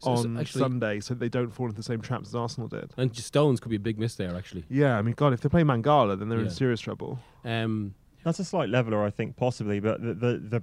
So- 0.00 0.16
so 0.16 0.22
on 0.28 0.36
actually- 0.38 0.58
Sunday, 0.62 0.98
so 0.98 1.14
they 1.14 1.28
don't 1.28 1.50
fall 1.54 1.66
into 1.66 1.76
the 1.76 1.84
same 1.84 2.00
traps 2.00 2.26
as 2.30 2.34
Arsenal 2.34 2.66
did. 2.66 2.92
And 2.96 3.16
Stones 3.16 3.60
could 3.60 3.70
be 3.70 3.76
a 3.76 3.86
big 3.88 3.96
miss 3.96 4.16
there, 4.16 4.34
actually. 4.34 4.64
Yeah, 4.68 4.98
I 4.98 5.02
mean, 5.02 5.14
God, 5.14 5.32
if 5.32 5.42
they 5.42 5.48
play 5.48 5.62
Mangala, 5.62 6.18
then 6.18 6.28
they're 6.28 6.40
Yeah. 6.40 6.46
in 6.46 6.50
serious 6.50 6.80
trouble. 6.80 7.20
Um, 7.44 7.94
That's 8.24 8.40
a 8.40 8.44
slight 8.44 8.68
leveler, 8.68 9.00
I 9.04 9.10
think, 9.10 9.36
possibly, 9.36 9.78
but 9.78 10.02
the 10.02 10.12
the, 10.14 10.38
the 10.38 10.62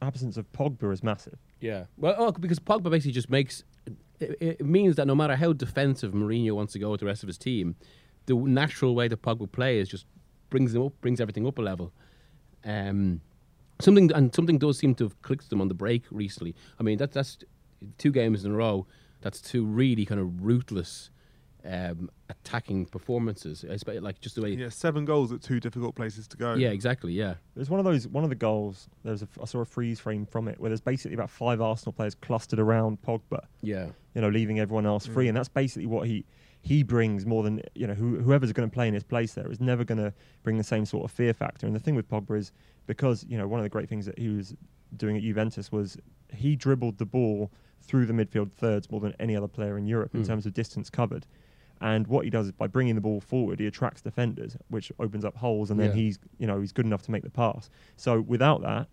absence 0.00 0.38
of 0.38 0.50
Pogba 0.52 0.90
is 0.90 1.02
massive. 1.02 1.38
Yeah. 1.60 1.84
Well, 1.98 2.14
oh, 2.16 2.32
because 2.32 2.58
Pogba 2.58 2.90
basically 2.90 3.12
just 3.12 3.28
makes 3.30 3.62
it, 4.30 4.58
it 4.60 4.66
means 4.66 4.96
that 4.96 5.06
no 5.06 5.14
matter 5.14 5.36
how 5.36 5.52
defensive 5.52 6.12
Mourinho 6.12 6.52
wants 6.52 6.72
to 6.74 6.78
go 6.78 6.90
with 6.90 7.00
the 7.00 7.06
rest 7.06 7.22
of 7.22 7.26
his 7.26 7.38
team, 7.38 7.76
the 8.26 8.34
natural 8.34 8.94
way 8.94 9.08
that 9.08 9.22
Pogba 9.22 9.50
plays 9.50 9.88
just 9.88 10.06
brings 10.50 10.72
them 10.72 10.82
up, 10.82 10.92
brings 11.00 11.20
everything 11.20 11.46
up 11.46 11.58
a 11.58 11.62
level. 11.62 11.92
Um, 12.64 13.20
something 13.80 14.10
and 14.12 14.34
something 14.34 14.58
does 14.58 14.78
seem 14.78 14.94
to 14.96 15.04
have 15.04 15.20
clicked 15.22 15.50
them 15.50 15.60
on 15.60 15.68
the 15.68 15.74
break 15.74 16.04
recently. 16.10 16.54
I 16.78 16.82
mean, 16.82 16.98
that 16.98 17.12
that's 17.12 17.38
two 17.98 18.10
games 18.10 18.44
in 18.44 18.52
a 18.52 18.54
row. 18.54 18.86
That's 19.20 19.40
two 19.40 19.64
really 19.64 20.04
kind 20.04 20.20
of 20.20 20.44
ruthless 20.44 21.10
um, 21.64 22.10
attacking 22.28 22.86
performances. 22.86 23.64
I 23.68 23.72
expect, 23.74 24.02
like 24.02 24.20
just 24.20 24.34
the 24.34 24.42
way. 24.42 24.50
Yeah, 24.50 24.68
seven 24.68 25.04
goals 25.04 25.32
at 25.32 25.40
two 25.42 25.60
difficult 25.60 25.94
places 25.94 26.26
to 26.28 26.36
go. 26.36 26.54
Yeah, 26.54 26.70
exactly. 26.70 27.12
Yeah. 27.12 27.34
There's 27.54 27.70
one 27.70 27.80
of 27.80 27.84
those 27.86 28.06
one 28.08 28.24
of 28.24 28.30
the 28.30 28.36
goals. 28.36 28.88
There's 29.04 29.22
a, 29.22 29.28
I 29.40 29.46
saw 29.46 29.60
a 29.60 29.64
freeze 29.64 30.00
frame 30.00 30.26
from 30.26 30.48
it 30.48 30.60
where 30.60 30.68
there's 30.70 30.80
basically 30.80 31.14
about 31.14 31.30
five 31.30 31.60
Arsenal 31.60 31.92
players 31.92 32.14
clustered 32.14 32.58
around 32.58 33.00
Pogba, 33.02 33.44
Yeah. 33.62 33.86
you 34.14 34.20
know, 34.20 34.28
leaving 34.28 34.60
everyone 34.60 34.86
else 34.86 35.06
free, 35.06 35.26
Mm. 35.26 35.28
and 35.30 35.36
that's 35.38 35.48
basically 35.48 35.86
what 35.86 36.06
he 36.06 36.24
he 36.60 36.82
brings 36.82 37.26
more 37.26 37.42
than 37.42 37.60
you 37.74 37.86
know 37.86 37.92
who, 37.94 38.16
whoever's 38.20 38.52
going 38.52 38.68
to 38.68 38.72
play 38.74 38.88
in 38.88 38.94
his 38.94 39.04
place 39.04 39.34
there 39.34 39.50
is 39.52 39.60
never 39.60 39.84
going 39.84 39.98
to 39.98 40.12
bring 40.42 40.56
the 40.56 40.64
same 40.64 40.86
sort 40.86 41.04
of 41.04 41.10
fear 41.10 41.34
factor. 41.34 41.66
And 41.66 41.74
the 41.76 41.80
thing 41.80 41.94
with 41.94 42.08
Pogba 42.08 42.38
is 42.38 42.52
because 42.86 43.24
you 43.28 43.36
know 43.38 43.46
one 43.46 43.60
of 43.60 43.64
the 43.64 43.68
great 43.70 43.88
things 43.88 44.06
that 44.06 44.18
he 44.18 44.28
was 44.28 44.54
doing 44.96 45.16
at 45.16 45.22
Juventus 45.22 45.70
was 45.72 45.96
he 46.32 46.56
dribbled 46.56 46.96
the 46.98 47.04
ball 47.04 47.50
through 47.82 48.06
the 48.06 48.14
midfield 48.14 48.50
thirds 48.50 48.90
more 48.90 48.98
than 49.00 49.14
any 49.20 49.36
other 49.36 49.46
player 49.48 49.76
in 49.76 49.86
Europe 49.86 50.14
in 50.14 50.22
Mm. 50.22 50.26
terms 50.26 50.46
of 50.46 50.54
distance 50.54 50.88
covered. 50.88 51.26
And 51.80 52.06
what 52.06 52.24
he 52.24 52.30
does 52.30 52.46
is 52.46 52.52
by 52.52 52.66
bringing 52.66 52.94
the 52.94 53.00
ball 53.00 53.20
forward, 53.20 53.60
he 53.60 53.66
attracts 53.66 54.00
defenders, 54.00 54.56
which 54.68 54.90
opens 54.98 55.24
up 55.24 55.36
holes, 55.36 55.70
and 55.70 55.78
then 55.78 55.90
Yeah. 55.90 55.96
he's 55.96 56.18
you 56.38 56.46
know 56.46 56.60
he's 56.60 56.72
good 56.72 56.86
enough 56.86 57.02
to 57.02 57.10
make 57.10 57.22
the 57.24 57.30
pass. 57.30 57.68
So 57.96 58.20
without 58.20 58.62
that, 58.62 58.88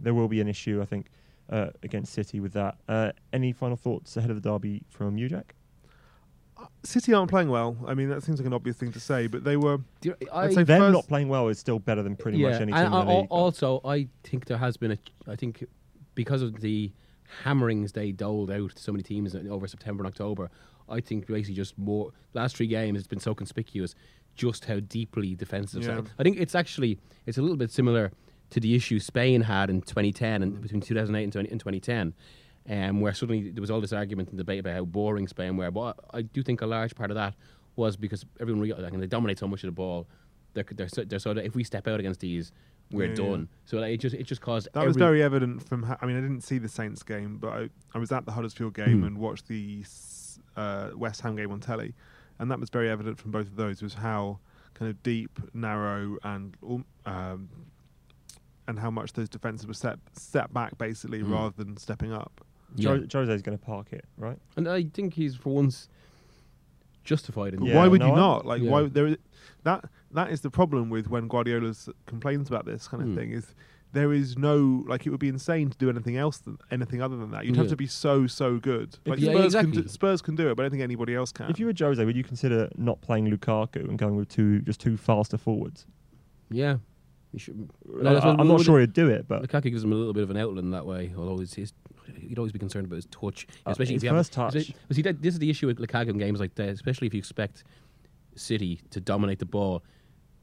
there 0.00 0.12
will 0.14 0.28
be 0.28 0.40
an 0.40 0.48
issue, 0.48 0.80
I 0.82 0.84
think, 0.84 1.08
uh, 1.48 1.70
against 1.82 2.12
City 2.12 2.40
with 2.40 2.52
that. 2.52 2.76
Uh, 2.88 3.12
any 3.32 3.52
final 3.52 3.76
thoughts 3.76 4.16
ahead 4.16 4.30
of 4.30 4.42
the 4.42 4.48
derby 4.50 4.82
from 4.88 5.16
you, 5.16 5.28
Jack? 5.28 5.54
City 6.82 7.12
aren't 7.12 7.28
playing 7.30 7.50
well. 7.50 7.76
I 7.86 7.94
mean, 7.94 8.08
that 8.08 8.22
seems 8.22 8.38
like 8.38 8.46
an 8.46 8.54
obvious 8.54 8.76
thing 8.78 8.90
to 8.92 9.00
say, 9.00 9.26
but 9.26 9.44
they 9.44 9.56
were. 9.56 9.78
You- 10.02 10.16
I'd 10.32 10.54
say 10.54 10.62
Them 10.62 10.80
first- 10.80 10.92
not 10.92 11.06
playing 11.08 11.28
well 11.28 11.48
is 11.48 11.58
still 11.58 11.78
better 11.78 12.02
than 12.02 12.16
pretty 12.16 12.40
much 12.42 12.54
any 12.60 12.72
team 12.72 12.74
and 12.76 12.86
in 12.86 12.90
the 12.92 12.96
al- 12.96 13.08
al- 13.10 13.20
league. 13.20 13.26
Also, 13.30 13.80
I 13.84 14.08
think 14.24 14.46
there 14.46 14.56
has 14.58 14.76
been 14.76 14.92
a. 14.92 14.98
I 15.26 15.36
think 15.36 15.64
because 16.14 16.40
of 16.42 16.60
the 16.60 16.92
hammerings 17.44 17.92
they 17.92 18.10
doled 18.12 18.50
out 18.50 18.70
to 18.76 18.82
so 18.82 18.90
many 18.92 19.02
teams 19.02 19.34
over 19.34 19.66
September 19.66 20.02
and 20.04 20.08
October, 20.08 20.50
I 20.88 21.00
think 21.00 21.26
basically 21.26 21.54
just 21.54 21.76
more 21.78 22.12
last 22.34 22.56
three 22.56 22.66
games 22.66 22.98
it's 22.98 23.08
been 23.08 23.20
so 23.20 23.34
conspicuous 23.34 23.94
just 24.34 24.66
how 24.66 24.80
deeply 24.80 25.34
defensive. 25.34 25.82
Yeah. 25.84 26.02
I 26.18 26.22
think 26.22 26.36
it's 26.38 26.54
actually 26.54 26.98
it's 27.26 27.38
a 27.38 27.42
little 27.42 27.56
bit 27.56 27.70
similar 27.70 28.12
to 28.50 28.60
the 28.60 28.74
issue 28.74 28.98
Spain 29.00 29.40
had 29.42 29.70
in 29.70 29.80
2010 29.80 30.42
and 30.42 30.60
between 30.60 30.80
2008 30.80 31.24
and, 31.24 31.32
20, 31.32 31.48
and 31.50 31.60
2010. 31.60 32.14
Um, 32.68 33.00
where 33.00 33.14
suddenly 33.14 33.50
there 33.50 33.60
was 33.60 33.70
all 33.70 33.80
this 33.80 33.92
argument 33.92 34.28
and 34.30 34.38
debate 34.38 34.58
about 34.58 34.74
how 34.74 34.84
boring 34.84 35.28
Spain 35.28 35.56
were. 35.56 35.70
But 35.70 35.96
I 36.12 36.22
do 36.22 36.42
think 36.42 36.62
a 36.62 36.66
large 36.66 36.96
part 36.96 37.10
of 37.12 37.14
that 37.14 37.34
was 37.76 37.96
because 37.96 38.24
everyone 38.40 38.60
realized 38.60 38.82
like, 38.82 38.98
they 39.00 39.06
dominate 39.06 39.38
so 39.38 39.46
much 39.46 39.62
of 39.62 39.68
the 39.68 39.72
ball, 39.72 40.08
they're 40.54 40.64
they're 40.74 40.88
so, 40.88 41.04
they're 41.04 41.18
so 41.20 41.32
that 41.32 41.44
if 41.44 41.54
we 41.54 41.62
step 41.62 41.86
out 41.86 42.00
against 42.00 42.18
these, 42.20 42.50
we're 42.90 43.04
Yeah, 43.04 43.10
yeah. 43.10 43.14
done. 43.30 43.48
So 43.66 43.78
like, 43.78 43.94
it 43.94 43.98
just 43.98 44.16
it 44.16 44.24
just 44.24 44.40
caused 44.40 44.68
That 44.72 44.84
was 44.84 44.96
very 44.96 45.22
evident 45.22 45.62
from. 45.68 45.84
Ha- 45.84 45.98
I 46.02 46.06
mean, 46.06 46.16
I 46.16 46.20
didn't 46.20 46.40
see 46.42 46.58
the 46.58 46.68
Saints 46.68 47.04
game, 47.04 47.36
but 47.38 47.48
I, 47.52 47.68
I 47.94 47.98
was 47.98 48.10
at 48.10 48.26
the 48.26 48.32
Huddersfield 48.32 48.74
game 48.74 49.00
Hmm. 49.00 49.04
and 49.04 49.18
watched 49.18 49.46
the 49.46 49.84
uh, 50.56 50.90
West 50.94 51.20
Ham 51.22 51.36
game 51.36 51.50
on 51.52 51.60
telly, 51.60 51.94
and 52.38 52.50
that 52.50 52.58
was 52.60 52.70
very 52.70 52.88
evident 52.90 53.18
from 53.18 53.30
both 53.30 53.46
of 53.46 53.56
those. 53.56 53.82
Was 53.82 53.94
how 53.94 54.38
kind 54.74 54.90
of 54.90 55.02
deep, 55.02 55.38
narrow, 55.54 56.16
and 56.22 56.56
um, 57.06 57.48
and 58.68 58.78
how 58.78 58.90
much 58.90 59.12
those 59.12 59.28
defenses 59.28 59.66
were 59.66 59.74
set 59.74 59.98
set 60.12 60.52
back 60.52 60.76
basically 60.78 61.20
Hmm. 61.20 61.32
rather 61.32 61.54
than 61.56 61.76
stepping 61.76 62.12
up. 62.12 62.44
yeah. 62.74 62.96
Jo- 62.98 63.06
Jose's 63.24 63.42
going 63.42 63.56
to 63.56 63.64
park 63.64 63.92
it, 63.92 64.04
right? 64.18 64.38
and 64.56 64.68
I 64.68 64.84
think 64.84 65.14
he's 65.14 65.34
for 65.36 65.54
once 65.54 65.88
justified 67.04 67.54
in 67.54 67.60
But 67.60 67.68
Yeah, 67.68 67.76
why 67.76 67.86
would 67.88 68.00
no, 68.00 68.08
you 68.08 68.16
not? 68.16 68.44
Like, 68.44 68.60
Yeah. 68.62 68.70
why 68.70 68.82
there? 68.88 69.06
is- 69.06 69.18
That 69.62 69.88
that 70.12 70.30
is 70.30 70.40
the 70.40 70.50
problem 70.50 70.88
with 70.90 71.08
when 71.08 71.28
Guardiola 71.28 71.72
complains 72.06 72.48
about 72.48 72.64
this 72.64 72.88
kind 72.88 73.02
of 73.02 73.08
Hmm. 73.10 73.14
thing. 73.16 73.30
Is 73.32 73.54
there 73.92 74.12
is 74.12 74.36
no 74.36 74.84
like 74.86 75.06
it 75.06 75.10
would 75.10 75.20
be 75.20 75.28
insane 75.28 75.70
to 75.70 75.78
do 75.78 75.88
anything 75.88 76.16
else 76.16 76.38
than 76.38 76.58
anything 76.70 77.00
other 77.00 77.16
than 77.16 77.30
that. 77.30 77.46
You'd 77.46 77.56
have 77.56 77.68
to 77.68 77.76
be 77.76 77.86
so 77.86 78.26
so 78.26 78.58
good. 78.58 78.98
Like 79.06 79.18
Yeah, 79.20 79.32
Spurs 79.32 79.54
can 79.54 79.70
do, 79.70 79.88
Spurs 79.88 80.22
can 80.22 80.36
do 80.36 80.50
it, 80.50 80.54
but 80.56 80.62
I 80.62 80.64
don't 80.64 80.72
think 80.72 80.82
anybody 80.82 81.14
else 81.14 81.32
can. 81.32 81.50
If 81.50 81.58
you 81.58 81.66
were 81.66 81.72
Jose, 81.78 82.04
would 82.04 82.16
you 82.16 82.24
consider 82.24 82.68
not 82.76 83.00
playing 83.00 83.30
Lukaku 83.30 83.88
and 83.88 83.98
going 83.98 84.16
with 84.16 84.28
two 84.28 84.60
just 84.60 84.80
two 84.80 84.96
faster 84.96 85.38
forwards? 85.38 85.86
Yeah. 86.50 86.76
He 87.32 87.38
should, 87.38 87.68
I, 88.00 88.02
that's 88.14 88.24
what- 88.24 88.40
am 88.40 88.48
not 88.48 88.62
sure 88.62 88.80
he'd 88.80 88.92
do 88.92 89.08
it, 89.08 89.26
but 89.28 89.42
Lukaku 89.42 89.70
gives 89.70 89.84
him 89.84 89.92
a 89.92 89.96
little 89.96 90.12
bit 90.14 90.22
of 90.22 90.30
an 90.30 90.36
outlet 90.36 90.64
in 90.64 90.70
that 90.70 90.86
way. 90.86 91.12
Although 91.16 91.38
he's, 91.38 91.54
he's, 91.54 91.72
he'd 92.20 92.38
always 92.38 92.52
be 92.52 92.58
concerned 92.58 92.86
about 92.86 92.96
his 92.96 93.06
touch, 93.06 93.46
Uh, 93.66 93.70
especially 93.70 93.94
his 93.94 94.04
if 94.04 94.10
first 94.10 94.34
have, 94.36 94.52
touch. 94.52 94.62
See, 94.66 94.74
see, 94.92 95.02
that, 95.02 95.20
this 95.20 95.34
is 95.34 95.40
the 95.40 95.50
issue 95.50 95.66
with 95.66 95.78
Lukaku 95.78 96.08
in 96.10 96.18
games 96.18 96.38
like 96.40 96.54
that, 96.54 96.68
especially 96.68 97.06
if 97.08 97.14
you 97.14 97.18
expect 97.18 97.64
City 98.36 98.80
to 98.90 99.00
dominate 99.00 99.38
the 99.38 99.44
ball. 99.46 99.82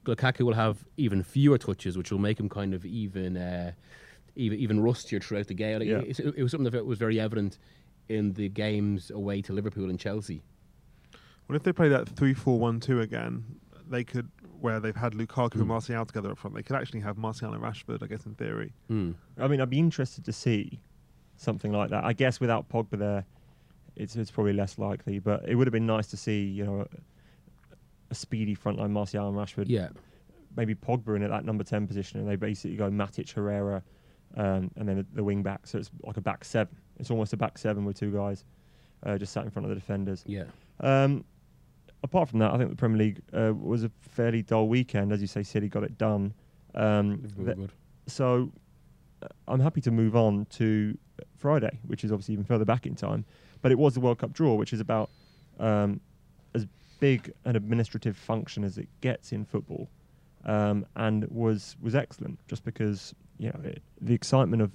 Lukaku 0.05 0.41
will 0.41 0.53
have 0.53 0.83
even 0.97 1.23
fewer 1.23 1.57
touches, 1.57 1.97
which 1.97 2.11
will 2.11 2.19
make 2.19 2.39
him 2.39 2.49
kind 2.49 2.73
of 2.73 2.85
even 2.85 3.37
uh, 3.37 3.71
even 4.35 4.59
even 4.59 4.79
rustier 4.81 5.19
throughout 5.19 5.47
the 5.47 5.53
game. 5.53 5.79
Like, 5.79 5.87
Yeah. 5.87 5.99
it's- 5.99 6.19
it, 6.19 6.41
was 6.41 6.51
something 6.51 6.71
that 6.71 6.85
was 6.85 6.97
very 6.99 7.19
evident 7.19 7.59
in 8.09 8.33
the 8.33 8.49
games 8.49 9.11
away 9.11 9.41
to 9.43 9.53
Liverpool 9.53 9.89
and 9.89 9.99
Chelsea. 9.99 10.41
well, 11.47 11.55
if 11.55 11.63
they 11.63 11.73
play 11.73 11.89
that 11.89 12.07
three-four-one-two 12.09 13.01
again, 13.01 13.43
they 13.89 14.03
could 14.03 14.29
where 14.59 14.79
they've 14.79 14.95
had 14.95 15.11
Lukaku 15.13 15.53
Hmm. 15.53 15.59
and 15.59 15.67
Martial 15.67 16.05
together 16.05 16.31
up 16.31 16.37
front. 16.37 16.55
They 16.55 16.63
could 16.63 16.77
actually 16.77 17.01
have 17.01 17.17
Martial 17.17 17.53
and 17.53 17.61
Rashford, 17.61 18.01
I 18.01 18.07
guess, 18.07 18.25
in 18.25 18.33
theory. 18.35 18.71
Hmm. 18.87 19.11
I 19.37 19.47
mean, 19.49 19.59
I'd 19.59 19.69
be 19.69 19.77
interested 19.79 20.23
to 20.25 20.31
see 20.31 20.79
something 21.35 21.71
like 21.73 21.89
that. 21.89 22.05
I 22.05 22.13
guess 22.13 22.39
without 22.39 22.69
Pogba 22.69 22.97
there, 22.97 23.25
it's 23.97 24.15
it's 24.15 24.31
probably 24.31 24.53
less 24.53 24.77
likely. 24.79 25.19
But 25.19 25.47
it 25.47 25.55
would 25.55 25.67
have 25.67 25.73
been 25.73 25.85
nice 25.85 26.07
to 26.07 26.17
see, 26.17 26.43
you 26.45 26.65
know, 26.65 26.87
a, 28.13 28.19
speedy 28.19 28.55
frontline 28.55 28.91
Martial 28.91 29.27
and 29.27 29.37
Rashford. 29.37 29.65
Yeah, 29.67 29.89
Maybe 30.55 30.75
Pogba 30.75 31.15
in 31.15 31.23
at 31.23 31.29
that 31.31 31.45
number 31.45 31.63
ten 31.63 31.87
position, 31.87 32.19
and 32.19 32.29
they 32.29 32.35
basically 32.35 32.77
go 32.77 32.89
Matic, 32.89 33.31
Herrera, 33.31 33.83
um, 34.35 34.69
and 34.75 34.87
then 34.87 34.97
the, 34.97 35.05
the 35.13 35.23
wing 35.23 35.43
back. 35.43 35.65
So 35.67 35.79
it's 35.79 35.89
like 36.03 36.17
a 36.17 36.21
back 36.21 36.45
seven. 36.45 36.75
It's 36.99 37.09
almost 37.09 37.33
a 37.33 37.37
back 37.37 37.57
seven 37.57 37.85
with 37.85 37.97
two 37.97 38.11
guys 38.11 38.45
uh, 39.05 39.17
just 39.17 39.33
sat 39.33 39.43
in 39.43 39.49
front 39.49 39.65
of 39.65 39.69
the 39.69 39.75
defenders. 39.75 40.23
yeah. 40.25 40.45
Um, 40.79 41.23
apart 42.03 42.29
from 42.29 42.39
that, 42.39 42.51
I 42.51 42.57
think 42.57 42.69
the 42.69 42.75
Premier 42.75 42.97
League 42.97 43.21
uh, 43.33 43.53
was 43.53 43.83
a 43.83 43.91
fairly 44.01 44.41
dull 44.41 44.67
weekend. 44.67 45.11
As 45.11 45.21
you 45.21 45.27
say, 45.27 45.43
City 45.43 45.69
got 45.69 45.83
it 45.83 45.97
done. 45.97 46.33
Um, 46.75 47.21
Liverpool 47.21 47.45
th- 47.45 47.57
good. 47.57 47.71
so 48.07 48.51
uh, 49.21 49.27
I'm 49.47 49.59
happy 49.59 49.81
to 49.81 49.91
move 49.91 50.15
on 50.15 50.45
to 50.51 50.97
Friday, 51.37 51.79
which 51.85 52.03
is 52.03 52.11
obviously 52.11 52.33
even 52.33 52.45
further 52.45 52.65
back 52.65 52.85
in 52.85 52.95
time. 52.95 53.25
But 53.61 53.71
it 53.71 53.77
was 53.77 53.93
the 53.93 53.99
World 53.99 54.19
Cup 54.19 54.33
draw, 54.33 54.55
which 54.55 54.73
is 54.73 54.79
about 54.79 55.09
um, 55.59 56.01
as 56.53 56.67
big 57.03 57.33
an 57.43 57.57
administrative 57.57 58.15
function 58.15 58.63
as 58.63 58.77
it 58.77 58.87
gets 59.01 59.33
in 59.33 59.43
football, 59.43 59.89
um, 60.45 60.85
and 60.95 61.25
was 61.25 61.75
was 61.81 61.95
excellent. 61.95 62.39
Just 62.47 62.63
because 62.63 63.13
you 63.37 63.49
know 63.49 63.59
it, 63.65 63.83
the 63.99 64.13
excitement 64.13 64.61
of 64.61 64.71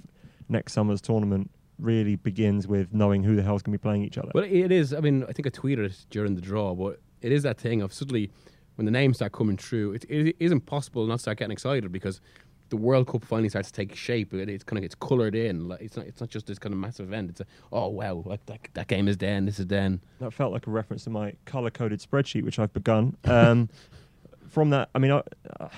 next 0.47 0.73
summer's 0.73 1.01
tournament 1.01 1.49
really 1.79 2.17
begins 2.17 2.67
with 2.67 2.93
knowing 2.93 3.23
who 3.23 3.35
the 3.35 3.41
hell's 3.41 3.63
going 3.63 3.73
to 3.73 3.79
be 3.79 3.81
playing 3.81 4.03
each 4.03 4.19
other. 4.19 4.29
But 4.31 4.43
it 4.43 4.71
is. 4.71 4.93
I 4.93 4.99
mean, 4.99 5.23
I 5.27 5.31
think 5.31 5.47
I 5.47 5.49
tweeted 5.49 5.85
it 5.85 6.05
during 6.11 6.35
the 6.35 6.41
draw, 6.41 6.75
but 6.75 6.99
it 7.23 7.31
is 7.31 7.41
that 7.43 7.57
thing 7.57 7.81
of 7.81 7.91
suddenly 7.91 8.29
when 8.75 8.85
the 8.85 8.91
names 8.91 9.17
start 9.17 9.31
coming 9.31 9.57
through, 9.57 9.93
it, 9.93 10.05
it 10.07 10.35
is 10.39 10.51
impossible 10.51 11.07
not 11.07 11.15
to 11.15 11.21
start 11.23 11.39
getting 11.39 11.51
excited 11.51 11.91
because 11.91 12.21
the 12.69 12.77
World 12.77 13.07
Cup 13.07 13.23
finally 13.23 13.49
starts 13.49 13.71
to 13.71 13.73
take 13.73 13.95
shape. 13.95 14.33
It, 14.33 14.49
it's 14.49 14.63
kind 14.63 14.77
of 14.77 14.81
gets 14.83 14.95
coloured 14.95 15.35
in. 15.35 15.67
Like 15.67 15.81
it's 15.81 15.97
not. 15.97 16.05
It's 16.05 16.19
not 16.21 16.29
just 16.29 16.47
this 16.47 16.59
kind 16.59 16.73
of 16.73 16.79
massive 16.79 17.07
event. 17.07 17.29
It's 17.31 17.41
a 17.41 17.45
oh 17.71 17.87
wow, 17.87 18.23
like 18.25 18.45
that, 18.47 18.59
that 18.73 18.87
game 18.87 19.07
is 19.07 19.17
then. 19.17 19.45
This 19.45 19.59
is 19.59 19.67
then. 19.67 20.01
That 20.19 20.31
felt 20.33 20.51
like 20.53 20.67
a 20.67 20.71
reference 20.71 21.03
to 21.05 21.09
my 21.09 21.33
color 21.45 21.69
coded 21.69 21.99
spreadsheet, 21.99 22.43
which 22.43 22.59
I've 22.59 22.73
begun. 22.73 23.15
Um, 23.25 23.69
from 24.49 24.69
that, 24.71 24.89
I 24.95 24.99
mean, 24.99 25.11
I, 25.11 25.21
uh, 25.59 25.69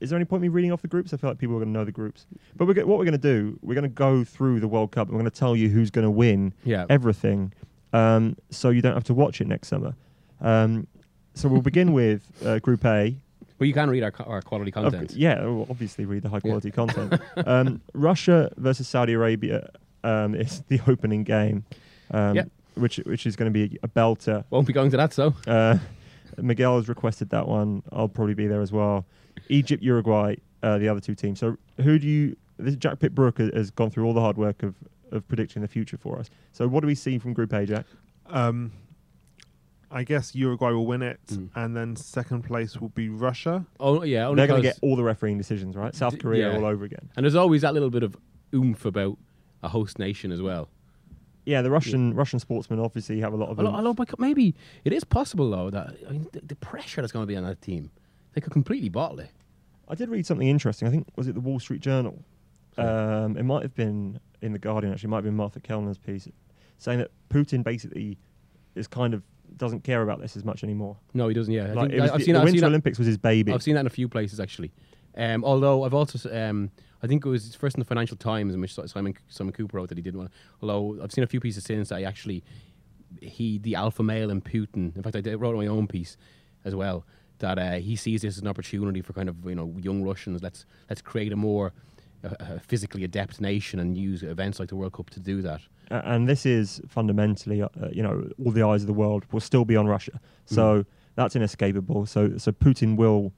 is 0.00 0.10
there 0.10 0.16
any 0.18 0.24
point 0.26 0.40
in 0.44 0.50
me 0.50 0.54
reading 0.54 0.70
off 0.72 0.82
the 0.82 0.88
groups? 0.88 1.14
I 1.14 1.16
feel 1.16 1.30
like 1.30 1.38
people 1.38 1.56
are 1.56 1.60
going 1.60 1.72
to 1.72 1.78
know 1.78 1.84
the 1.84 1.92
groups. 1.92 2.26
But 2.56 2.66
we're, 2.68 2.74
go- 2.74 2.86
what 2.86 2.98
we're 2.98 3.04
going 3.06 3.12
to 3.12 3.18
do, 3.18 3.58
we're 3.62 3.74
going 3.74 3.82
to 3.84 3.88
go 3.88 4.22
through 4.22 4.60
the 4.60 4.68
World 4.68 4.92
Cup 4.92 5.08
and 5.08 5.16
we're 5.16 5.22
going 5.22 5.30
to 5.30 5.38
tell 5.38 5.56
you 5.56 5.68
who's 5.70 5.90
going 5.90 6.04
to 6.04 6.10
win 6.10 6.52
Yeah. 6.64 6.84
everything 6.90 7.52
um, 7.94 8.36
so 8.50 8.68
you 8.70 8.82
don't 8.82 8.92
have 8.94 9.04
to 9.04 9.14
watch 9.14 9.40
it 9.40 9.46
next 9.46 9.68
summer. 9.68 9.94
Um, 10.42 10.86
so 11.34 11.48
we'll 11.48 11.62
begin 11.62 11.92
with 11.94 12.30
uh, 12.44 12.58
Group 12.58 12.84
A. 12.84 13.16
But 13.58 13.66
you 13.68 13.74
can 13.74 13.90
read 13.90 14.02
our, 14.04 14.12
our 14.24 14.40
quality 14.42 14.72
Of- 14.74 14.92
content. 14.92 15.12
yeah, 15.14 15.44
obviously 15.68 16.04
read 16.04 16.22
the 16.22 16.28
high 16.28 16.40
quality 16.40 16.70
content. 16.70 17.20
Um, 17.46 17.80
Russia 17.92 18.50
versus 18.56 18.86
Saudi 18.88 19.12
Arabia 19.14 19.68
um, 20.04 20.34
is 20.34 20.62
the 20.68 20.80
opening 20.86 21.24
game, 21.24 21.64
um, 22.12 22.36
Yep. 22.36 22.50
which 22.74 22.96
which 22.98 23.26
is 23.26 23.34
going 23.36 23.52
to 23.52 23.68
be 23.68 23.78
a 23.82 23.88
belter. 23.88 24.44
Won't 24.50 24.66
be 24.66 24.72
going 24.72 24.90
to 24.92 24.96
that. 24.96 25.12
So 25.12 25.34
Uh, 25.46 25.78
Miguel 26.36 26.76
has 26.76 26.88
requested 26.88 27.30
that 27.30 27.48
one. 27.48 27.82
I'll 27.90 28.08
probably 28.08 28.34
be 28.34 28.46
there 28.46 28.62
as 28.62 28.70
well. 28.72 29.04
Egypt, 29.48 29.82
Uruguay, 29.82 30.36
uh, 30.62 30.78
the 30.78 30.88
other 30.88 31.00
two 31.00 31.14
teams. 31.16 31.40
So 31.40 31.56
who 31.80 31.98
do 31.98 32.06
you? 32.06 32.36
This 32.60 32.74
Jack 32.76 32.98
Pitt-Brooke 33.00 33.38
has, 33.38 33.50
has 33.54 33.70
gone 33.70 33.90
through 33.90 34.04
all 34.04 34.12
the 34.14 34.20
hard 34.20 34.36
work 34.36 34.62
of 34.62 34.74
of 35.10 35.26
predicting 35.26 35.62
the 35.62 35.68
future 35.68 35.96
for 35.96 36.18
us. 36.18 36.28
So 36.52 36.68
what 36.68 36.80
do 36.82 36.86
we 36.86 36.94
see 36.94 37.18
from 37.18 37.32
Group 37.32 37.52
A, 37.54 37.64
Jack? 37.66 37.86
Um, 38.28 38.70
I 39.90 40.04
guess 40.04 40.34
Uruguay 40.34 40.70
will 40.72 40.86
win 40.86 41.00
it, 41.02 41.20
Mm. 41.28 41.48
and 41.54 41.76
then 41.76 41.96
second 41.96 42.42
place 42.42 42.78
will 42.80 42.90
be 42.90 43.08
Russia. 43.08 43.64
oh 43.80 44.02
yeah, 44.02 44.26
only 44.26 44.36
They're 44.40 44.46
going 44.46 44.62
to 44.62 44.68
get 44.68 44.78
all 44.82 44.96
the 44.96 45.02
refereeing 45.04 45.38
decisions, 45.38 45.76
right? 45.76 45.94
South 45.94 46.14
D- 46.14 46.18
Korea 46.18 46.50
yeah. 46.50 46.58
all 46.58 46.66
over 46.66 46.84
again. 46.84 47.08
And 47.16 47.24
there's 47.24 47.34
always 47.34 47.62
that 47.62 47.72
little 47.74 47.90
bit 47.90 48.02
of 48.02 48.16
oomph 48.54 48.84
about 48.84 49.16
a 49.62 49.68
host 49.68 49.98
nation 49.98 50.30
as 50.30 50.42
well. 50.42 50.68
Yeah, 51.46 51.62
the 51.62 51.70
Russian 51.70 52.12
Russian 52.14 52.38
sportsmen 52.38 52.78
obviously 52.78 53.20
have 53.20 53.32
a 53.32 53.36
lot 53.36 53.48
of. 53.48 53.58
Although, 53.58 53.70
oomph. 53.78 53.98
although 54.00 54.04
maybe 54.18 54.54
it 54.84 54.92
is 54.92 55.04
possible 55.04 55.50
though 55.50 55.70
that 55.70 55.96
I 56.06 56.12
mean, 56.12 56.26
the, 56.32 56.40
the 56.42 56.56
pressure 56.56 57.00
that's 57.00 57.12
going 57.12 57.22
to 57.22 57.26
be 57.26 57.36
on 57.36 57.44
that 57.44 57.62
team, 57.62 57.90
they 58.34 58.42
could 58.42 58.52
completely 58.52 58.90
bottle 58.90 59.20
it. 59.20 59.30
I 59.88 59.94
did 59.94 60.10
read 60.10 60.26
something 60.26 60.46
interesting. 60.46 60.86
I 60.86 60.90
think 60.90 61.06
was 61.16 61.26
it 61.28 61.34
the 61.34 61.40
Wall 61.40 61.58
Street 61.58 61.80
Journal. 61.80 62.22
Um, 62.76 63.36
it 63.36 63.42
might 63.44 63.62
have 63.62 63.74
been 63.74 64.20
in 64.42 64.52
the 64.52 64.58
Guardian. 64.58 64.92
Actually, 64.92 65.08
it 65.08 65.10
might 65.10 65.16
have 65.16 65.24
been 65.24 65.36
Martha 65.36 65.58
Kelner's 65.60 65.98
piece, 65.98 66.28
saying 66.76 66.98
that 66.98 67.10
Putin 67.30 67.64
basically 67.64 68.18
is 68.76 68.86
kind 68.86 69.14
of 69.14 69.22
doesn't 69.56 69.84
care 69.84 70.02
about 70.02 70.20
this 70.20 70.36
as 70.36 70.44
much 70.44 70.62
anymore. 70.62 70.96
No, 71.14 71.28
he 71.28 71.34
doesn't. 71.34 71.52
Yeah, 71.52 71.72
Like 71.72 71.92
was 71.92 72.00
I, 72.00 72.06
have 72.06 72.18
the, 72.18 72.24
seen 72.24 72.26
the 72.26 72.32
that, 72.32 72.38
I've 72.38 72.44
Winter 72.44 72.56
seen 72.56 72.60
that, 72.60 72.66
Olympics 72.68 72.98
was 72.98 73.06
his 73.06 73.18
baby. 73.18 73.52
I've 73.52 73.62
seen 73.62 73.74
that 73.74 73.80
in 73.80 73.86
a 73.86 73.90
few 73.90 74.08
places 74.08 74.40
actually. 74.40 74.72
Um, 75.16 75.44
although 75.44 75.84
I've 75.84 75.94
also, 75.94 76.30
um, 76.32 76.70
I 77.02 77.06
think 77.06 77.24
it 77.24 77.28
was 77.28 77.54
first 77.54 77.76
in 77.76 77.80
the 77.80 77.84
Financial 77.84 78.16
Times 78.16 78.54
in 78.54 78.60
which 78.60 78.74
Simon 78.74 79.14
Simon 79.28 79.52
Kuper 79.52 79.72
wrote 79.72 79.88
that 79.88 79.98
he 79.98 80.02
didn't 80.02 80.18
want. 80.18 80.30
Although 80.62 81.02
I've 81.02 81.12
seen 81.12 81.24
a 81.24 81.28
few 81.28 81.40
pieces 81.40 81.64
since 81.64 81.88
that 81.88 81.98
he 81.98 82.04
actually 82.04 82.44
he 83.20 83.58
the 83.58 83.74
alpha 83.74 84.02
male 84.02 84.30
in 84.30 84.40
Putin. 84.40 84.94
In 84.96 85.02
fact, 85.02 85.16
I 85.16 85.20
did, 85.20 85.36
wrote 85.36 85.56
my 85.56 85.66
own 85.66 85.86
piece 85.86 86.16
as 86.64 86.74
well 86.74 87.04
that 87.38 87.58
uh, 87.58 87.74
he 87.74 87.96
sees 87.96 88.22
this 88.22 88.36
as 88.36 88.42
an 88.42 88.48
opportunity 88.48 89.00
for 89.00 89.12
kind 89.12 89.28
of 89.28 89.44
you 89.44 89.54
know 89.54 89.74
young 89.80 90.02
Russians. 90.02 90.42
Let's 90.42 90.66
let's 90.88 91.02
create 91.02 91.32
a 91.32 91.36
more 91.36 91.72
uh, 92.24 92.28
uh, 92.40 92.58
physically 92.66 93.04
adept 93.04 93.40
nation 93.40 93.80
and 93.80 93.96
use 93.96 94.22
events 94.22 94.58
like 94.58 94.68
the 94.68 94.76
World 94.76 94.92
Cup 94.92 95.10
to 95.10 95.20
do 95.20 95.42
that. 95.42 95.60
A- 95.90 96.06
and 96.08 96.28
this 96.28 96.44
is 96.44 96.80
fundamentally, 96.88 97.62
uh, 97.62 97.68
you 97.92 98.02
know, 98.02 98.28
all 98.44 98.52
the 98.52 98.62
eyes 98.62 98.82
of 98.82 98.86
the 98.86 98.92
world 98.92 99.24
will 99.32 99.40
still 99.40 99.64
be 99.64 99.76
on 99.76 99.86
Russia. 99.86 100.20
So 100.46 100.84
that's 101.14 101.36
inescapable. 101.36 102.06
So, 102.06 102.38
so 102.38 102.52
Putin 102.52 102.96
will 102.96 103.32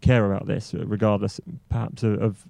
care 0.00 0.32
about 0.32 0.46
this, 0.46 0.74
uh, 0.74 0.86
regardless, 0.86 1.40
perhaps 1.68 2.02
of, 2.02 2.20
of 2.22 2.46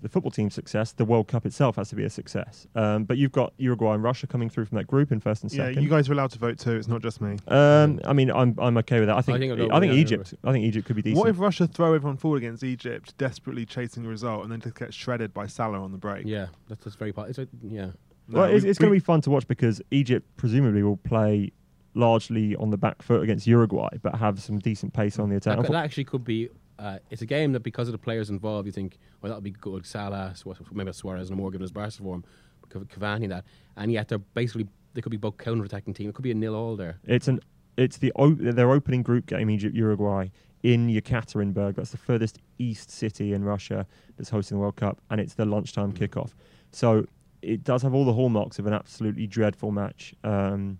the 0.00 0.08
football 0.08 0.30
team's 0.30 0.54
success. 0.54 0.92
The 0.92 1.04
World 1.04 1.26
Cup 1.28 1.44
itself 1.44 1.76
has 1.76 1.88
to 1.90 1.96
be 1.96 2.04
a 2.04 2.10
success. 2.10 2.66
Um, 2.76 3.04
but 3.04 3.18
you've 3.18 3.32
got 3.32 3.52
Uruguay 3.58 3.94
and 3.94 4.02
Russia 4.02 4.26
coming 4.28 4.48
through 4.48 4.66
from 4.66 4.76
that 4.78 4.86
group 4.86 5.10
in 5.10 5.18
first 5.20 5.42
and 5.42 5.52
Yeah, 5.52 5.66
second. 5.66 5.82
you 5.82 5.88
guys 5.88 6.08
are 6.08 6.12
allowed 6.12 6.30
to 6.30 6.38
vote 6.38 6.58
too. 6.58 6.72
It's 6.76 6.86
not 6.88 7.02
just 7.02 7.20
me. 7.20 7.36
Um, 7.48 8.00
I 8.04 8.12
mean, 8.12 8.30
I'm 8.30 8.54
I'm 8.58 8.76
okay 8.78 9.00
with 9.00 9.08
that. 9.08 9.16
I 9.16 9.22
think 9.22 9.36
I 9.36 9.38
think 9.40 9.58
think, 9.58 9.72
I'll 9.72 9.80
go- 9.80 9.86
yeah, 9.86 9.92
Egypt. 9.92 10.34
I 10.44 10.52
think 10.52 10.64
Egypt 10.64 10.86
could 10.86 10.96
be 10.96 11.02
decent. 11.02 11.18
What 11.18 11.28
if 11.28 11.38
Russia 11.40 11.66
throw 11.66 11.94
everyone 11.94 12.16
forward 12.16 12.38
against 12.38 12.62
Egypt, 12.62 13.16
desperately 13.18 13.66
chasing 13.66 14.06
a 14.06 14.08
result, 14.08 14.42
and 14.44 14.52
then 14.52 14.60
just 14.60 14.76
get 14.76 14.94
shredded 14.94 15.34
by 15.34 15.46
Salah 15.46 15.80
on 15.82 15.90
the 15.92 15.98
break? 15.98 16.26
Yeah, 16.26 16.46
that's, 16.68 16.84
that's 16.84 16.96
very. 16.96 17.12
po- 17.12 17.22
It's 17.22 17.38
a, 17.38 17.48
yeah. 17.62 17.86
No, 18.30 18.40
well, 18.40 18.44
it's, 18.44 18.62
we- 18.64 18.70
it's 18.70 18.78
going 18.78 18.90
to 18.92 18.94
be 18.96 19.00
fun 19.00 19.20
to 19.22 19.30
watch 19.30 19.48
because 19.48 19.80
Egypt 19.90 20.26
presumably 20.36 20.82
will 20.82 20.98
play 20.98 21.50
largely 21.94 22.54
on 22.56 22.70
the 22.70 22.76
back 22.76 23.02
foot 23.02 23.22
against 23.22 23.46
Uruguay, 23.46 23.88
but 24.02 24.14
have 24.14 24.40
some 24.40 24.58
decent 24.58 24.92
pace 24.92 25.18
on 25.18 25.30
the 25.30 25.36
attack. 25.36 25.56
That, 25.62 25.72
that 25.72 25.84
actually 25.84 26.04
could 26.04 26.24
be. 26.24 26.48
Uh, 26.78 26.98
it's 27.10 27.22
a 27.22 27.26
game 27.26 27.52
that 27.52 27.60
because 27.60 27.88
of 27.88 27.92
the 27.92 27.98
players 27.98 28.30
involved, 28.30 28.66
you 28.66 28.72
think, 28.72 28.98
well, 29.20 29.30
that'll 29.30 29.40
be 29.42 29.50
good. 29.50 29.84
Salah, 29.84 30.34
maybe 30.72 30.92
Suarez 30.92 31.28
and 31.28 31.36
more 31.36 31.50
given 31.50 31.62
his 31.62 31.72
Barca 31.72 31.90
form, 32.02 32.24
Cavani 32.70 33.24
and 33.24 33.32
that, 33.32 33.44
and 33.76 33.90
yet 33.90 34.08
they're 34.08 34.18
basically 34.18 34.68
they 34.94 35.00
could 35.00 35.10
be 35.10 35.16
both 35.16 35.36
counter-attacking 35.38 35.94
team. 35.94 36.08
It 36.08 36.14
could 36.14 36.22
be 36.22 36.30
a 36.30 36.34
nil 36.34 36.54
all 36.54 36.76
there. 36.76 36.98
It's 37.04 37.28
an 37.28 37.40
it's 37.76 37.96
the 37.98 38.12
o- 38.16 38.34
their 38.34 38.70
opening 38.70 39.02
group 39.02 39.26
game 39.26 39.48
Egypt 39.50 39.74
Uruguay 39.74 40.28
in 40.62 40.88
Yekaterinburg. 40.88 41.76
That's 41.76 41.90
the 41.90 41.96
furthest 41.96 42.38
east 42.58 42.90
city 42.90 43.32
in 43.32 43.44
Russia 43.44 43.86
that's 44.16 44.30
hosting 44.30 44.56
the 44.56 44.60
World 44.60 44.76
Cup, 44.76 45.00
and 45.10 45.20
it's 45.20 45.34
the 45.34 45.44
lunchtime 45.46 45.92
Mm. 45.92 45.98
kickoff. 45.98 46.30
So 46.72 47.06
it 47.42 47.64
does 47.64 47.82
have 47.82 47.94
all 47.94 48.04
the 48.04 48.12
hallmarks 48.12 48.58
of 48.58 48.66
an 48.66 48.72
absolutely 48.72 49.26
dreadful 49.26 49.70
match, 49.70 50.14
um, 50.24 50.78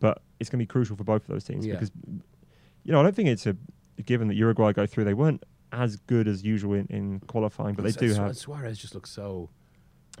but 0.00 0.22
it's 0.40 0.50
going 0.50 0.58
to 0.58 0.62
be 0.62 0.66
crucial 0.66 0.96
for 0.96 1.04
both 1.04 1.22
of 1.22 1.28
those 1.28 1.44
teams 1.44 1.64
Yeah. 1.66 1.74
because 1.74 1.90
you 2.84 2.92
know 2.92 3.00
I 3.00 3.02
don't 3.04 3.14
think 3.16 3.28
it's 3.28 3.46
a 3.46 3.56
given 4.04 4.28
that 4.28 4.34
Uruguay 4.34 4.72
go 4.72 4.86
through. 4.86 5.04
They 5.04 5.14
weren't 5.14 5.42
as 5.72 5.96
good 5.96 6.28
as 6.28 6.42
usual 6.44 6.74
in, 6.74 6.86
in 6.88 7.20
qualifying, 7.20 7.74
but 7.74 7.84
they 7.84 7.92
do 7.92 8.12
Su- 8.14 8.20
have. 8.20 8.36
Suarez 8.36 8.78
just 8.78 8.94
looks 8.94 9.10
so. 9.10 9.48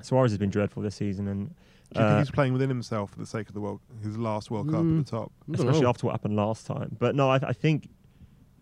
Suarez 0.02 0.30
has 0.30 0.38
been 0.38 0.50
dreadful 0.50 0.82
this 0.82 0.94
season, 0.94 1.26
and 1.28 1.48
Do 1.92 2.00
you 2.00 2.04
uh, 2.04 2.08
think 2.10 2.26
he's 2.26 2.30
playing 2.34 2.52
within 2.52 2.68
himself 2.68 3.10
for 3.10 3.18
the 3.18 3.26
sake 3.26 3.48
of 3.48 3.54
the 3.54 3.60
world, 3.60 3.80
his 4.02 4.16
last 4.16 4.50
World 4.50 4.70
Cup 4.70 4.80
Mm. 4.82 5.00
at 5.00 5.06
the 5.06 5.10
top? 5.10 5.32
Especially 5.52 5.80
know. 5.80 5.88
after 5.88 6.06
what 6.06 6.12
happened 6.12 6.36
last 6.36 6.66
time. 6.66 6.96
But 6.98 7.14
no, 7.14 7.30
I, 7.30 7.36
I 7.36 7.52
think 7.52 7.88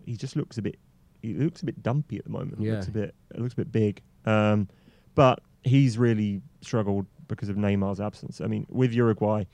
he 0.05 0.17
just 0.17 0.37
looks 0.37 0.57
a 0.59 0.63
bit. 0.63 0.79
He 1.23 1.35
looks 1.35 1.63
a 1.63 1.67
bit 1.67 1.83
dumpy 1.83 2.19
at 2.19 2.25
the 2.25 2.31
moment. 2.31 2.61
Yeah. 2.61 2.75
looks 2.75 2.89
a 2.89 2.93
bit. 2.93 3.15
It 3.35 3.41
looks 3.41 3.55
a 3.55 3.57
bit 3.57 3.73
big. 3.73 4.01
Um, 4.25 4.69
but 5.15 5.41
he's 5.65 5.99
really 5.99 6.41
struggled 6.61 7.07
because 7.29 7.49
of 7.49 7.57
Neymar's 7.57 8.01
absence. 8.01 8.41
I 8.41 8.47
mean, 8.47 8.67
with 8.71 8.93
Uruguay, 8.93 9.45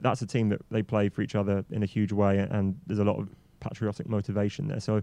that's 0.00 0.22
a 0.22 0.26
team 0.26 0.48
that 0.48 0.60
they 0.70 0.82
play 0.82 1.08
for 1.08 1.22
each 1.22 1.34
other 1.34 1.64
in 1.70 1.82
a 1.82 1.86
huge 1.86 2.12
way, 2.12 2.38
and, 2.38 2.50
and 2.50 2.80
there's 2.86 2.98
a 3.00 3.04
lot 3.04 3.18
of 3.18 3.28
patriotic 3.60 4.08
motivation 4.08 4.68
there. 4.68 4.80
So 4.80 5.02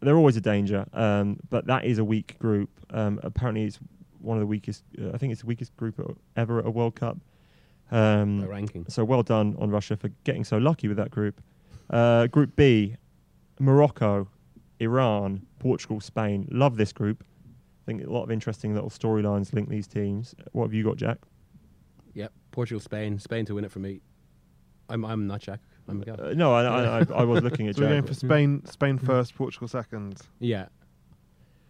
they're 0.00 0.16
always 0.16 0.36
a 0.36 0.40
danger. 0.40 0.86
Um, 0.92 1.38
but 1.50 1.66
that 1.66 1.84
is 1.84 1.98
a 1.98 2.04
weak 2.04 2.38
group. 2.38 2.70
Um, 2.90 3.20
apparently, 3.22 3.64
it's 3.64 3.78
one 4.20 4.36
of 4.36 4.40
the 4.40 4.46
weakest. 4.46 4.84
Uh, 5.00 5.10
I 5.12 5.18
think 5.18 5.32
it's 5.32 5.42
the 5.42 5.46
weakest 5.46 5.76
group 5.76 6.18
ever 6.36 6.58
at 6.58 6.66
a 6.66 6.70
World 6.70 6.94
Cup. 6.94 7.18
Um, 7.90 8.40
the 8.40 8.48
ranking. 8.48 8.86
so 8.88 9.04
well 9.04 9.22
done 9.22 9.54
on 9.58 9.70
Russia 9.70 9.96
for 9.96 10.08
getting 10.24 10.44
so 10.44 10.58
lucky 10.58 10.88
with 10.88 10.96
that 10.96 11.10
group. 11.10 11.42
Uh, 11.90 12.26
group 12.28 12.56
B, 12.56 12.96
Morocco, 13.60 14.28
Iran, 14.80 15.46
Portugal, 15.58 16.00
Spain. 16.00 16.48
Love 16.50 16.76
this 16.76 16.92
group. 16.92 17.22
I 17.22 17.84
think 17.86 18.02
a 18.02 18.10
lot 18.10 18.22
of 18.22 18.30
interesting 18.30 18.74
little 18.74 18.88
storylines 18.88 19.52
link 19.52 19.68
these 19.68 19.86
teams. 19.86 20.34
What 20.52 20.64
have 20.64 20.74
you 20.74 20.82
got, 20.82 20.96
Jack? 20.96 21.18
Yep. 22.14 22.32
Portugal, 22.52 22.80
Spain. 22.80 23.18
Spain 23.18 23.44
to 23.46 23.54
win 23.54 23.64
it 23.64 23.70
for 23.70 23.80
me. 23.80 24.00
I'm 24.88 25.04
I'm 25.04 25.26
not 25.26 25.40
Jack. 25.40 25.60
I'm 25.88 26.02
Uh, 26.06 26.32
no, 26.34 26.54
I, 26.54 26.64
I, 26.64 26.98
I, 27.00 27.06
I 27.20 27.24
was 27.24 27.42
looking 27.42 27.68
at 27.68 27.76
So 27.76 27.82
we're 27.82 27.88
going 27.88 28.02
for 28.04 28.14
Spain, 28.14 28.64
Spain 28.66 28.98
first, 28.98 29.34
Portugal 29.34 29.68
second. 29.68 30.20
Yeah. 30.40 30.66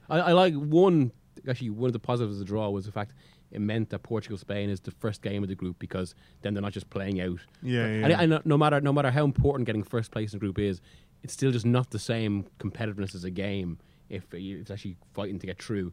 I, 0.09 0.19
I 0.21 0.33
like 0.33 0.55
one 0.55 1.13
actually 1.49 1.71
one 1.71 1.89
of 1.89 1.93
the 1.93 1.99
positives 1.99 2.35
of 2.35 2.39
the 2.39 2.45
draw 2.45 2.71
was 2.71 2.87
the 2.87 2.93
fact 2.93 3.13
it 3.51 3.61
meant 3.61 3.91
that 3.91 4.01
Portugal 4.01 4.37
Spain 4.39 4.71
is 4.71 4.81
the 4.81 4.91
first 4.91 5.23
game 5.23 5.43
of 5.43 5.49
the 5.49 5.55
group 5.55 5.79
because 5.79 6.15
then 6.43 6.55
they're 6.55 6.63
not 6.63 6.73
just 6.73 6.91
playing 6.91 7.21
out. 7.21 7.39
Yeah, 7.63 7.87
yeah. 7.87 8.05
And, 8.05 8.13
and 8.13 8.31
no- 8.31 8.43
no 8.45 8.59
matter 8.59 8.81
no 8.81 8.93
matter 8.93 9.11
how 9.11 9.25
important 9.25 9.67
getting 9.67 9.83
first 9.83 10.11
place 10.11 10.33
in 10.33 10.39
the 10.39 10.41
group 10.41 10.59
is, 10.59 10.81
it's 11.23 11.33
still 11.33 11.51
just 11.51 11.67
not 11.67 11.91
the 11.91 11.99
same 11.99 12.47
competitiveness 12.59 13.15
as 13.15 13.25
a 13.25 13.31
game 13.31 13.79
if 14.09 14.33
it's 14.33 14.71
actually 14.71 14.97
fighting 15.13 15.39
to 15.39 15.47
get 15.47 15.63
through. 15.63 15.93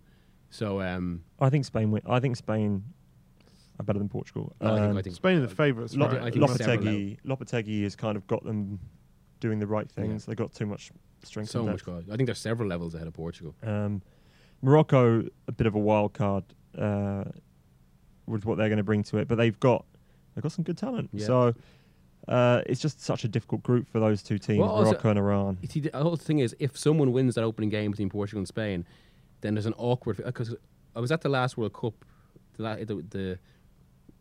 So 0.49 0.81
um, 0.81 1.23
I 1.39 1.49
think 1.49 1.65
Spain. 1.65 1.91
Win. 1.91 2.01
I 2.07 2.19
think 2.19 2.35
Spain 2.35 2.83
are 3.81 3.83
better 3.83 3.99
than 3.99 4.09
Portugal. 4.09 4.53
I, 4.61 4.77
think, 4.77 4.97
I 4.97 5.01
think 5.01 5.15
Spain 5.15 5.37
are 5.37 5.41
the 5.41 5.47
favourites, 5.53 5.95
Lop- 5.95 6.13
right? 6.13 6.33
Think 6.33 6.35
Lopetegui, 6.45 7.17
Lopetegui 7.25 7.83
has 7.83 7.95
kind 7.95 8.15
of 8.15 8.25
got 8.27 8.43
them 8.43 8.79
doing 9.39 9.59
the 9.59 9.67
right 9.67 9.89
things. 9.89 10.25
They 10.25 10.35
got 10.35 10.53
too 10.53 10.65
much 10.65 10.91
strength. 11.23 11.49
so 11.49 11.59
and 11.61 11.69
much. 11.69 11.85
depth. 11.85 12.09
I 12.11 12.15
think 12.15 12.27
there's 12.27 12.39
several 12.39 12.69
levels 12.69 12.95
ahead 12.95 13.07
of 13.07 13.13
Portugal. 13.13 13.55
Um, 13.63 14.01
Morocco, 14.61 15.25
a 15.47 15.51
bit 15.51 15.67
of 15.67 15.75
a 15.75 15.79
wild 15.79 16.13
card 16.13 16.43
uh, 16.77 17.23
with 18.27 18.45
what 18.45 18.57
they're 18.57 18.69
going 18.69 18.77
to 18.77 18.83
bring 18.83 19.03
to 19.03 19.17
it, 19.17 19.27
but 19.27 19.35
they've 19.35 19.59
got 19.59 19.85
they've 20.35 20.43
got 20.43 20.51
some 20.51 20.63
good 20.63 20.77
talent. 20.77 21.09
Yeah. 21.11 21.25
So 21.25 21.55
uh, 22.27 22.61
it's 22.67 22.79
just 22.79 23.01
such 23.01 23.23
a 23.23 23.27
difficult 23.27 23.63
group 23.63 23.89
for 23.89 23.99
those 23.99 24.21
two 24.21 24.37
teams, 24.37 24.59
Well, 24.59 24.69
also- 24.69 24.91
Morocco 24.91 25.09
and 25.09 25.19
Iran. 25.19 25.57
You 25.61 25.67
See, 25.67 25.79
the 25.79 25.97
whole 25.97 26.15
thing 26.15 26.39
is, 26.39 26.55
if 26.59 26.77
someone 26.77 27.11
wins 27.11 27.35
that 27.35 27.43
opening 27.43 27.69
game 27.69 27.91
between 27.91 28.09
Portugal 28.09 28.39
and 28.39 28.47
Spain, 28.47 28.85
then 29.41 29.55
there's 29.55 29.65
an 29.65 29.73
awkward. 29.77 30.17
Because 30.17 30.55
I 30.95 30.99
was 30.99 31.11
at 31.11 31.21
the 31.21 31.29
last 31.29 31.57
World 31.57 31.73
Cup, 31.73 32.05
the 32.57 32.63
la- 32.63 32.75
the 32.75 33.03
the, 33.09 33.39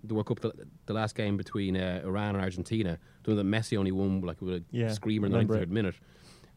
the 0.04 0.14
World 0.14 0.26
Cup, 0.26 0.40
the, 0.40 0.52
the 0.86 0.92
last 0.92 1.14
game 1.14 1.36
between 1.36 1.76
uh, 1.76 2.00
Iran 2.04 2.34
and 2.34 2.42
Argentina, 2.44 2.98
the 3.24 3.30
one 3.34 3.36
that 3.36 3.46
Messi 3.46 3.76
only 3.76 3.92
won 3.92 4.20
like 4.22 4.40
with 4.40 4.54
a 4.54 4.64
Yeah, 4.70 4.88
screamer 4.88 5.26
in 5.26 5.32
the 5.32 5.38
remember 5.38 5.64
93rd 5.64 5.68
minute, 5.70 5.94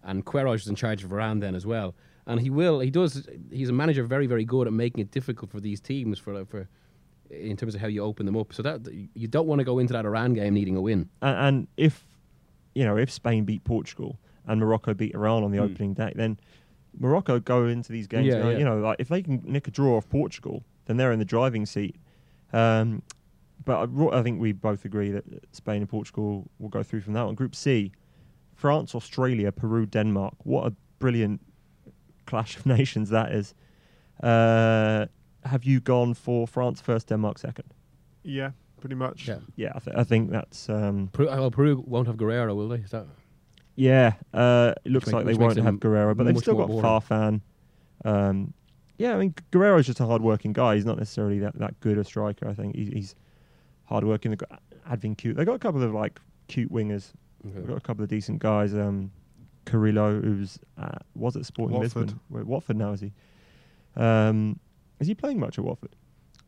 and 0.04 0.26
Queiroz 0.26 0.52
was 0.54 0.68
in 0.68 0.76
charge 0.76 1.04
of 1.04 1.12
Iran 1.12 1.40
then 1.40 1.56
as 1.56 1.66
well. 1.66 1.96
And 2.26 2.40
he 2.40 2.50
will, 2.50 2.80
he 2.80 2.90
does. 2.90 3.28
He's 3.52 3.68
a 3.70 3.74
manager 3.74 4.04
very, 4.06 4.28
very 4.28 4.46
good 4.46 4.66
at 4.68 4.74
making 4.74 5.02
it 5.02 5.12
difficult 5.12 5.52
for 5.52 5.60
these 5.60 5.82
teams 5.82 6.20
for 6.20 6.46
for 6.46 6.70
in 7.30 7.58
terms 7.58 7.76
of 7.76 7.82
how 7.82 7.88
you 7.88 8.02
open 8.04 8.26
them 8.26 8.38
up. 8.38 8.54
So 8.54 8.64
that 8.64 8.88
you 9.14 9.28
don't 9.28 9.48
want 9.48 9.60
to 9.60 9.66
go 9.66 9.80
into 9.80 9.92
that 9.94 10.06
Iran 10.06 10.34
game 10.34 10.54
needing 10.54 10.78
a 10.78 10.82
win. 10.82 11.10
And, 11.22 11.38
and 11.48 11.68
if 11.76 12.06
you 12.76 12.86
know 12.86 12.96
if 12.98 13.12
Spain 13.12 13.44
beat 13.44 13.64
Portugal 13.66 14.20
and 14.48 14.62
Morocco 14.62 14.94
beat 14.94 15.14
Iran 15.16 15.44
on 15.44 15.52
the 15.52 15.58
Hmm. 15.58 15.64
opening 15.66 15.94
day, 15.96 16.14
then 16.16 16.40
Morocco 16.98 17.40
go 17.40 17.66
into 17.66 17.92
these 17.92 18.08
games. 18.08 18.28
Yeah, 18.28 18.40
going, 18.40 18.52
yeah. 18.54 18.60
You 18.60 18.66
know, 18.66 18.78
like 18.80 18.98
if 19.00 19.10
they 19.10 19.22
can 19.22 19.42
nick 19.44 19.68
a 19.68 19.72
draw 19.72 19.98
off 19.98 20.08
Portugal, 20.10 20.64
then 20.86 20.96
they're 20.98 21.12
in 21.12 21.20
the 21.20 21.26
driving 21.26 21.66
seat. 21.66 21.98
Um, 22.54 23.02
but 23.66 23.90
I, 23.90 24.20
I 24.20 24.24
think 24.24 24.40
we 24.40 24.52
both 24.52 24.86
agree 24.86 25.12
that 25.12 25.24
Spain 25.56 25.78
and 25.82 25.90
Portugal 25.90 26.50
will 26.60 26.70
go 26.70 26.84
through 26.84 27.02
from 27.02 27.14
that 27.14 27.26
one. 27.26 27.36
Group 27.36 27.56
C, 27.56 27.92
France, 28.56 28.96
Australia, 28.96 29.52
Peru, 29.52 29.86
Denmark. 29.86 30.36
What 30.44 30.68
a 30.68 30.74
brilliant 31.00 31.42
clash 32.26 32.58
of 32.58 32.66
nations 32.78 33.10
that 33.10 33.32
is. 33.32 33.54
Uh, 34.22 35.06
have 35.46 35.64
you 35.64 35.80
gone 35.80 36.14
for 36.14 36.48
France 36.48 36.80
first, 36.82 37.08
Denmark 37.08 37.38
second? 37.38 37.66
yeah, 38.24 38.52
pretty 38.80 38.96
much. 38.96 39.28
Yeah. 39.28 39.40
Yeah, 39.56 39.72
I, 39.76 39.80
th- 39.80 39.98
I 39.98 40.04
think 40.04 40.32
that's. 40.32 40.70
Um, 40.70 41.10
Peru, 41.12 41.28
well, 41.28 41.52
Peru 41.52 41.84
won't 41.86 42.08
have 42.08 42.18
Guerrero, 42.18 42.56
will 42.56 42.70
they? 42.70 42.78
Is 42.78 42.92
that 42.92 43.06
Yeah, 43.76 44.14
uh, 44.34 44.74
it 44.86 44.92
looks 44.92 45.08
make- 45.08 45.14
like 45.16 45.26
they 45.26 45.34
won't 45.34 45.58
have 45.58 45.80
Guerrero, 45.80 46.16
but 46.16 46.26
they've 46.26 46.38
still 46.38 46.56
got 46.56 46.68
boring. 46.68 46.84
Farfan. 46.84 47.42
Um, 48.06 48.54
yeah, 48.98 49.16
I 49.16 49.18
mean 49.18 49.34
Guerrero's 49.52 49.88
just 49.88 50.00
a 50.00 50.06
hard-working 50.06 50.54
guy. 50.54 50.76
He's 50.76 50.86
not 50.86 50.98
necessarily 50.98 51.40
that, 51.40 51.58
that 51.60 51.80
good 51.80 51.98
a 51.98 52.04
striker. 52.04 52.48
I 52.48 52.54
think 52.54 52.76
he's, 52.76 52.88
he's 52.90 53.16
hard-working. 53.86 54.32
They've 54.32 54.38
got 54.38 54.62
Advincula. 54.90 55.36
They've 55.36 55.46
got 55.46 55.56
a 55.56 55.60
couple 55.60 55.84
of 55.84 55.94
like 55.94 56.20
cute 56.48 56.72
wingers. 56.72 57.12
They've 57.44 57.68
got 57.68 57.78
a 57.78 57.82
couple 57.82 58.04
of 58.04 58.10
decent 58.10 58.40
guys. 58.40 58.74
Um, 58.74 59.12
Carrillo, 59.66 60.20
who's 60.22 60.60
uh, 60.78 61.00
was 61.16 61.36
at 61.36 61.46
Sporting 61.46 61.78
Watford. 61.78 62.04
Lisbon. 62.04 62.20
Where, 62.30 62.44
Watford 62.44 62.78
now 62.78 62.92
is 62.94 63.02
he? 63.02 63.12
Um, 63.96 64.60
is 65.00 65.08
he 65.08 65.16
playing 65.16 65.40
much 65.40 65.58
at 65.58 65.66
Watford? 65.66 65.96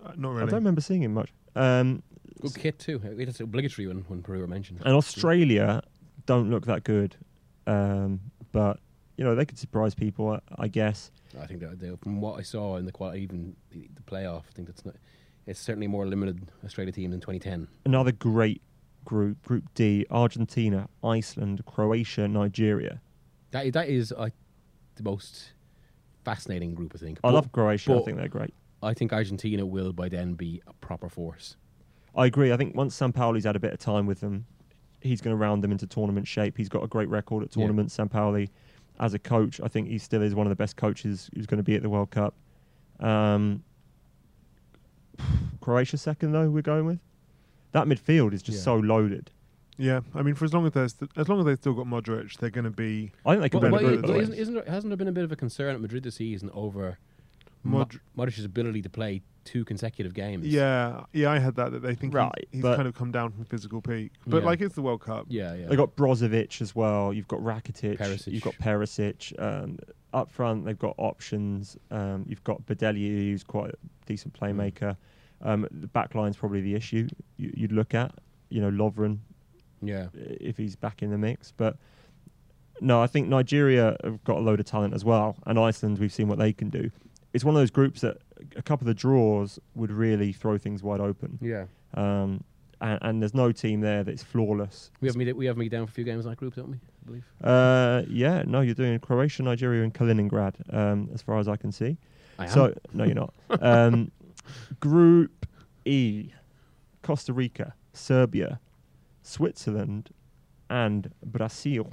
Uh, 0.03 0.11
not 0.15 0.29
really. 0.31 0.43
I 0.43 0.45
don't 0.45 0.55
remember 0.55 0.81
seeing 0.81 1.03
him 1.03 1.13
much. 1.13 1.31
Um, 1.55 2.01
Good 2.41 2.55
kit 2.55 2.79
too. 2.79 3.01
It's 3.03 3.39
obligatory 3.39 3.87
when, 3.87 3.99
when 4.07 4.21
Peru 4.21 4.43
are 4.43 4.47
mentioned. 4.47 4.81
And 4.85 4.95
Australia 4.95 5.81
don't 6.25 6.49
look 6.49 6.65
that 6.65 6.83
good, 6.83 7.15
um, 7.67 8.19
but 8.51 8.79
you 9.17 9.23
know 9.23 9.35
they 9.35 9.45
could 9.45 9.57
surprise 9.57 9.95
people, 9.95 10.31
I, 10.31 10.39
I 10.63 10.67
guess. 10.67 11.11
I 11.41 11.45
think 11.45 11.61
that 11.61 11.79
they, 11.79 11.91
from 12.01 12.19
what 12.21 12.39
I 12.39 12.41
saw 12.41 12.77
in 12.77 12.85
the 12.85 12.91
qual- 12.91 13.15
even 13.15 13.55
the, 13.71 13.87
the 13.95 14.01
playoff, 14.01 14.43
I 14.49 14.51
think 14.53 14.67
that's 14.67 14.85
not. 14.85 14.95
It's 15.47 15.60
certainly 15.60 15.88
more 15.88 16.05
limited 16.08 16.47
Australia 16.63 16.91
team 16.91 17.12
than 17.12 17.19
2010. 17.19 17.67
Another 17.86 18.12
great 18.12 18.62
group, 19.05 19.41
Group 19.43 19.65
D: 19.75 20.05
Argentina, 20.10 20.89
Iceland, 21.03 21.63
Croatia, 21.65 22.27
Nigeria. 22.27 23.01
That 23.51 23.71
that 23.73 23.88
is 23.89 24.12
uh, 24.12 24.29
the 24.95 25.03
most 25.03 25.51
fascinating 26.23 26.73
group. 26.73 26.93
I 26.95 26.97
think. 26.97 27.19
I 27.23 27.27
But 27.29 27.34
love 27.36 27.51
Croatia. 27.51 27.95
I 27.95 28.01
think 28.01 28.17
they're 28.17 28.27
great. 28.27 28.53
I 28.81 28.93
think 28.93 29.13
Argentina 29.13 29.65
will 29.65 29.93
by 29.93 30.10
then 30.10 30.34
be 30.34 30.62
a 30.67 30.73
proper 30.73 31.10
force. 31.10 31.55
I 32.15 32.25
agree. 32.25 32.51
I 32.51 32.58
think 32.58 32.75
once 32.75 32.97
Sampaoli's 32.97 33.43
had 33.45 33.55
a 33.55 33.60
bit 33.60 33.73
of 33.73 33.79
time 33.79 34.05
with 34.05 34.21
them, 34.21 34.45
he's 35.01 35.21
going 35.21 35.34
to 35.36 35.38
round 35.38 35.63
them 35.63 35.71
into 35.71 35.86
tournament 35.86 36.27
shape. 36.27 36.58
He's 36.58 36.69
got 36.69 36.84
a 36.84 36.88
great 36.88 37.10
record 37.10 37.43
at 37.43 37.55
Yeah. 37.55 37.63
tournaments. 37.63 37.95
Sampaoli, 37.97 38.49
as 38.99 39.13
a 39.13 39.19
coach, 39.19 39.60
I 39.62 39.67
think 39.67 39.88
he 39.89 39.97
still 39.97 40.21
is 40.21 40.34
one 40.34 40.47
of 40.47 40.49
the 40.49 40.55
best 40.55 40.75
coaches 40.77 41.29
who's 41.36 41.45
going 41.45 41.58
to 41.58 41.63
be 41.63 41.75
at 41.75 41.81
the 41.81 41.89
World 41.89 42.12
Cup. 42.12 42.34
Um, 42.99 43.63
Croatia 45.62 45.97
second 45.97 46.32
though. 46.32 46.49
We're 46.49 46.62
going 46.62 46.86
with 46.86 46.99
that 47.71 47.88
midfield 47.88 48.34
is 48.34 48.41
just 48.41 48.60
Yeah. 48.60 48.63
so 48.63 48.75
loaded. 48.75 49.32
Yeah, 49.78 49.99
I 50.13 50.21
mean, 50.21 50.36
for 50.36 50.45
as 50.45 50.54
long 50.54 50.65
as 50.65 50.71
there's 50.71 50.95
as 51.17 51.28
long 51.28 51.39
as 51.39 51.45
they've 51.45 51.58
still 51.58 51.73
got 51.73 51.86
Modric, 51.86 52.38
they're 52.38 52.49
going 52.49 52.63
to 52.63 52.69
be 52.71 53.12
I 53.25 53.32
think 53.34 53.41
they 53.41 53.49
could 53.49 53.62
But, 53.62 53.71
win 53.71 53.71
but 53.71 53.82
the 53.82 53.86
i- 53.88 53.89
group. 53.89 54.01
but 54.04 54.08
by 54.08 54.13
the 54.13 54.17
way. 54.19 54.23
isn't, 54.23 54.36
isn't 54.36 54.54
there, 54.54 54.63
hasn't 54.65 54.89
there 54.91 54.97
been 54.97 55.08
a 55.10 55.12
bit 55.12 55.23
of 55.25 55.32
a 55.32 55.36
concern 55.36 55.75
at 55.75 55.82
Madrid 55.82 56.04
this 56.04 56.15
season 56.15 56.49
over 56.54 56.97
Mo- 57.63 57.80
Mod- 57.80 57.99
Modric's 58.30 58.45
ability 58.45 58.82
to 58.84 58.89
play 58.89 59.21
two 59.45 59.63
consecutive 59.63 60.13
games? 60.13 60.45
Yeah, 60.45 61.01
yeah, 61.13 61.31
I 61.31 61.39
had 61.39 61.55
that 61.55 61.71
that 61.71 61.81
they 61.81 61.95
think 61.95 62.13
Right, 62.13 62.47
he's 62.51 62.62
but- 62.62 62.75
kind 62.75 62.88
of 62.88 62.93
come 62.95 63.12
down 63.12 63.31
from 63.31 63.45
physical 63.45 63.81
peak, 63.81 64.12
but 64.27 64.39
Yeah. 64.41 64.45
like 64.49 64.60
it's 64.62 64.75
the 64.75 64.81
World 64.81 65.01
Cup. 65.01 65.27
yeah, 65.29 65.53
yeah. 65.53 65.67
They 65.67 65.75
got 65.77 65.95
Brozovic 65.95 66.62
as 66.62 66.75
well. 66.75 67.13
You've 67.13 67.27
got 67.27 67.39
Rakitic. 67.39 67.97
Perisic. 67.99 68.34
You've 68.34 68.43
got 68.43 68.55
Perisic. 68.55 69.34
Um, 69.41 69.77
up 70.13 70.29
front, 70.31 70.65
they've 70.65 70.77
got 70.79 70.95
options. 70.97 71.77
Um, 71.91 72.25
you've 72.27 72.43
got 72.43 72.65
Badelj, 72.65 72.97
who's 72.97 73.43
quite 73.43 73.71
a 73.71 73.77
decent 74.05 74.34
playmaker. 74.34 74.97
Um, 75.41 75.67
the 75.71 75.88
back 75.88 76.15
line's 76.15 76.38
probably 76.38 76.62
the 76.62 76.73
issue 76.75 77.08
you, 77.38 77.51
you'd 77.55 77.71
look 77.73 77.93
at. 77.93 78.13
You 78.49 78.62
know, 78.62 78.71
Lovren, 78.71 79.19
yeah. 79.81 80.08
if 80.13 80.58
he's 80.58 80.75
back 80.75 81.01
in 81.03 81.10
the 81.12 81.17
mix. 81.17 81.51
But 81.55 81.77
no, 82.81 83.01
I 83.01 83.08
think 83.08 83.27
Nigeria 83.27 83.97
have 84.03 84.23
got 84.23 84.38
a 84.38 84.39
load 84.39 84.60
of 84.60 84.65
talent 84.65 84.93
as 84.93 85.03
well. 85.03 85.36
And 85.45 85.60
Iceland, 85.60 85.99
we've 85.99 86.13
seen 86.13 86.27
what 86.27 86.38
they 86.39 86.53
can 86.53 86.69
do. 86.69 86.89
It's 87.34 87.43
one 87.43 87.53
of 87.55 87.60
those 87.62 87.71
groups 87.71 88.01
that 88.01 88.17
a 88.55 88.62
couple 88.62 88.86
of 88.86 88.88
the 88.88 88.99
draws 88.99 89.60
would 89.75 89.91
really 89.91 90.31
throw 90.34 90.58
things 90.58 90.84
wide 90.84 90.99
open. 90.99 91.39
Yeah. 91.41 91.65
Um, 91.93 92.43
and, 92.81 92.99
and 93.01 93.21
there's 93.21 93.34
no 93.34 93.51
team 93.51 93.81
there 93.81 94.03
that's 94.03 94.23
flawless. 94.23 94.91
We 95.01 95.08
have 95.08 95.15
me. 95.15 95.31
We 95.34 95.45
have 95.45 95.58
me 95.58 95.69
down 95.69 95.86
for 95.86 95.91
a 95.91 95.93
few 95.93 96.03
games 96.03 96.25
in 96.25 96.31
that 96.31 96.38
group, 96.38 96.55
don't 96.55 96.69
we? 96.69 96.75
I 96.77 97.05
believe. 97.05 97.23
Uh, 97.43 98.01
yeah, 98.10 98.43
no, 98.45 98.62
you're 98.62 98.75
doing 98.75 98.99
Croatia, 98.99 99.43
Nigeria, 99.43 99.84
and 99.84 99.93
Kaliningrad, 99.93 100.55
um, 100.73 101.10
as 101.13 101.21
far 101.21 101.39
as 101.39 101.47
I 101.47 101.55
can 101.55 101.71
see. 101.71 101.97
I 102.38 102.45
am. 102.45 102.49
So 102.49 102.73
no, 102.93 103.05
you're 103.05 103.15
not. 103.15 103.34
um, 103.62 104.12
group 104.79 105.45
E: 105.86 106.31
Costa 107.01 107.34
Rica, 107.34 107.73
Serbia, 107.93 108.60
Switzerland, 109.21 110.10
and 110.69 111.12
Brazil. 111.23 111.91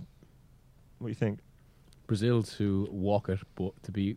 What 0.99 1.07
do 1.07 1.11
you 1.11 1.15
think? 1.15 1.41
Brazil 2.07 2.43
to 2.43 2.89
walk 2.91 3.29
it, 3.29 3.41
but 3.55 3.81
to 3.85 3.91
be, 3.91 4.17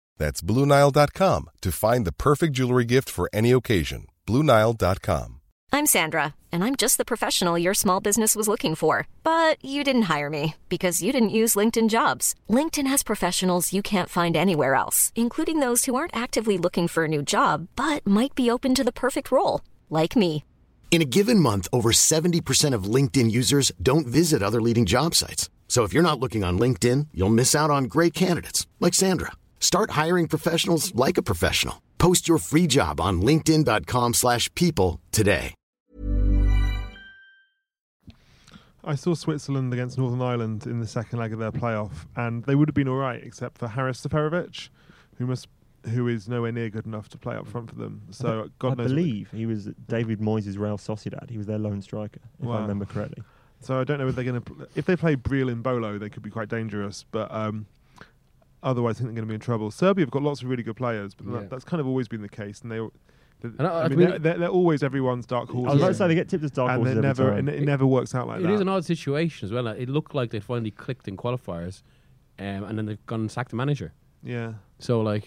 That's 0.21 0.43
BlueNile.com 0.43 1.49
to 1.61 1.71
find 1.71 2.05
the 2.05 2.11
perfect 2.11 2.53
jewelry 2.53 2.85
gift 2.85 3.09
for 3.09 3.27
any 3.33 3.51
occasion. 3.51 4.05
BlueNile.com. 4.27 5.41
I'm 5.73 5.87
Sandra, 5.87 6.35
and 6.51 6.63
I'm 6.63 6.75
just 6.75 6.99
the 6.99 7.11
professional 7.11 7.57
your 7.57 7.73
small 7.73 7.99
business 8.01 8.35
was 8.35 8.47
looking 8.47 8.75
for. 8.75 9.07
But 9.23 9.57
you 9.65 9.83
didn't 9.83 10.13
hire 10.13 10.29
me 10.29 10.53
because 10.69 11.01
you 11.01 11.11
didn't 11.11 11.37
use 11.41 11.55
LinkedIn 11.55 11.89
jobs. 11.89 12.35
LinkedIn 12.47 12.85
has 12.85 13.01
professionals 13.01 13.73
you 13.73 13.81
can't 13.81 14.09
find 14.17 14.37
anywhere 14.37 14.75
else, 14.75 15.11
including 15.15 15.59
those 15.59 15.85
who 15.85 15.95
aren't 15.95 16.15
actively 16.15 16.57
looking 16.59 16.87
for 16.87 17.05
a 17.05 17.13
new 17.15 17.23
job 17.23 17.67
but 17.75 18.05
might 18.05 18.35
be 18.35 18.51
open 18.51 18.75
to 18.75 18.83
the 18.83 18.99
perfect 19.05 19.31
role, 19.31 19.61
like 19.89 20.15
me. 20.15 20.43
In 20.91 21.01
a 21.01 21.11
given 21.17 21.39
month, 21.39 21.67
over 21.73 21.91
70% 21.91 22.75
of 22.75 22.93
LinkedIn 22.95 23.31
users 23.31 23.71
don't 23.81 24.05
visit 24.05 24.43
other 24.43 24.61
leading 24.61 24.85
job 24.85 25.15
sites. 25.15 25.49
So 25.67 25.83
if 25.83 25.93
you're 25.93 26.09
not 26.09 26.19
looking 26.19 26.43
on 26.43 26.59
LinkedIn, 26.59 27.07
you'll 27.11 27.37
miss 27.41 27.55
out 27.55 27.71
on 27.71 27.85
great 27.85 28.13
candidates 28.13 28.67
like 28.79 28.93
Sandra. 28.93 29.31
Start 29.61 29.91
hiring 29.91 30.27
professionals 30.27 30.93
like 30.93 31.17
a 31.17 31.21
professional. 31.23 31.81
Post 31.97 32.27
your 32.27 32.39
free 32.39 32.67
job 32.67 32.99
on 32.99 33.21
linkedin.com/people 33.21 34.13
slash 34.13 34.53
people 34.55 34.99
today. 35.13 35.53
I 38.83 38.95
saw 38.95 39.13
Switzerland 39.13 39.71
against 39.73 39.97
Northern 39.99 40.21
Ireland 40.23 40.65
in 40.65 40.79
the 40.79 40.87
second 40.87 41.19
leg 41.19 41.33
of 41.33 41.39
their 41.39 41.51
playoff, 41.51 41.91
and 42.15 42.43
they 42.45 42.55
would 42.55 42.67
have 42.67 42.73
been 42.73 42.87
all 42.87 42.95
right 42.97 43.21
except 43.23 43.59
for 43.59 43.67
Harris 43.67 44.01
Seferovic, 44.05 44.69
who 45.19 45.27
must 45.27 45.47
who 45.93 46.07
is 46.07 46.27
nowhere 46.27 46.51
near 46.51 46.69
good 46.69 46.85
enough 46.87 47.09
to 47.09 47.17
play 47.17 47.35
up 47.35 47.47
front 47.47 47.69
for 47.69 47.75
them. 47.75 48.01
So 48.11 48.49
God 48.59 48.73
I 48.73 48.75
knows. 48.83 48.87
believe 48.87 49.29
he 49.31 49.45
was 49.45 49.65
David 49.87 50.19
Moyes' 50.19 50.57
Real 50.57 50.77
Sociedad. 50.79 51.29
He 51.29 51.37
was 51.37 51.45
their 51.47 51.57
lone 51.59 51.81
striker, 51.83 52.19
if 52.39 52.45
Wow. 52.45 52.57
I 52.57 52.61
remember 52.61 52.85
correctly. 52.85 53.23
So 53.59 53.79
I 53.79 53.83
don't 53.83 53.99
know 53.99 54.07
if 54.07 54.15
they're 54.15 54.25
going 54.25 54.41
to. 54.41 54.67
If 54.75 54.85
they 54.85 54.95
play 54.95 55.15
Breel 55.15 55.53
Embolo, 55.55 55.99
they 55.99 56.09
could 56.09 56.23
be 56.23 56.31
quite 56.31 56.49
dangerous. 56.49 57.05
But 57.11 57.31
um, 57.31 57.67
otherwise, 58.63 58.95
I 58.97 58.99
think 58.99 59.09
they're 59.09 59.15
going 59.15 59.27
to 59.27 59.31
be 59.31 59.35
in 59.35 59.41
trouble. 59.41 59.71
Serbia 59.71 60.03
have 60.03 60.11
got 60.11 60.21
lots 60.23 60.41
of 60.41 60.49
really 60.49 60.63
good 60.63 60.75
players, 60.77 61.13
but 61.15 61.25
Yeah. 61.27 61.39
that, 61.39 61.49
that's 61.49 61.63
kind 61.63 61.79
of 61.81 61.87
always 61.87 62.07
been 62.07 62.21
the 62.21 62.29
case. 62.29 62.61
And 62.61 62.71
they, 62.71 62.77
they 63.41 63.49
And 63.57 63.67
I- 63.67 63.71
I, 63.81 63.83
I 63.83 63.87
mean, 63.89 63.99
mean- 63.99 64.09
they're, 64.09 64.19
they're, 64.19 64.37
they're 64.39 64.49
always 64.49 64.83
everyone's 64.83 65.25
dark 65.25 65.49
horse. 65.49 65.69
I 65.69 65.73
was 65.73 65.81
about 65.81 65.85
Yeah. 65.87 65.91
to 65.91 65.93
say 65.95 66.07
they 66.07 66.15
get 66.15 66.29
tipped 66.29 66.43
as 66.43 66.51
dark 66.51 66.71
and 66.71 66.77
horses 66.83 66.97
it 66.97 67.05
every 67.05 67.07
never, 67.25 67.29
time. 67.31 67.39
and 67.39 67.49
it 67.49 67.63
never 67.63 67.85
works 67.85 68.13
out 68.15 68.27
like 68.27 68.39
It 68.39 68.43
that. 68.43 68.53
is 68.53 68.61
an 68.61 68.69
odd 68.69 68.85
situation 68.85 69.45
as 69.47 69.51
well. 69.51 69.67
It 69.67 69.89
looked 69.89 70.13
like 70.15 70.29
they 70.31 70.39
finally 70.39 70.71
clicked 70.71 71.07
in 71.07 71.17
qualifiers, 71.17 71.81
um, 72.39 72.63
and 72.63 72.77
then 72.77 72.85
they've 72.85 73.05
gone 73.05 73.21
and 73.21 73.31
sacked 73.31 73.49
the 73.51 73.55
manager. 73.57 73.93
yeah. 74.23 74.53
So 74.79 75.01
like, 75.01 75.25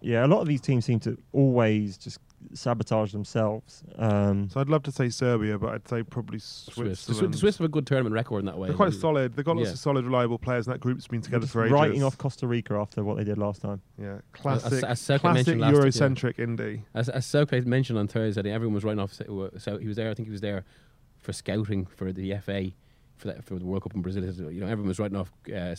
yeah, 0.00 0.24
a 0.24 0.28
lot 0.28 0.40
of 0.40 0.46
these 0.48 0.60
teams 0.60 0.84
seem 0.84 1.00
to 1.00 1.16
always 1.32 1.96
just 1.98 2.18
sabotage 2.54 3.12
themselves. 3.12 3.82
Um, 3.96 4.48
So 4.50 4.60
I'd 4.60 4.68
love 4.68 4.82
to 4.84 4.92
say 4.92 5.08
Serbia, 5.08 5.58
but 5.58 5.74
I'd 5.74 5.88
say 5.88 6.02
probably 6.02 6.38
Swiss. 6.38 6.66
The, 6.66 6.72
Swiss, 6.72 7.00
Switzerland. 7.00 7.34
the 7.34 7.38
Swiss 7.38 7.58
have 7.58 7.64
a 7.64 7.68
good 7.68 7.86
tournament 7.86 8.14
record 8.14 8.40
in 8.40 8.46
that 8.46 8.58
way. 8.58 8.68
They're 8.68 8.76
quite 8.76 8.92
solid. 8.94 9.34
They've 9.36 9.44
got 9.44 9.56
lots 9.56 9.68
Yeah. 9.68 9.72
of 9.74 9.78
solid, 9.78 10.04
reliable 10.04 10.38
players, 10.38 10.66
and 10.66 10.74
that 10.74 10.80
group's 10.80 11.06
been 11.06 11.22
together 11.22 11.46
for 11.46 11.64
ages. 11.64 11.72
writing 11.72 12.02
off 12.02 12.16
Costa 12.18 12.46
Rica 12.46 12.74
after 12.74 13.02
what 13.04 13.16
they 13.16 13.24
did 13.24 13.38
last 13.38 13.62
time. 13.62 13.80
Yeah, 14.00 14.18
classic, 14.32 14.82
as 14.84 15.00
Sergei 15.00 15.20
classic 15.20 15.46
mentioned 15.56 15.60
last- 15.60 15.74
yeah. 15.96 16.08
Eurocentric 16.08 16.36
indie. 16.36 16.82
As, 16.94 17.08
as 17.08 17.26
Southgate 17.26 17.66
mentioned 17.66 17.98
on 17.98 18.08
Thursday, 18.08 18.50
everyone 18.50 18.74
was 18.74 18.84
writing 18.84 19.00
off. 19.00 19.12
So 19.12 19.50
so 19.58 19.78
he 19.78 19.86
was 19.88 19.96
there. 19.96 20.10
I 20.10 20.14
think 20.14 20.28
he 20.28 20.32
was 20.32 20.40
there 20.40 20.64
for 21.18 21.32
scouting 21.32 21.86
for 21.86 22.12
the 22.12 22.36
FA 22.38 22.70
for 23.16 23.28
that, 23.28 23.44
for 23.44 23.58
the 23.58 23.64
World 23.64 23.82
Cup 23.82 23.94
in 23.94 24.02
Brazil. 24.02 24.22
You 24.52 24.60
know, 24.60 24.66
everyone 24.66 24.88
was 24.88 24.98
writing 24.98 25.16
off 25.16 25.32
uh, 25.54 25.74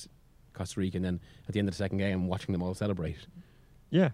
Costa 0.53 0.79
Rica, 0.79 0.97
and 0.97 1.05
then 1.05 1.19
at 1.47 1.53
the 1.53 1.59
end 1.59 1.67
of 1.69 1.73
the 1.75 1.77
second 1.77 1.99
game, 1.99 2.27
watching 2.27 2.51
them 2.51 2.63
all 2.63 2.73
celebrate. 2.73 3.17
Yeah, 3.91 4.09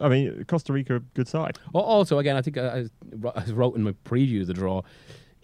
I 0.00 0.08
mean 0.08 0.44
Costa 0.46 0.72
Rica, 0.72 1.02
good 1.14 1.28
side. 1.28 1.58
Also, 1.72 2.18
again, 2.18 2.36
I 2.36 2.42
think 2.42 2.56
uh, 2.56 2.84
as 3.36 3.50
I 3.50 3.52
wrote 3.52 3.76
in 3.76 3.82
my 3.82 3.92
preview 4.04 4.42
of 4.42 4.46
the 4.46 4.54
draw, 4.54 4.82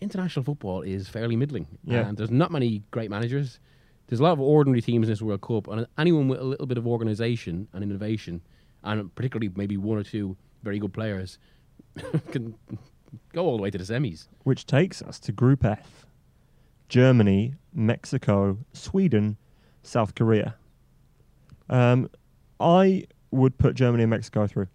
international 0.00 0.44
football 0.44 0.82
is 0.82 1.08
fairly 1.08 1.36
middling. 1.36 1.66
Yeah. 1.84 2.08
And 2.08 2.16
there's 2.16 2.30
not 2.30 2.50
many 2.50 2.82
great 2.90 3.10
managers. 3.10 3.58
There's 4.06 4.20
a 4.20 4.22
lot 4.22 4.32
of 4.32 4.40
ordinary 4.40 4.82
teams 4.82 5.08
in 5.08 5.12
this 5.12 5.22
World 5.22 5.40
Cup, 5.40 5.66
and 5.68 5.86
anyone 5.96 6.28
with 6.28 6.38
a 6.40 6.44
little 6.44 6.66
bit 6.66 6.76
of 6.76 6.86
organisation 6.86 7.68
and 7.72 7.82
innovation, 7.82 8.42
and 8.82 9.14
particularly 9.14 9.50
maybe 9.56 9.76
one 9.76 9.98
or 9.98 10.02
two 10.02 10.36
very 10.62 10.78
good 10.78 10.92
players, 10.92 11.38
can 12.30 12.54
go 13.32 13.44
all 13.44 13.56
the 13.56 13.62
way 13.62 13.70
to 13.70 13.78
the 13.78 13.84
semis. 13.84 14.28
Which 14.42 14.66
takes 14.66 15.00
us 15.00 15.18
to 15.20 15.32
Group 15.32 15.64
F: 15.64 16.06
Germany, 16.88 17.54
Mexico, 17.72 18.58
Sweden, 18.74 19.38
South 19.82 20.14
Korea. 20.14 20.56
Um, 21.70 22.10
I 22.60 23.06
would 23.34 23.58
put 23.58 23.74
Germany 23.74 24.02
and 24.04 24.10
Mexico 24.10 24.46
through 24.46 24.68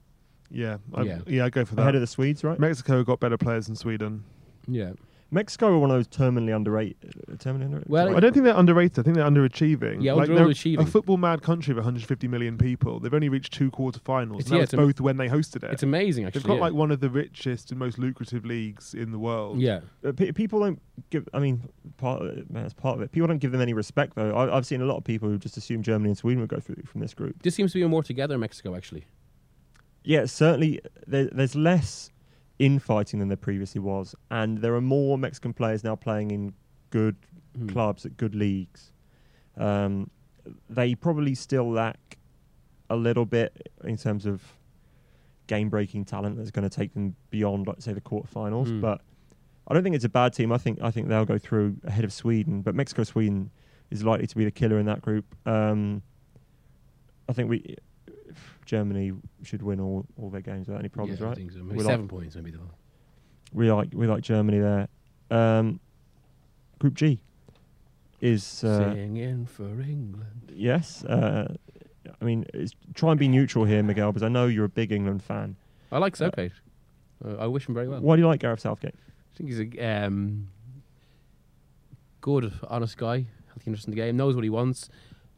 Yeah, 0.52 0.78
I, 0.94 1.04
Yeah. 1.04 1.20
yeah, 1.28 1.46
I 1.46 1.50
go 1.50 1.66
for 1.66 1.76
that. 1.76 1.82
ahead 1.84 1.96
of 1.96 2.02
the 2.02 2.08
Swedes, 2.08 2.44
right? 2.44 2.60
Mexico 2.60 3.04
got 3.04 3.20
better 3.20 3.38
players 3.38 3.68
than 3.68 3.76
Sweden. 3.76 4.24
Yeah. 4.68 4.92
Mexico 5.32 5.68
are 5.68 5.78
one 5.78 5.92
of 5.92 5.98
those 5.98 6.08
terminally 6.08 6.56
underrated. 6.56 7.14
Uh, 7.28 7.34
terminally 7.34 7.66
underrated. 7.66 7.90
Well, 7.90 8.18
I 8.18 8.20
don't 8.20 8.34
think 8.34 8.46
they're 8.46 8.58
underrated. 8.58 9.00
I 9.00 9.04
think 9.04 9.16
they're 9.16 9.26
underachieving. 9.26 10.02
Yeah, 10.02 10.14
like 10.14 10.28
they're 10.28 10.38
they're 10.38 10.48
underachieving. 10.48 10.82
a 10.82 10.86
football 10.86 11.18
mad 11.18 11.44
country 11.44 11.72
of 11.72 11.78
150 11.78 12.28
million 12.28 12.58
people. 12.58 13.00
They've 13.00 13.14
only 13.14 13.30
reached 13.30 13.54
two 13.54 13.70
quarterfinals. 13.70 14.40
It's- 14.40 14.46
and 14.46 14.46
that 14.46 14.56
yeah, 14.56 14.60
was 14.62 14.64
it's 14.64 14.74
am- 14.74 14.80
both 14.80 15.02
when 15.02 15.18
they 15.18 15.28
hosted 15.28 15.64
it. 15.64 15.72
It's 15.72 15.84
amazing, 15.84 16.26
actually. 16.26 16.40
They've 16.40 16.48
got 16.48 16.56
yeah. 16.56 16.62
like 16.62 16.74
one 16.74 16.90
of 16.90 17.00
the 17.00 17.10
richest 17.10 17.70
and 17.70 17.80
most 17.80 18.00
lucrative 18.00 18.44
leagues 18.44 18.96
in 18.96 19.12
the 19.12 19.20
world. 19.20 19.60
Yeah. 19.60 19.82
Uh, 20.04 20.14
pe- 20.14 20.32
people 20.32 20.62
don't 20.62 20.82
give. 21.12 21.30
I 21.34 21.40
mean, 21.40 21.70
part 21.98 22.22
of 22.24 22.28
it, 22.30 22.50
man, 22.50 22.64
that's 22.64 22.74
part 22.74 22.98
of 22.98 23.04
it. 23.04 23.12
People 23.12 23.28
don't 23.28 23.40
give 23.40 23.52
them 23.52 23.62
any 23.62 23.74
respect, 23.74 24.16
though. 24.16 24.34
I, 24.34 24.56
I've 24.56 24.66
seen 24.66 24.82
a 24.82 24.86
lot 24.86 24.98
of 24.98 25.04
people 25.04 25.30
who 25.30 25.38
just 25.38 25.58
assume 25.58 25.84
Germany 25.84 26.10
and 26.10 26.18
Sweden 26.18 26.40
would 26.42 26.50
go 26.50 26.60
through 26.60 26.84
from 26.86 27.02
this 27.02 27.14
group. 27.14 27.44
This 27.44 27.54
seems 27.54 27.72
to 27.74 27.80
be 27.80 27.86
more 27.86 28.04
together 28.04 28.34
in 28.34 28.42
Mexico, 28.42 28.76
actually. 28.76 29.06
Yeah, 30.04 30.26
certainly. 30.26 30.82
There, 31.06 31.26
there's 31.26 31.56
less 31.56 32.10
infighting 32.60 33.20
than 33.20 33.28
there 33.30 33.38
previously 33.38 33.80
was, 33.82 34.14
and 34.30 34.60
there 34.60 34.76
are 34.76 34.82
more 34.82 35.18
Mexican 35.18 35.54
players 35.54 35.84
now 35.84 35.96
playing 35.96 36.32
in 36.32 36.54
good 36.90 37.16
Hmm. 37.58 37.68
clubs 37.68 38.06
at 38.06 38.16
good 38.16 38.36
leagues. 38.36 38.94
Um, 39.58 40.10
they 40.70 40.94
probably 40.94 41.34
still 41.36 41.70
lack 41.72 42.18
a 42.90 42.96
little 42.96 43.26
bit 43.26 43.72
in 43.84 43.98
terms 43.98 44.26
of 44.26 44.44
game-breaking 45.48 46.06
talent 46.06 46.38
that's 46.38 46.52
going 46.52 46.68
to 46.68 46.76
take 46.76 46.94
them 46.94 47.16
beyond, 47.32 47.66
like 47.66 47.82
say, 47.82 47.92
the 47.94 48.02
quarterfinals. 48.02 48.68
Mm. 48.68 48.82
But 48.82 49.02
I 49.68 49.74
don't 49.74 49.84
think 49.84 49.96
it's 49.96 50.06
a 50.06 50.10
bad 50.10 50.34
team. 50.34 50.52
I 50.52 50.58
think 50.60 50.80
I 50.82 50.92
think 50.92 51.08
they'll 51.08 51.26
go 51.26 51.38
through 51.40 51.78
ahead 51.84 52.04
of 52.04 52.14
Sweden. 52.14 52.62
But 52.62 52.76
Mexico, 52.76 53.04
Sweden 53.04 53.50
is 53.90 54.04
likely 54.04 54.28
to 54.28 54.36
be 54.36 54.46
the 54.46 54.52
killer 54.52 54.78
in 54.80 54.86
that 54.86 55.02
group. 55.02 55.26
Um, 55.48 56.04
I 57.28 57.34
think 57.34 57.50
we 57.50 57.76
Germany 58.66 59.14
should 59.44 59.62
win 59.62 59.80
all, 59.80 60.06
all 60.18 60.30
their 60.30 60.42
games 60.42 60.68
without 60.68 60.80
any 60.80 60.90
problems, 60.90 61.20
yeah, 61.20 61.26
I 61.26 61.30
right? 61.30 61.38
think 61.38 61.52
so. 61.52 61.58
We 61.60 61.64
Maybe 61.64 61.84
like- 61.84 61.92
seven 61.94 62.08
points, 62.08 62.36
maybe, 62.36 62.52
though. 62.52 62.70
we 63.54 63.72
like 63.72 63.90
we 63.94 64.08
like 64.08 64.24
Germany 64.24 64.60
there. 64.60 64.88
Um, 65.32 65.80
group 66.80 66.94
G 66.96 67.20
is 68.22 68.64
uh, 68.64 68.94
Singing 68.94 69.46
for 69.46 69.64
England. 69.82 70.52
yes. 70.54 71.04
Uh, 71.06 71.56
I 72.22 72.26
mean, 72.26 72.46
it's, 72.54 72.74
try 72.96 73.12
and 73.12 73.20
be 73.20 73.28
neutral 73.28 73.66
here, 73.66 73.82
Miguel, 73.84 74.12
because 74.12 74.24
I 74.24 74.30
know 74.30 74.48
you're 74.48 74.66
a 74.66 74.70
big 74.70 74.92
England 74.92 75.22
fan. 75.24 75.56
I 75.92 76.00
like 76.00 76.16
Southgate. 76.16 76.52
Uh, 77.24 77.36
I 77.38 77.48
wish 77.48 77.68
him 77.68 77.74
very 77.76 77.88
well. 77.88 78.02
Why 78.02 78.16
do 78.16 78.22
you 78.22 78.28
like 78.28 78.40
Gareth 78.42 78.60
Southgate? 78.62 78.96
I 78.96 79.38
think 79.38 79.50
he's 79.50 79.60
a 79.60 80.06
um, 80.06 80.48
good, 82.22 82.52
honest 82.68 82.98
guy. 82.98 83.26
Healthy 83.48 83.68
interest 83.68 83.88
in 83.88 83.92
the 83.92 83.96
game. 83.98 84.18
Knows 84.18 84.36
what 84.36 84.44
he 84.44 84.50
wants. 84.50 84.90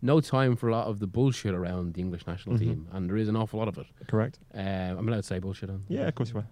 No 0.01 0.19
time 0.19 0.55
for 0.55 0.67
a 0.67 0.71
lot 0.71 0.87
of 0.87 0.99
the 0.99 1.07
bullshit 1.07 1.53
around 1.53 1.93
the 1.93 2.01
English 2.01 2.25
national 2.25 2.55
Mhm. 2.55 2.59
team, 2.59 2.87
and 2.91 3.07
there 3.09 3.17
is 3.17 3.27
an 3.29 3.35
awful 3.35 3.59
lot 3.59 3.67
of 3.67 3.77
it. 3.77 3.85
Correct. 4.07 4.39
Um, 4.53 4.97
I'm 4.97 5.07
allowed 5.07 5.17
to 5.17 5.23
say 5.23 5.39
bullshit 5.39 5.69
on. 5.69 5.83
Yeah, 5.87 6.07
of 6.07 6.15
course 6.15 6.31
you 6.31 6.39
are. 6.39 6.47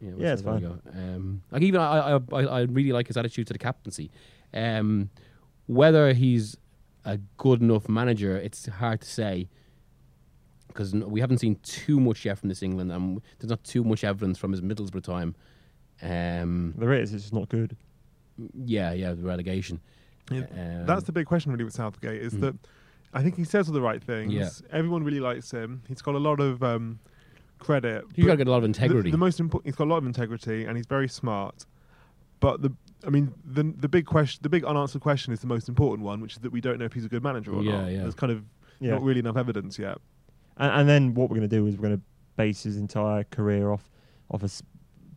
Yeah, 0.00 0.10
we'll 0.14 0.20
Yeah, 0.22 0.32
it's 0.32 0.42
go. 0.42 0.78
Um, 0.92 1.42
like 1.52 1.62
even 1.62 1.80
I, 1.80 2.16
I, 2.16 2.20
I, 2.32 2.42
I 2.42 2.60
really 2.62 2.90
like 2.92 3.06
his 3.06 3.16
attitude 3.16 3.46
to 3.46 3.52
the 3.52 3.58
captaincy. 3.60 4.10
Um, 4.52 5.10
whether 5.66 6.12
he's 6.12 6.56
a 7.04 7.18
good 7.36 7.60
enough 7.62 7.88
manager, 7.88 8.36
it's 8.36 8.66
hard 8.66 9.00
to 9.02 9.08
say 9.08 9.48
because 10.66 10.92
we 10.94 11.20
haven't 11.20 11.38
seen 11.38 11.56
too 11.62 12.00
much 12.00 12.24
yet 12.24 12.38
from 12.38 12.48
this 12.48 12.62
England, 12.62 12.90
and 12.90 13.20
there's 13.38 13.50
not 13.50 13.62
too 13.62 13.84
much 13.84 14.02
evidence 14.02 14.38
from 14.38 14.50
his 14.52 14.60
Middlesbrough 14.62 15.02
time. 15.04 15.34
Um, 16.02 16.74
There 16.76 16.92
is. 16.94 17.12
It's 17.14 17.24
just 17.24 17.34
not 17.34 17.48
good. 17.48 17.76
yeah, 18.54 18.92
yeah, 18.92 19.12
the 19.12 19.22
relegation. 19.22 19.80
Yeah, 20.30 20.40
Um, 20.80 20.86
That's 20.86 21.04
the 21.04 21.12
big 21.12 21.26
question 21.26 21.52
really 21.52 21.64
with 21.64 21.74
Southgate 21.74 22.22
is 22.22 22.34
Mm. 22.34 22.40
that 22.40 22.54
I 23.14 23.22
think 23.22 23.36
he 23.36 23.44
says 23.44 23.68
all 23.68 23.74
the 23.74 23.82
right 23.82 24.02
things. 24.02 24.32
Yeah. 24.32 24.48
Everyone 24.70 25.04
really 25.04 25.20
likes 25.20 25.50
him. 25.50 25.82
He's 25.88 26.00
got 26.00 26.14
a 26.14 26.18
lot 26.18 26.40
of 26.40 26.62
um, 26.62 26.98
credit. 27.58 28.04
You 28.14 28.24
got 28.24 28.32
to 28.32 28.36
get 28.38 28.46
a 28.48 28.50
lot 28.50 28.58
of 28.58 28.64
integrity. 28.64 29.10
The, 29.10 29.18
most 29.18 29.38
important, 29.40 29.66
he's 29.66 29.76
got 29.76 29.84
a 29.84 29.90
lot 29.90 29.98
of 29.98 30.06
integrity, 30.06 30.64
and 30.64 30.76
he's 30.76 30.86
very 30.86 31.08
smart. 31.08 31.66
But 32.40 32.62
the, 32.62 32.72
I 33.06 33.10
mean, 33.10 33.32
the 33.44 33.62
the 33.64 33.88
big 33.88 34.06
question, 34.06 34.40
the 34.42 34.48
big 34.48 34.64
unanswered 34.64 35.02
question 35.02 35.32
is 35.32 35.40
the 35.40 35.46
most 35.46 35.68
important 35.68 36.04
one, 36.06 36.20
which 36.20 36.34
is 36.34 36.38
that 36.40 36.50
we 36.52 36.60
don't 36.60 36.78
know 36.78 36.84
if 36.86 36.92
he's 36.92 37.04
a 37.04 37.08
good 37.08 37.22
manager 37.22 37.52
or 37.52 37.62
Yeah, 37.62 37.82
not. 37.82 37.90
yeah. 37.92 37.98
There's 38.02 38.14
kind 38.14 38.32
of 38.32 38.44
Yeah. 38.80 38.92
not 38.92 39.02
really 39.02 39.20
enough 39.20 39.36
evidence 39.36 39.78
yet. 39.78 39.98
And, 40.56 40.72
and 40.80 40.88
then 40.88 41.14
what 41.14 41.30
we're 41.30 41.36
going 41.36 41.48
to 41.48 41.56
do 41.56 41.66
is 41.66 41.76
we're 41.76 41.88
going 41.88 41.98
to 41.98 42.04
base 42.36 42.62
his 42.62 42.76
entire 42.78 43.24
career 43.24 43.70
off 43.70 43.90
off 44.30 44.42
a 44.42 44.46
s- 44.46 44.62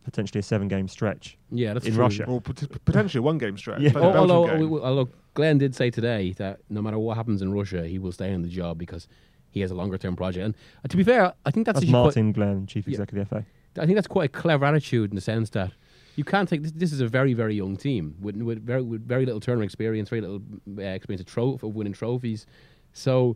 potentially 0.05 0.39
a 0.39 0.43
seven 0.43 0.67
game 0.69 0.87
stretch. 0.87 1.37
yeah, 1.51 1.73
that's 1.73 1.85
in 1.85 1.93
true. 1.93 2.03
Russia. 2.03 2.25
Or 2.25 2.39
pot- 2.39 2.63
potentially 2.85 3.19
a 3.19 3.23
one 3.23 3.37
game 3.37 3.57
stretch. 3.57 3.81
Yeah. 3.81 3.89
like 3.89 3.93
the 3.95 3.99
Al- 4.03 4.13
Belgian 4.13 4.31
although, 4.31 4.57
game. 4.57 4.73
although 4.83 5.09
Glenn 5.33 5.57
did 5.57 5.75
say 5.75 5.89
today 5.91 6.31
that 6.37 6.59
no 6.69 6.81
matter 6.81 6.97
what 6.97 7.17
happens 7.17 7.41
in 7.41 7.51
Russia, 7.51 7.85
he 7.87 7.99
will 7.99 8.11
stay 8.13 8.31
in 8.31 8.41
the 8.41 8.47
job 8.47 8.77
because 8.77 9.07
he 9.51 9.59
has 9.61 9.71
a 9.71 9.75
longer 9.75 9.97
term 9.97 10.15
project. 10.15 10.45
And 10.45 10.55
uh, 10.83 10.87
to 10.87 10.95
be 10.97 11.03
fair, 11.03 11.33
I 11.45 11.51
think 11.51 11.65
that's, 11.65 11.77
That's 11.79 11.85
actually 11.85 11.91
quite- 11.91 12.01
Martin 12.03 12.31
Glenn, 12.31 12.67
chief 12.67 12.87
Yeah. 12.87 12.91
executive 12.93 13.23
of 13.23 13.29
the 13.29 13.35
FA. 13.41 13.45
I 13.81 13.85
think 13.85 13.95
that's 13.97 14.07
quite 14.07 14.25
a 14.25 14.31
clever 14.41 14.63
attitude 14.65 15.11
in 15.11 15.15
the 15.15 15.21
sense 15.21 15.49
that 15.49 15.71
you 16.15 16.23
can't 16.23 16.47
take 16.47 16.61
this. 16.63 16.71
This 16.71 16.93
is 16.93 17.01
a 17.01 17.07
very, 17.07 17.33
very 17.33 17.55
young 17.55 17.75
team 17.75 18.15
with 18.21 18.37
with 18.37 18.65
very 18.65 18.81
with 18.81 19.05
very 19.05 19.25
little 19.25 19.41
tournament 19.41 19.67
experience, 19.69 20.07
very 20.09 20.21
little 20.21 20.41
uh, 20.77 20.81
experience 20.81 21.19
of, 21.21 21.27
tro- 21.27 21.59
of 21.61 21.75
winning 21.75 21.91
trophies. 21.91 22.45
So 22.93 23.35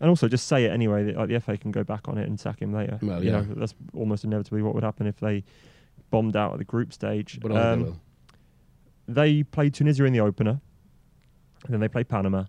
And 0.00 0.08
also, 0.08 0.28
just 0.28 0.46
say 0.46 0.64
it 0.64 0.70
anyway. 0.70 1.04
That, 1.04 1.16
like 1.16 1.28
the 1.28 1.40
FA 1.40 1.56
can 1.56 1.70
go 1.72 1.82
back 1.84 2.08
on 2.08 2.18
it 2.18 2.28
and 2.28 2.38
sack 2.38 2.60
him 2.62 2.72
later. 2.72 2.98
Well, 3.02 3.22
you 3.22 3.30
yeah. 3.30 3.40
know, 3.40 3.46
that's 3.56 3.74
almost 3.94 4.24
inevitably 4.24 4.62
what 4.62 4.74
would 4.74 4.84
happen 4.84 5.06
if 5.06 5.18
they 5.18 5.42
bombed 6.10 6.36
out 6.36 6.52
at 6.52 6.58
the 6.58 6.64
group 6.64 6.92
stage. 6.92 7.38
but 7.42 7.50
I 7.52 7.72
Um, 7.72 7.78
they 7.82 7.84
will. 7.90 8.00
they 9.08 9.42
played 9.42 9.74
Tunisia 9.74 10.04
in 10.04 10.12
the 10.12 10.20
opener, 10.20 10.60
and 11.64 11.72
then 11.74 11.80
they 11.80 11.88
played 11.88 12.08
Panama, 12.08 12.44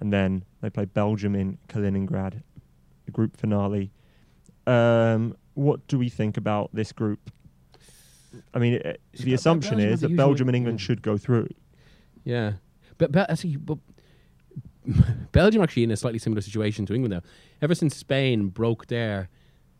and 0.00 0.12
then 0.12 0.44
they 0.60 0.70
played 0.70 0.94
Belgium 0.94 1.34
in 1.34 1.58
Kaliningrad, 1.68 2.42
the 3.06 3.10
group 3.10 3.36
finale. 3.36 3.90
Um, 4.66 5.36
what 5.54 5.86
do 5.88 5.98
we 5.98 6.08
think 6.08 6.36
about 6.36 6.70
this 6.72 6.92
group? 6.92 7.30
I 8.52 8.58
mean, 8.58 8.74
it, 8.74 9.00
the 9.14 9.34
assumption 9.34 9.76
Belgium 9.78 9.92
is 9.92 10.00
that 10.00 10.16
Belgium 10.16 10.48
and 10.48 10.56
England 10.56 10.78
Mm. 10.78 10.82
should 10.82 11.02
go 11.02 11.16
through. 11.16 11.48
Yeah, 12.24 12.52
but, 12.98 13.12
but 13.12 13.28
actually, 13.30 13.56
but 13.56 13.78
Belgium 15.32 15.62
actually 15.62 15.84
in 15.84 15.90
a 15.90 15.96
slightly 15.96 16.18
similar 16.18 16.40
situation 16.40 16.86
to 16.86 16.94
England 16.94 17.14
now. 17.14 17.22
Ever 17.62 17.74
since 17.74 17.96
Spain 17.96 18.48
broke 18.48 18.86
their 18.86 19.28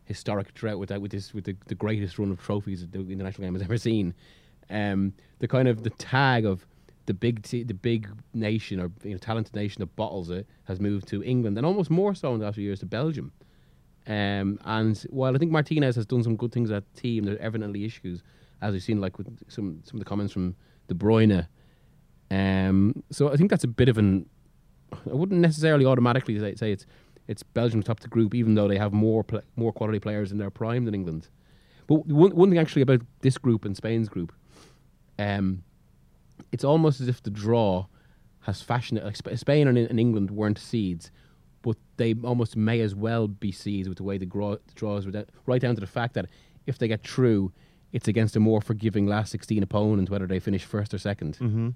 historic 0.05 0.53
drought 0.53 0.79
with 0.79 0.89
that, 0.89 1.01
with 1.01 1.11
this, 1.11 1.33
with 1.33 1.45
the, 1.45 1.55
the 1.67 1.75
greatest 1.75 2.17
run 2.19 2.31
of 2.31 2.41
trophies 2.41 2.81
that 2.81 2.91
the 2.91 2.99
international 3.11 3.45
game 3.47 3.53
has 3.53 3.63
ever 3.63 3.77
seen, 3.77 4.13
um, 4.69 5.13
the 5.39 5.47
kind 5.47 5.67
of 5.67 5.83
the 5.83 5.89
tag 5.91 6.45
of 6.45 6.65
the 7.05 7.13
big 7.13 7.43
t- 7.43 7.63
the 7.63 7.73
big 7.73 8.09
nation 8.33 8.79
or 8.79 8.91
you 9.03 9.11
know, 9.11 9.17
talented 9.17 9.53
nation 9.53 9.79
that 9.79 9.95
bottles 9.95 10.29
it 10.29 10.47
has 10.63 10.79
moved 10.79 11.07
to 11.07 11.23
England, 11.23 11.57
and 11.57 11.65
almost 11.65 11.89
more 11.89 12.15
so 12.15 12.33
in 12.33 12.39
the 12.39 12.45
last 12.45 12.55
few 12.55 12.63
years 12.63 12.79
to 12.79 12.85
Belgium. 12.85 13.31
Um, 14.07 14.59
and 14.65 14.97
while 15.09 15.35
I 15.35 15.37
think 15.37 15.51
Martinez 15.51 15.95
has 15.95 16.05
done 16.05 16.23
some 16.23 16.35
good 16.35 16.51
things 16.51 16.71
at 16.71 16.83
the 16.93 17.01
team, 17.01 17.25
there 17.25 17.35
are 17.35 17.39
evidently 17.39 17.85
issues, 17.85 18.21
as 18.61 18.73
we've 18.73 18.83
seen, 18.83 19.01
like 19.01 19.17
with 19.17 19.27
some 19.49 19.81
some 19.83 19.97
of 19.97 19.99
the 19.99 20.09
comments 20.09 20.33
from 20.33 20.55
De 20.87 20.93
Bruyne. 20.93 21.47
Um, 22.31 23.03
so 23.11 23.31
I 23.31 23.35
think 23.35 23.49
that's 23.49 23.63
a 23.63 23.67
bit 23.67 23.89
of 23.89 23.97
an. 23.97 24.27
I 25.09 25.13
wouldn't 25.13 25.39
necessarily 25.41 25.85
automatically 25.85 26.37
say, 26.39 26.55
say 26.55 26.71
it's 26.71 26.85
it's 27.27 27.41
Belgium 27.43 27.81
top 27.81 27.99
the 28.01 28.07
group, 28.07 28.35
even 28.35 28.53
though 28.55 28.67
they 28.67 28.77
have 28.77 28.93
more 28.93 29.23
pl- 29.23 29.41
more 29.55 29.71
quality 29.73 29.99
players 29.99 30.31
in 30.31 30.37
their 30.37 30.49
prime 30.51 30.85
than 30.85 30.93
England. 30.93 31.27
But 31.87 32.05
one 32.07 32.35
one 32.35 32.49
thing 32.49 32.59
actually 32.59 32.81
about 32.83 33.01
this 33.21 33.37
group 33.37 33.65
and 33.65 33.75
Spain's 33.75 34.09
group, 34.09 34.31
um, 35.19 35.63
it's 36.51 36.63
almost 36.63 37.01
as 37.01 37.07
if 37.07 37.21
the 37.23 37.29
draw 37.29 37.85
has 38.41 38.61
fashioned 38.61 38.99
it. 38.99 39.05
Like 39.05 39.15
Sp- 39.17 39.35
Spain 39.35 39.67
and, 39.67 39.77
and 39.77 39.99
England 39.99 40.31
weren't 40.31 40.59
seeds, 40.59 41.11
but 41.61 41.77
they 41.97 42.13
almost 42.23 42.55
may 42.55 42.81
as 42.81 42.93
well 42.93 43.27
be 43.27 43.51
seeds 43.51 43.87
with 43.89 43.97
the 43.97 44.03
way 44.03 44.17
the, 44.17 44.25
gro- 44.25 44.55
the 44.67 44.73
draws 44.75 45.05
were 45.05 45.25
right 45.47 45.61
down 45.61 45.73
to 45.75 45.81
the 45.81 45.87
fact 45.87 46.13
that 46.13 46.27
if 46.67 46.77
they 46.77 46.87
get 46.87 47.03
through, 47.03 47.51
it's 47.91 48.07
against 48.07 48.35
a 48.35 48.39
more 48.39 48.61
forgiving 48.61 49.07
last 49.07 49.31
16 49.31 49.63
opponent, 49.63 50.09
whether 50.09 50.27
they 50.27 50.39
finish 50.39 50.63
first 50.63 50.93
or 50.93 50.97
2nd 50.97 51.37
hmm 51.37 51.69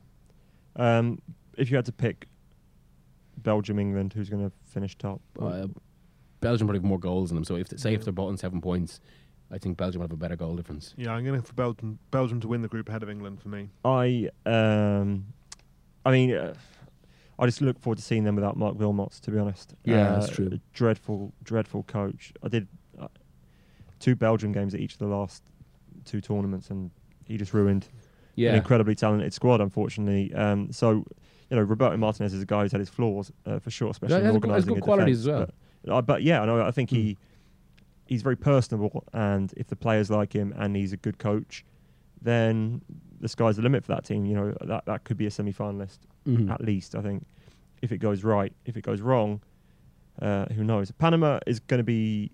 Um, 0.76 1.20
if 1.58 1.70
you 1.72 1.76
had 1.76 1.86
to 1.86 1.92
pick 1.92 2.28
Belgium, 3.44 3.80
England, 3.80 4.14
who's 4.14 4.30
going 4.30 4.44
to 4.44 4.52
finish 4.66 4.96
top? 4.98 5.22
Uh, 5.40 5.68
Belgium 6.42 6.68
probably 6.68 6.80
have 6.80 6.86
more 6.86 7.00
goals 7.00 7.32
in 7.32 7.36
them. 7.36 7.44
So 7.44 7.56
if 7.56 7.68
say 7.78 7.94
if 7.94 8.04
they're 8.04 8.14
both 8.14 8.30
on 8.30 8.38
seven 8.38 8.62
points, 8.62 9.00
I 9.52 9.58
think 9.58 9.78
Belgium 9.78 10.00
will 10.00 10.08
have 10.08 10.14
a 10.14 10.18
better 10.18 10.36
goal 10.36 10.56
difference. 10.56 10.94
Yeah, 10.98 11.12
I'm 11.12 11.26
going 11.26 11.42
for 11.42 11.54
Belgium, 11.54 12.00
Belgium 12.12 12.40
to 12.42 12.48
win 12.48 12.62
the 12.62 12.68
group 12.68 12.88
ahead 12.90 13.04
of 13.04 13.10
England 13.10 13.42
for 13.42 13.50
me. 13.50 13.70
I, 13.84 14.30
um, 14.46 15.26
I 16.06 16.12
mean, 16.12 16.34
uh, 16.34 16.54
I 17.38 17.46
just 17.46 17.62
look 17.62 17.80
forward 17.80 17.98
to 17.98 18.04
seeing 18.04 18.24
them 18.24 18.36
without 18.36 18.58
Mark 18.58 18.78
Wilmots. 18.78 19.20
To 19.22 19.32
be 19.32 19.38
honest, 19.40 19.74
Yeah, 19.84 20.08
Uh, 20.12 20.20
that's 20.20 20.32
true. 20.32 20.60
Dreadful, 20.74 21.34
dreadful 21.44 21.84
coach. 21.84 22.32
I 22.44 22.48
did 22.48 22.68
uh, 23.00 23.08
two 24.00 24.16
Belgium 24.16 24.52
games 24.52 24.74
at 24.74 24.80
each 24.80 24.94
of 24.94 25.00
the 25.00 25.08
last 25.08 25.44
two 26.06 26.22
tournaments, 26.22 26.70
and 26.70 26.92
he 27.26 27.38
just 27.38 27.54
ruined 27.54 27.88
Yeah, 28.36 28.52
an 28.52 28.56
incredibly 28.58 28.96
talented 28.96 29.34
squad, 29.34 29.62
unfortunately. 29.62 30.34
Um, 30.34 30.72
so, 30.72 31.06
you 31.50 31.58
know, 31.58 31.64
Roberto 31.64 31.98
Martinez 31.98 32.34
is 32.34 32.42
a 32.44 32.46
guy 32.46 32.62
who's 32.64 32.72
had 32.72 32.80
his 32.80 32.90
flaws 32.90 33.32
uh, 33.46 33.60
for 33.60 33.72
sure, 33.72 33.90
especially 33.90 34.22
Yeah, 34.22 34.30
in 34.30 34.36
organising 34.36 34.74
good 34.76 34.84
a 34.84 34.86
qualities 34.86 35.24
defence. 35.26 35.42
as 35.44 35.48
well. 35.50 35.50
But, 35.86 35.94
uh, 35.94 36.02
but 36.04 36.24
yeah, 36.24 36.46
no, 36.46 36.62
I 36.66 36.72
think 36.72 36.90
he 36.90 37.14
Mm. 37.14 37.18
he's 38.06 38.22
very 38.22 38.36
personable, 38.36 39.04
and 39.14 39.54
if 39.58 39.68
the 39.68 39.76
players 39.76 40.10
like 40.10 40.34
him 40.34 40.54
and 40.58 40.76
he's 40.76 40.94
a 40.94 40.98
good 40.98 41.18
coach, 41.20 41.64
then 42.22 42.82
the 43.22 43.28
sky's 43.28 43.56
the 43.58 43.62
limit 43.62 43.84
for 43.86 43.94
that 43.94 44.04
team. 44.06 44.26
You 44.26 44.36
know, 44.36 44.54
that 44.62 44.86
that 44.86 45.04
could 45.04 45.18
be 45.18 45.26
a 45.26 45.32
semi-finalist 45.32 46.00
Mhm. 46.28 46.50
at 46.52 46.62
least. 46.62 46.96
I 46.96 47.02
think 47.02 47.26
if 47.82 47.92
it 47.92 47.98
goes 48.00 48.24
right, 48.24 48.52
if 48.66 48.78
it 48.78 48.82
goes 48.84 49.02
wrong, 49.02 49.42
uh, 50.22 50.46
who 50.54 50.64
knows? 50.64 50.92
Panama 50.92 51.40
is 51.48 51.60
going 51.60 51.78
to 51.80 51.84
be 51.84 52.32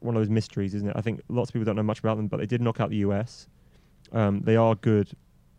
one 0.00 0.14
of 0.14 0.20
those 0.20 0.28
mysteries, 0.30 0.74
isn't 0.74 0.88
it? 0.88 0.96
I 0.96 1.00
think 1.00 1.22
lots 1.28 1.50
of 1.50 1.54
people 1.54 1.64
don't 1.64 1.76
know 1.76 1.82
much 1.82 1.98
about 2.00 2.16
them, 2.16 2.28
but 2.28 2.36
they 2.38 2.46
did 2.46 2.60
knock 2.60 2.80
out 2.80 2.90
the 2.90 2.98
US. 2.98 3.48
Um, 4.12 4.40
they 4.42 4.56
are 4.56 4.74
good 4.76 5.10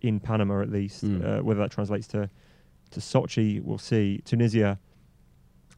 in 0.02 0.20
Panama, 0.20 0.62
at 0.62 0.70
least. 0.70 1.04
Mm. 1.04 1.40
Uh, 1.40 1.44
whether 1.44 1.60
that 1.60 1.72
translates 1.72 2.08
to 2.10 2.30
to 2.92 3.00
Sochi, 3.00 3.62
we'll 3.62 3.78
see. 3.78 4.22
Tunisia, 4.26 4.80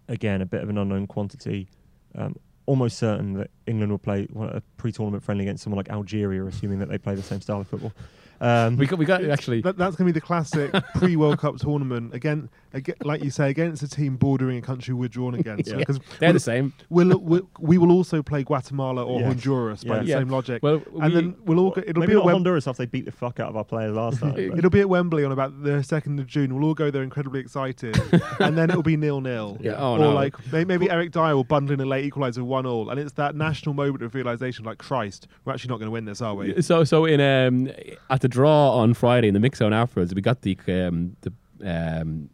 again, 0.07 0.41
a 0.41 0.45
bit 0.45 0.61
of 0.61 0.69
an 0.69 0.77
unknown 0.77 1.07
quantity. 1.07 1.69
Um, 2.15 2.35
almost 2.65 2.97
certain 2.97 3.33
that 3.33 3.49
England 3.67 3.91
will 3.91 3.99
play 3.99 4.27
a 4.39 4.61
pre-tournament 4.77 5.23
friendly 5.23 5.45
against 5.45 5.63
someone 5.63 5.77
like 5.77 5.89
Algeria, 5.89 6.45
assuming 6.45 6.79
that 6.79 6.89
they 6.89 6.97
play 6.97 7.15
the 7.15 7.23
same 7.23 7.41
style 7.41 7.61
of 7.61 7.67
football. 7.67 7.93
Um, 8.41 8.75
we 8.75 8.87
got 8.87 8.97
we 8.99 9.05
got 9.05 9.23
actually. 9.23 9.61
That, 9.61 9.77
that's 9.77 9.95
going 9.95 10.07
to 10.07 10.13
be 10.13 10.19
the 10.19 10.25
classic 10.25 10.71
pre-World 10.95 11.37
Cup 11.39 11.57
tournament 11.57 12.13
again, 12.15 12.49
again. 12.73 12.95
Like 13.03 13.23
you 13.23 13.29
say, 13.29 13.51
against 13.51 13.83
a 13.83 13.87
team 13.87 14.17
bordering 14.17 14.57
a 14.57 14.61
country 14.61 14.95
we're 14.95 15.09
drawn 15.09 15.35
against. 15.35 15.69
Yeah. 15.69 15.77
Because 15.77 15.99
They're 16.19 16.29
we'll, 16.29 16.33
the 16.33 16.39
same. 16.39 16.73
we'll, 16.89 17.17
we'll, 17.19 17.49
we 17.59 17.77
will 17.77 17.91
also 17.91 18.23
play 18.23 18.43
Guatemala 18.43 19.05
or 19.05 19.19
Yeah. 19.19 19.27
Honduras 19.27 19.83
by 19.83 19.97
Yeah. 19.97 20.01
the 20.01 20.07
Yeah. 20.07 20.17
same 20.19 20.29
logic. 20.29 20.63
Well, 20.63 20.81
and 20.99 21.15
then 21.15 21.35
we'll 21.45 21.59
all 21.59 21.69
go, 21.69 21.83
it'll 21.85 21.99
maybe 21.99 22.13
be 22.13 22.19
at 22.19 22.25
Wem- 22.25 22.33
Honduras 22.33 22.67
after 22.67 22.81
they 22.81 22.87
beat 22.87 23.05
the 23.05 23.11
fuck 23.11 23.39
out 23.39 23.49
of 23.49 23.55
our 23.55 23.63
players 23.63 23.95
last 23.95 24.19
time. 24.19 24.35
It'll 24.57 24.71
be 24.71 24.79
at 24.81 24.89
Wembley 24.89 25.23
on 25.23 25.31
about 25.31 25.61
the 25.63 25.83
second 25.83 26.19
of 26.19 26.25
June. 26.25 26.55
We'll 26.55 26.65
all 26.65 26.73
go 26.73 26.89
there 26.89 27.03
incredibly 27.03 27.39
excited, 27.39 27.95
and 28.39 28.57
then 28.57 28.69
it'll 28.71 28.81
be 28.81 28.97
nil 28.97 29.21
nil. 29.21 29.57
Yeah, 29.61 29.75
oh, 29.77 29.93
or 29.93 29.99
no. 29.99 30.13
like 30.13 30.33
may- 30.51 30.65
maybe 30.65 30.89
Eric 30.89 31.11
Dier 31.11 31.35
will 31.35 31.43
bundle 31.43 31.73
in 31.75 31.79
a 31.79 31.85
late 31.85 32.11
equaliser 32.11 32.41
one 32.41 32.65
all, 32.65 32.89
and 32.89 32.99
it's 32.99 33.13
that 33.13 33.35
national 33.35 33.75
moment 33.75 34.01
of 34.03 34.15
realization, 34.15 34.65
like 34.65 34.79
Christ, 34.79 35.27
we're 35.45 35.53
actually 35.53 35.69
not 35.69 35.77
going 35.77 35.87
to 35.87 35.91
win 35.91 36.05
this, 36.05 36.21
are 36.21 36.33
we? 36.33 36.59
So 36.63 36.83
so 36.83 37.05
in 37.05 37.21
um 37.21 37.69
at 38.09 38.21
the 38.21 38.27
draw 38.31 38.71
on 38.77 38.93
Friday 38.93 39.27
in 39.27 39.33
the 39.33 39.39
mix 39.39 39.59
zone 39.59 39.73
afterwards, 39.73 40.15
we 40.15 40.21
got 40.21 40.41
the 40.41 40.57
um 40.67 41.15
the 41.21 41.31
um 41.63 42.29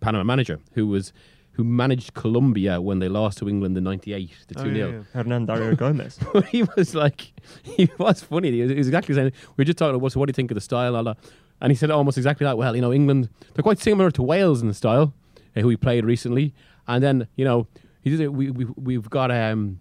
Panama 0.00 0.24
manager 0.24 0.60
who 0.74 0.86
was 0.86 1.12
who 1.52 1.64
managed 1.64 2.14
Colombia 2.14 2.80
when 2.80 2.98
they 2.98 3.08
lost 3.08 3.38
to 3.38 3.48
England 3.48 3.76
in 3.76 3.84
'98 3.84 4.30
the 4.48 4.54
two 4.54 4.74
0 4.74 4.74
yeah, 4.74 4.96
yeah. 4.96 5.02
Hernan 5.12 5.46
Dario 5.46 5.74
Gomez. 5.82 6.18
he 6.50 6.62
was 6.76 6.94
like, 6.94 7.32
he 7.62 7.90
was 7.98 8.22
funny. 8.22 8.50
He 8.50 8.62
was, 8.62 8.70
he 8.70 8.76
was 8.78 8.88
exactly 8.88 9.14
saying, 9.14 9.32
we 9.56 9.62
were 9.62 9.64
just 9.64 9.78
talking 9.78 9.96
about, 9.96 10.12
so 10.12 10.20
what 10.20 10.26
do 10.26 10.30
you 10.30 10.34
think 10.34 10.50
of 10.50 10.54
the 10.54 10.60
style? 10.62 10.96
And, 10.96 11.14
and 11.60 11.70
he 11.70 11.76
said 11.76 11.90
almost 11.90 12.16
exactly 12.16 12.44
that. 12.46 12.56
Well, 12.56 12.74
you 12.74 12.82
know, 12.82 12.92
England, 12.92 13.28
they're 13.54 13.62
quite 13.62 13.78
similar 13.78 14.10
to 14.12 14.22
Wales 14.22 14.62
in 14.62 14.68
the 14.68 14.74
style, 14.74 15.12
uh, 15.56 15.60
who 15.60 15.68
we 15.68 15.76
played 15.76 16.04
recently. 16.04 16.54
And 16.88 17.04
then, 17.04 17.28
you 17.36 17.44
know, 17.44 17.66
he 18.02 18.16
did 18.16 18.28
we, 18.30 18.50
we, 18.50 18.64
we've 18.76 19.10
got, 19.10 19.30
um, 19.30 19.78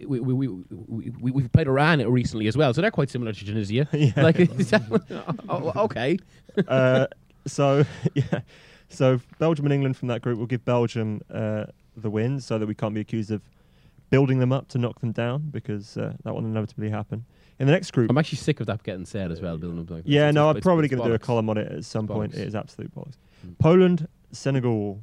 we, 0.00 0.20
we, 0.20 0.34
we, 0.34 0.48
we, 0.70 1.10
we, 1.20 1.30
we've 1.30 1.52
played 1.52 1.66
Iran 1.66 2.00
recently 2.10 2.46
as 2.46 2.56
well, 2.56 2.72
so 2.74 2.80
they're 2.80 2.90
quite 2.90 3.10
similar 3.10 3.32
to 3.32 3.44
Tunisia. 3.44 3.88
Like, 4.16 4.38
oh, 5.48 5.72
okay. 5.84 6.18
uh, 6.68 7.06
so 7.46 7.84
yeah, 8.14 8.40
so 8.88 9.20
Belgium 9.38 9.66
and 9.66 9.72
England 9.72 9.96
from 9.96 10.08
that 10.08 10.22
group 10.22 10.38
will 10.38 10.46
give 10.46 10.64
Belgium 10.64 11.20
uh, 11.32 11.66
the 11.96 12.10
win, 12.10 12.40
so 12.40 12.58
that 12.58 12.66
we 12.66 12.74
can't 12.74 12.94
be 12.94 13.00
accused 13.00 13.30
of 13.30 13.42
building 14.10 14.38
them 14.38 14.52
up 14.52 14.68
to 14.68 14.78
knock 14.78 15.00
them 15.00 15.12
down, 15.12 15.48
because 15.50 15.96
uh, 15.96 16.14
that 16.24 16.34
will 16.34 16.44
inevitably 16.44 16.90
happen. 16.90 17.24
In 17.58 17.66
the 17.66 17.72
next 17.72 17.92
group, 17.92 18.10
I'm 18.10 18.18
actually 18.18 18.38
sick 18.38 18.60
of 18.60 18.66
that 18.66 18.82
getting 18.82 19.06
said 19.06 19.32
as 19.32 19.40
well, 19.40 19.56
building 19.56 19.80
up 19.80 19.90
like 19.90 20.02
yeah, 20.04 20.30
no, 20.30 20.50
I'm 20.50 20.60
probably 20.60 20.88
going 20.88 21.02
to 21.02 21.08
do 21.08 21.14
a 21.14 21.18
column 21.18 21.48
on 21.48 21.56
it 21.56 21.72
at 21.72 21.84
some 21.84 22.06
point. 22.06 22.34
It 22.34 22.46
is 22.46 22.54
absolute 22.54 22.94
bollocks. 22.94 23.16
Mm. 23.46 23.58
Poland, 23.58 24.08
Senegal, 24.30 25.02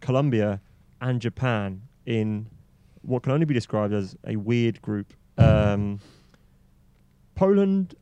Colombia, 0.00 0.60
and 1.00 1.20
Japan 1.20 1.82
in 2.04 2.46
what 3.06 3.22
can 3.22 3.32
only 3.32 3.46
be 3.46 3.54
described 3.54 3.94
as 3.94 4.16
a 4.26 4.36
weird 4.36 4.82
group. 4.82 5.14
Um, 5.38 6.00
Poland. 7.34 7.94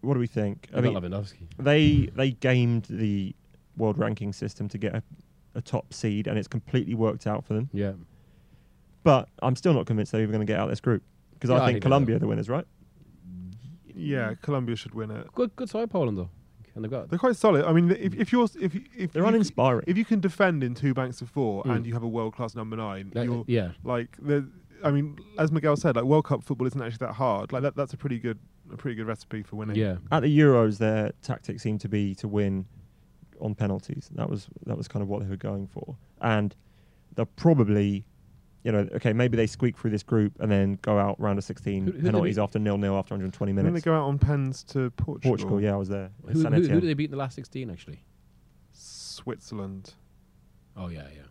What 0.00 0.14
do 0.14 0.20
we 0.20 0.26
think? 0.28 0.68
I 0.74 0.78
I 0.78 0.80
mean, 0.80 0.94
Lewandowski. 0.94 1.48
they 1.58 2.08
they 2.14 2.30
gamed 2.30 2.86
the 2.88 3.34
world 3.76 3.98
ranking 3.98 4.32
system 4.32 4.68
to 4.68 4.78
get 4.78 4.94
a, 4.94 5.02
a 5.54 5.60
top 5.60 5.92
seed, 5.92 6.26
and 6.26 6.38
it's 6.38 6.48
completely 6.48 6.94
worked 6.94 7.26
out 7.26 7.44
for 7.44 7.54
them. 7.54 7.68
Yeah. 7.72 7.92
But 9.02 9.28
I'm 9.42 9.56
still 9.56 9.74
not 9.74 9.86
convinced 9.86 10.12
they're 10.12 10.20
even 10.22 10.32
going 10.32 10.46
to 10.46 10.50
get 10.50 10.58
out 10.58 10.64
of 10.64 10.70
this 10.70 10.80
group 10.80 11.02
because 11.34 11.50
Yeah, 11.50 11.56
I 11.56 11.58
I 11.58 11.66
think 11.66 11.74
think 11.76 11.82
they 11.84 11.88
Colombia 11.88 12.16
are 12.16 12.18
the 12.20 12.26
winners, 12.28 12.48
right? 12.48 12.66
Yeah, 13.94 14.34
Colombia 14.42 14.76
should 14.76 14.94
win 14.94 15.10
it. 15.10 15.32
Good, 15.34 15.54
good 15.56 15.68
side 15.68 15.90
Poland 15.90 16.18
though, 16.18 16.30
and 16.78 16.84
they've 16.84 16.90
got 16.90 17.10
They're 17.10 17.18
quite 17.18 17.36
solid. 17.36 17.64
I 17.64 17.72
mean, 17.72 17.90
if, 17.90 18.14
if 18.14 18.32
you're 18.32 18.48
if 18.60 18.74
if 18.96 19.12
They're 19.12 19.22
you, 19.22 19.28
uninspiring. 19.28 19.84
if 19.86 19.98
you 19.98 20.04
can 20.04 20.20
defend 20.20 20.62
in 20.64 20.74
two 20.74 20.94
banks 20.94 21.20
of 21.20 21.28
four 21.28 21.62
Mm. 21.64 21.76
and 21.76 21.86
you 21.86 21.92
have 21.92 22.02
a 22.04 22.08
world 22.08 22.34
class 22.34 22.54
number 22.54 22.76
nine, 22.76 23.10
like, 23.14 23.24
you're 23.26 23.44
yeah. 23.46 23.72
like 23.84 24.16
the. 24.20 24.48
I 24.84 24.92
mean, 24.92 25.18
as 25.38 25.50
Miguel 25.50 25.76
said, 25.76 25.96
like 25.96 26.04
World 26.04 26.24
Cup 26.24 26.44
football 26.44 26.66
isn't 26.68 26.80
actually 26.80 27.04
that 27.06 27.14
hard. 27.14 27.52
Like 27.52 27.62
that, 27.62 27.74
that's 27.74 27.92
a 27.92 27.96
pretty 27.96 28.20
good, 28.20 28.38
a 28.72 28.76
pretty 28.76 28.94
good 28.94 29.08
recipe 29.08 29.42
for 29.42 29.56
winning. 29.56 29.74
Yeah. 29.74 29.96
At 30.12 30.22
the 30.22 30.38
Euros, 30.38 30.78
their 30.78 31.10
tactic 31.20 31.58
seemed 31.58 31.80
to 31.80 31.88
be 31.88 32.14
to 32.14 32.28
win 32.28 32.64
on 33.40 33.56
penalties. 33.56 34.08
That 34.14 34.30
was 34.30 34.46
that 34.66 34.76
was 34.78 34.86
kind 34.86 35.02
of 35.02 35.08
what 35.08 35.20
they 35.22 35.28
were 35.28 35.36
going 35.36 35.66
for, 35.66 35.96
and 36.20 36.54
they're 37.14 37.26
probably. 37.26 38.04
You 38.64 38.72
know, 38.72 38.88
okay, 38.94 39.12
maybe 39.12 39.36
they 39.36 39.46
squeak 39.46 39.78
through 39.78 39.92
this 39.92 40.02
group 40.02 40.32
and 40.40 40.50
then 40.50 40.78
go 40.82 40.98
out 40.98 41.18
round 41.20 41.38
of 41.38 41.44
16 41.44 41.86
Who- 41.86 41.92
who 41.92 42.02
penalties 42.02 42.38
after 42.38 42.58
nil 42.58 42.76
nil 42.76 42.96
after 42.96 43.14
120 43.14 43.52
minutes. 43.52 43.66
then 43.66 43.74
they 43.74 43.80
go 43.80 43.94
out 43.94 44.08
on 44.08 44.18
pens 44.18 44.62
to 44.64 44.90
Portugal. 44.92 45.30
Portugal, 45.30 45.60
yeah, 45.60 45.74
I 45.74 45.76
was 45.76 45.88
there. 45.88 46.10
Who, 46.26 46.42
San 46.42 46.52
who, 46.52 46.62
who 46.62 46.80
did 46.80 46.88
they 46.88 46.94
beat 46.94 47.04
in 47.04 47.10
the 47.12 47.16
last 47.16 47.34
16 47.36 47.70
actually? 47.70 48.00
Switzerland. 48.72 49.94
Oh 50.76 50.88
yeah, 50.88 51.06
yeah. 51.14 51.22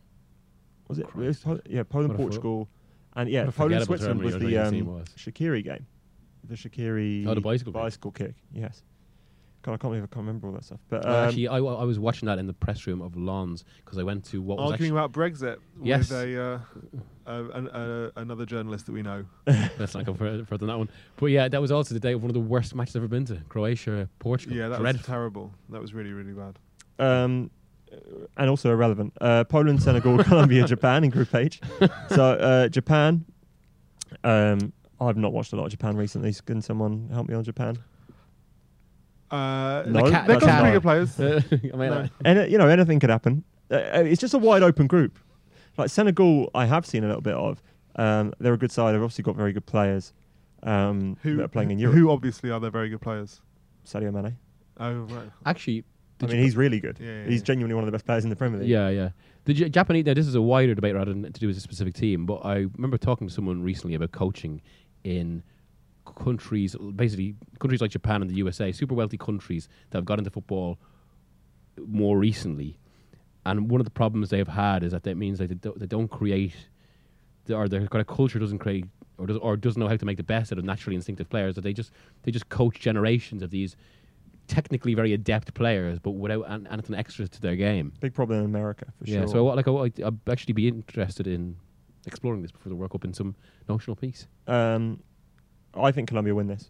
Was 0.87 0.99
it? 0.99 1.07
Christ. 1.07 1.23
it 1.23 1.27
was 1.27 1.59
Po- 1.59 1.69
yeah, 1.69 1.83
Poland, 1.83 2.09
What 2.11 2.17
Portugal, 2.17 2.69
and 3.15 3.29
yeah, 3.29 3.41
Poland, 3.41 3.53
forgettable 3.55 3.85
Switzerland 3.87 4.21
was 4.23 4.37
the 4.37 4.49
your 4.49 4.63
um, 4.65 4.85
was. 4.85 5.07
Shaqiri 5.17 5.63
game, 5.63 5.85
the 6.43 6.55
Shaqiri 6.55 7.27
Oh, 7.27 7.33
the 7.33 7.41
bicycle 7.41 7.73
kick. 7.73 7.81
bicycle 7.81 8.11
kick. 8.11 8.35
Yes. 8.53 8.83
God, 9.63 9.73
I 9.73 9.77
can't 9.77 9.91
believe 9.91 10.03
I 10.03 10.07
can't 10.07 10.17
remember 10.25 10.47
all 10.47 10.53
that 10.53 10.63
stuff. 10.63 10.79
But 10.89 11.05
um, 11.05 11.11
actually, 11.27 11.47
I, 11.49 11.57
I 11.57 11.83
was 11.83 11.99
watching 11.99 12.27
that 12.27 12.39
in 12.39 12.47
the 12.47 12.53
press 12.53 12.87
room 12.87 13.01
of 13.01 13.17
Lens 13.17 13.65
because 13.83 13.97
I 13.97 14.03
went 14.03 14.23
to 14.25 14.41
what 14.41 14.57
was 14.59 14.71
Arguing 14.71 14.91
about 14.93 15.11
Brexit 15.11 15.57
Yes. 15.81 16.09
with 16.09 16.19
a, 16.35 16.41
uh, 16.41 16.59
uh, 17.29 17.43
an, 17.53 17.67
uh, 17.69 18.11
another 18.15 18.45
journalist 18.45 18.85
that 18.85 18.93
we 18.93 19.01
know. 19.01 19.25
let's 19.45 19.93
not 19.93 20.05
go 20.05 20.13
further, 20.13 20.45
further 20.45 20.59
than 20.59 20.67
that 20.69 20.77
one. 20.77 20.89
But 21.17 21.27
yeah, 21.27 21.47
that 21.49 21.59
was 21.59 21.71
also 21.71 21.93
the 21.93 21.99
day 21.99 22.13
of 22.13 22.21
one 22.21 22.29
of 22.29 22.33
the 22.35 22.39
worst 22.39 22.75
matches 22.75 22.95
I've 22.95 23.01
ever 23.01 23.07
been 23.09 23.25
to. 23.25 23.41
Croatia, 23.49 24.07
Portugal. 24.19 24.55
Yeah, 24.55 24.69
that 24.69 24.81
was 24.81 25.01
terrible. 25.03 25.51
That 25.69 25.81
was 25.81 25.93
really, 25.93 26.11
really 26.13 26.33
bad. 26.33 26.57
um, 26.99 27.51
and 28.37 28.49
also 28.49 28.69
irrelevant. 28.71 29.13
Uh, 29.19 29.43
Poland, 29.45 29.81
Senegal, 29.81 30.17
Colombia, 30.23 30.65
Japan 30.67 31.03
in 31.03 31.09
Group 31.09 31.33
H. 31.33 31.59
So 32.09 32.23
uh, 32.33 32.67
Japan. 32.69 33.25
Um, 34.23 34.73
I've 34.99 35.17
not 35.17 35.31
watched 35.31 35.53
a 35.53 35.55
lot 35.55 35.65
of 35.65 35.71
Japan 35.71 35.95
recently. 35.95 36.33
Can 36.45 36.61
someone 36.61 37.09
help 37.13 37.27
me 37.27 37.35
on 37.35 37.43
Japan? 37.43 37.77
Uh, 39.31 39.83
No, 39.87 40.03
they've 40.03 40.11
that's 40.11 40.27
got 40.27 40.39
some 40.41 40.49
not. 40.49 40.59
pretty 40.61 40.75
good 40.75 40.83
players. 40.83 41.19
I 41.73 41.77
mean, 41.77 41.89
No. 41.89 42.09
And 42.25 42.51
you 42.51 42.57
know 42.57 42.67
anything 42.67 42.99
could 42.99 43.09
happen. 43.09 43.43
Uh, 43.69 43.75
uh, 43.75 44.03
it's 44.05 44.21
just 44.21 44.33
a 44.33 44.37
wide 44.37 44.63
open 44.63 44.87
group. 44.87 45.19
Like 45.77 45.89
Senegal, 45.89 46.49
I 46.55 46.65
have 46.65 46.85
seen 46.85 47.03
a 47.03 47.07
little 47.07 47.21
bit 47.21 47.35
of. 47.35 47.61
Um, 47.97 48.33
they're 48.39 48.53
a 48.53 48.57
good 48.57 48.71
side. 48.71 48.93
They've 48.93 49.01
obviously 49.01 49.23
got 49.23 49.35
very 49.35 49.53
good 49.53 49.65
players 49.65 50.13
um, 50.63 51.17
who 51.23 51.37
that 51.37 51.43
are 51.43 51.47
playing 51.47 51.71
in 51.71 51.79
Europe. 51.79 51.97
Who 51.97 52.09
obviously 52.11 52.49
are 52.51 52.59
their 52.59 52.71
very 52.71 52.89
good 52.89 53.01
players. 53.01 53.41
Sadio 53.85 54.13
Mane. 54.13 54.37
Oh 54.79 54.91
right. 54.93 55.29
actually, 55.45 55.83
I 56.21 56.27
mean, 56.27 56.41
he's 56.41 56.55
really 56.55 56.79
good. 56.79 56.97
Yeah, 56.99 57.07
yeah, 57.07 57.25
he's 57.25 57.41
yeah. 57.41 57.45
genuinely 57.45 57.73
one 57.75 57.83
of 57.83 57.87
the 57.87 57.91
best 57.91 58.05
players 58.05 58.23
in 58.23 58.29
the 58.29 58.35
Premier 58.35 58.59
League. 58.59 58.69
Yeah, 58.69 58.89
yeah. 58.89 59.09
The 59.45 59.53
J- 59.53 59.69
Japanese. 59.69 60.05
Now, 60.05 60.13
this 60.13 60.27
is 60.27 60.35
a 60.35 60.41
wider 60.41 60.75
debate 60.75 60.93
rather 60.95 61.11
than 61.13 61.23
to 61.31 61.39
do 61.39 61.47
with 61.47 61.57
a 61.57 61.61
specific 61.61 61.93
team. 61.95 62.25
But 62.25 62.45
I 62.45 62.67
remember 62.75 62.97
talking 62.97 63.27
to 63.27 63.33
someone 63.33 63.63
recently 63.63 63.95
about 63.95 64.11
coaching 64.11 64.61
in 65.03 65.41
countries, 66.15 66.75
basically 66.95 67.35
countries 67.59 67.81
like 67.81 67.91
Japan 67.91 68.21
and 68.21 68.29
the 68.29 68.35
USA, 68.35 68.71
super 68.71 68.95
wealthy 68.95 69.17
countries 69.17 69.67
that 69.89 69.97
have 69.97 70.05
got 70.05 70.19
into 70.19 70.31
football 70.31 70.77
more 71.85 72.17
recently. 72.17 72.79
And 73.45 73.69
one 73.69 73.79
of 73.79 73.85
the 73.85 73.91
problems 73.91 74.29
they've 74.29 74.47
had 74.47 74.83
is 74.83 74.91
that 74.91 75.03
that 75.03 75.15
means 75.15 75.39
that 75.39 75.47
they 75.49 75.55
don't, 75.55 75.79
they 75.79 75.85
don't 75.85 76.09
create, 76.09 76.55
or 77.49 77.67
their 77.69 77.87
kind 77.87 78.01
of 78.01 78.07
culture 78.07 78.39
doesn't 78.39 78.59
create, 78.59 78.85
or, 79.17 79.25
does, 79.25 79.37
or 79.37 79.55
doesn't 79.55 79.79
know 79.79 79.87
how 79.87 79.95
to 79.95 80.05
make 80.05 80.17
the 80.17 80.23
best 80.23 80.51
out 80.51 80.59
of 80.59 80.65
naturally 80.65 80.95
instinctive 80.95 81.29
players. 81.29 81.55
That 81.55 81.61
they 81.61 81.73
just 81.73 81.91
they 82.23 82.31
just 82.31 82.49
coach 82.49 82.79
generations 82.79 83.41
of 83.41 83.49
these 83.51 83.75
technically 84.47 84.93
very 84.95 85.13
adept 85.13 85.53
players, 85.53 85.99
but 85.99 86.11
without 86.11 86.43
an, 86.47 86.67
anything 86.71 86.95
extra 86.95 87.27
to 87.27 87.41
their 87.41 87.55
game. 87.55 87.93
Big 87.99 88.13
problem 88.13 88.39
in 88.39 88.45
America 88.45 88.85
for 88.97 89.05
Yeah, 89.05 89.15
sure. 89.15 89.21
Yeah, 89.23 89.31
so 89.31 89.47
I, 89.49 89.53
like 89.55 89.67
I, 89.67 90.07
I'd 90.07 90.29
actually 90.29 90.53
be 90.53 90.67
interested 90.67 91.27
in 91.27 91.57
exploring 92.05 92.41
this 92.41 92.51
before 92.51 92.69
the 92.69 92.75
World 92.75 92.91
Cup 92.91 93.05
in 93.05 93.13
some 93.13 93.35
notional 93.67 93.95
piece. 93.95 94.27
um, 94.47 95.01
I 95.81 95.91
think 95.91 96.07
Colombia 96.09 96.33
win 96.35 96.47
this. 96.47 96.69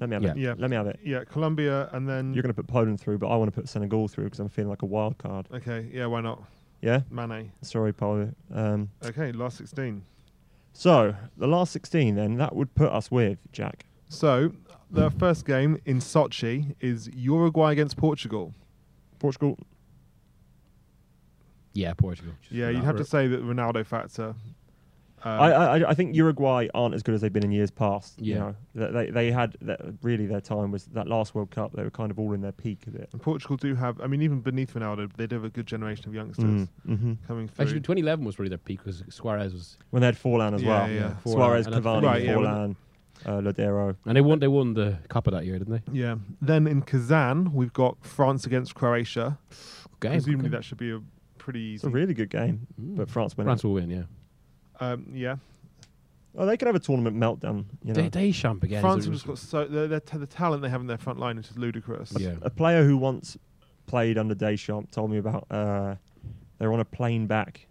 Let 0.00 0.08
me 0.08 0.14
have 0.14 0.24
it. 0.24 0.36
Yeah. 0.36 0.54
Let 0.56 0.70
me 0.70 0.76
have 0.76 0.86
it. 0.86 0.98
Yeah, 1.04 1.24
Colombia, 1.24 1.88
and 1.92 2.08
then 2.08 2.32
You're 2.32 2.42
going 2.42 2.54
to 2.54 2.60
put 2.62 2.66
Poland 2.66 2.98
through, 3.00 3.18
but 3.18 3.28
I 3.28 3.36
want 3.36 3.52
to 3.54 3.60
put 3.60 3.68
Senegal 3.68 4.08
through 4.08 4.24
because 4.24 4.40
I'm 4.40 4.48
feeling 4.48 4.70
like 4.70 4.82
a 4.82 4.86
wild 4.86 5.18
card. 5.18 5.46
okay. 5.52 5.88
Yeah, 5.92 6.06
why 6.06 6.20
not? 6.22 6.42
Yeah. 6.80 7.02
Mane. 7.10 7.52
Sorry, 7.60 7.92
Paul. 7.92 8.30
Um, 8.52 8.90
Okay, 9.04 9.30
last 9.32 9.58
sixteen. 9.58 10.02
so 10.72 11.14
the 11.36 11.46
last 11.46 11.72
16, 11.72 12.14
then 12.16 12.36
that 12.38 12.56
would 12.56 12.74
put 12.74 12.90
us 12.90 13.10
with 13.10 13.38
Jack. 13.52 13.84
So 14.08 14.52
the 14.90 15.10
first 15.10 15.44
game 15.46 15.78
in 15.84 15.98
Sochi 16.00 16.74
is 16.80 17.08
Uruguay 17.14 17.72
against 17.72 17.96
Portugal. 17.98 18.54
Portugal. 19.18 19.58
Yeah, 21.74 21.94
Portugal. 21.94 22.32
Just 22.40 22.52
Yeah, 22.52 22.68
you'd 22.70 22.84
have 22.84 22.96
to 22.96 23.04
say 23.04 23.28
that 23.28 23.42
Ronaldo 23.44 23.84
factor. 23.86 24.34
Um, 25.24 25.40
I, 25.40 25.52
I 25.52 25.90
I 25.90 25.94
think 25.94 26.16
Uruguay 26.16 26.68
aren't 26.74 26.94
as 26.94 27.02
good 27.02 27.14
as 27.14 27.20
they've 27.20 27.32
been 27.32 27.44
in 27.44 27.52
years 27.52 27.70
past. 27.70 28.20
You 28.20 28.34
Yeah. 28.34 28.52
know, 28.74 28.90
they 28.92 29.10
they 29.10 29.30
had 29.30 29.56
that 29.62 29.80
really 30.02 30.26
their 30.26 30.40
time 30.40 30.70
was 30.72 30.86
that 30.86 31.06
last 31.06 31.34
World 31.34 31.50
Cup. 31.50 31.72
They 31.74 31.82
were 31.84 31.90
kind 31.90 32.10
of 32.10 32.18
all 32.18 32.32
in 32.32 32.40
their 32.40 32.52
peak 32.52 32.86
of 32.88 32.94
it. 32.96 33.08
and 33.12 33.22
Portugal 33.22 33.56
do 33.56 33.74
have. 33.76 34.00
I 34.00 34.06
mean, 34.08 34.22
even 34.22 34.40
beneath 34.40 34.74
Ronaldo, 34.74 35.10
they 35.16 35.26
do 35.26 35.36
have 35.36 35.44
a 35.44 35.50
good 35.50 35.66
generation 35.66 36.08
of 36.08 36.14
youngsters 36.14 36.68
Mm, 36.88 36.98
hmm 36.98 37.12
coming 37.28 37.46
through. 37.48 37.62
Actually, 37.64 37.80
2011 37.80 38.24
was 38.24 38.38
really 38.38 38.48
their 38.48 38.58
peak 38.58 38.78
because 38.78 39.02
Suarez 39.10 39.52
was, 39.52 39.78
When 39.90 40.00
they 40.00 40.06
had 40.06 40.16
Forlan 40.16 40.54
as 40.54 40.62
Yeah, 40.62 40.68
well. 40.68 40.90
yeah. 40.90 41.14
Forlan 41.24 41.32
Suarez, 41.34 41.66
and 41.66 41.76
Cavani, 41.76 42.02
Right, 42.02 42.22
yeah, 42.24 42.34
Forlan, 42.34 42.76
uh, 43.24 43.30
Lodeiro. 43.40 43.94
and 44.06 44.16
they 44.16 44.20
won. 44.20 44.40
They 44.40 44.48
won 44.48 44.74
the 44.74 44.98
Copa 45.08 45.30
that 45.30 45.44
year, 45.46 45.58
didn't 45.58 45.74
they? 45.86 45.92
yeah. 46.00 46.16
Then 46.40 46.66
in 46.66 46.82
Kazan, 46.82 47.52
we've 47.52 47.72
got 47.72 47.96
France 48.04 48.44
against 48.46 48.74
Croatia. 48.74 49.38
Game. 50.00 50.12
Presumably, 50.12 50.48
okay. 50.48 50.56
that 50.56 50.64
should 50.64 50.78
be 50.78 50.90
a 50.90 51.00
pretty 51.38 51.74
It's 51.74 51.84
a 51.84 51.88
really 51.90 52.14
good 52.14 52.30
game, 52.30 52.66
Mm. 52.80 52.96
but 52.96 53.08
France 53.08 53.36
win. 53.36 53.44
France 53.46 53.62
it. 53.62 53.66
will 53.68 53.74
win. 53.74 53.88
Yeah. 53.90 54.02
Um, 54.82 55.06
yeah. 55.12 55.36
Oh, 56.36 56.46
they 56.46 56.56
could 56.56 56.66
have 56.66 56.74
a 56.74 56.80
tournament 56.80 57.16
meltdown. 57.16 57.66
You 57.84 57.92
know, 57.92 58.02
They 58.02 58.08
Deschamps 58.08 58.64
again. 58.64 58.80
France 58.80 59.00
is 59.00 59.06
have 59.06 59.14
just 59.14 59.26
got 59.26 59.38
so 59.38 59.66
the, 59.66 59.86
the, 59.86 60.18
the 60.18 60.26
talent 60.26 60.62
they 60.62 60.70
have 60.70 60.80
in 60.80 60.86
their 60.86 60.98
front 60.98 61.18
line 61.18 61.36
is 61.36 61.46
just 61.46 61.58
ludicrous. 61.58 62.12
Yeah. 62.18 62.34
a 62.40 62.50
player 62.50 62.84
who 62.84 62.96
once 62.96 63.36
played 63.86 64.16
under 64.16 64.34
Deschamps 64.34 64.94
told 64.94 65.10
me 65.10 65.18
about. 65.18 65.46
Uh, 65.50 65.96
they 66.58 66.66
were 66.66 66.72
on 66.72 66.80
a 66.80 66.84
plane 66.84 67.26
back 67.26 67.66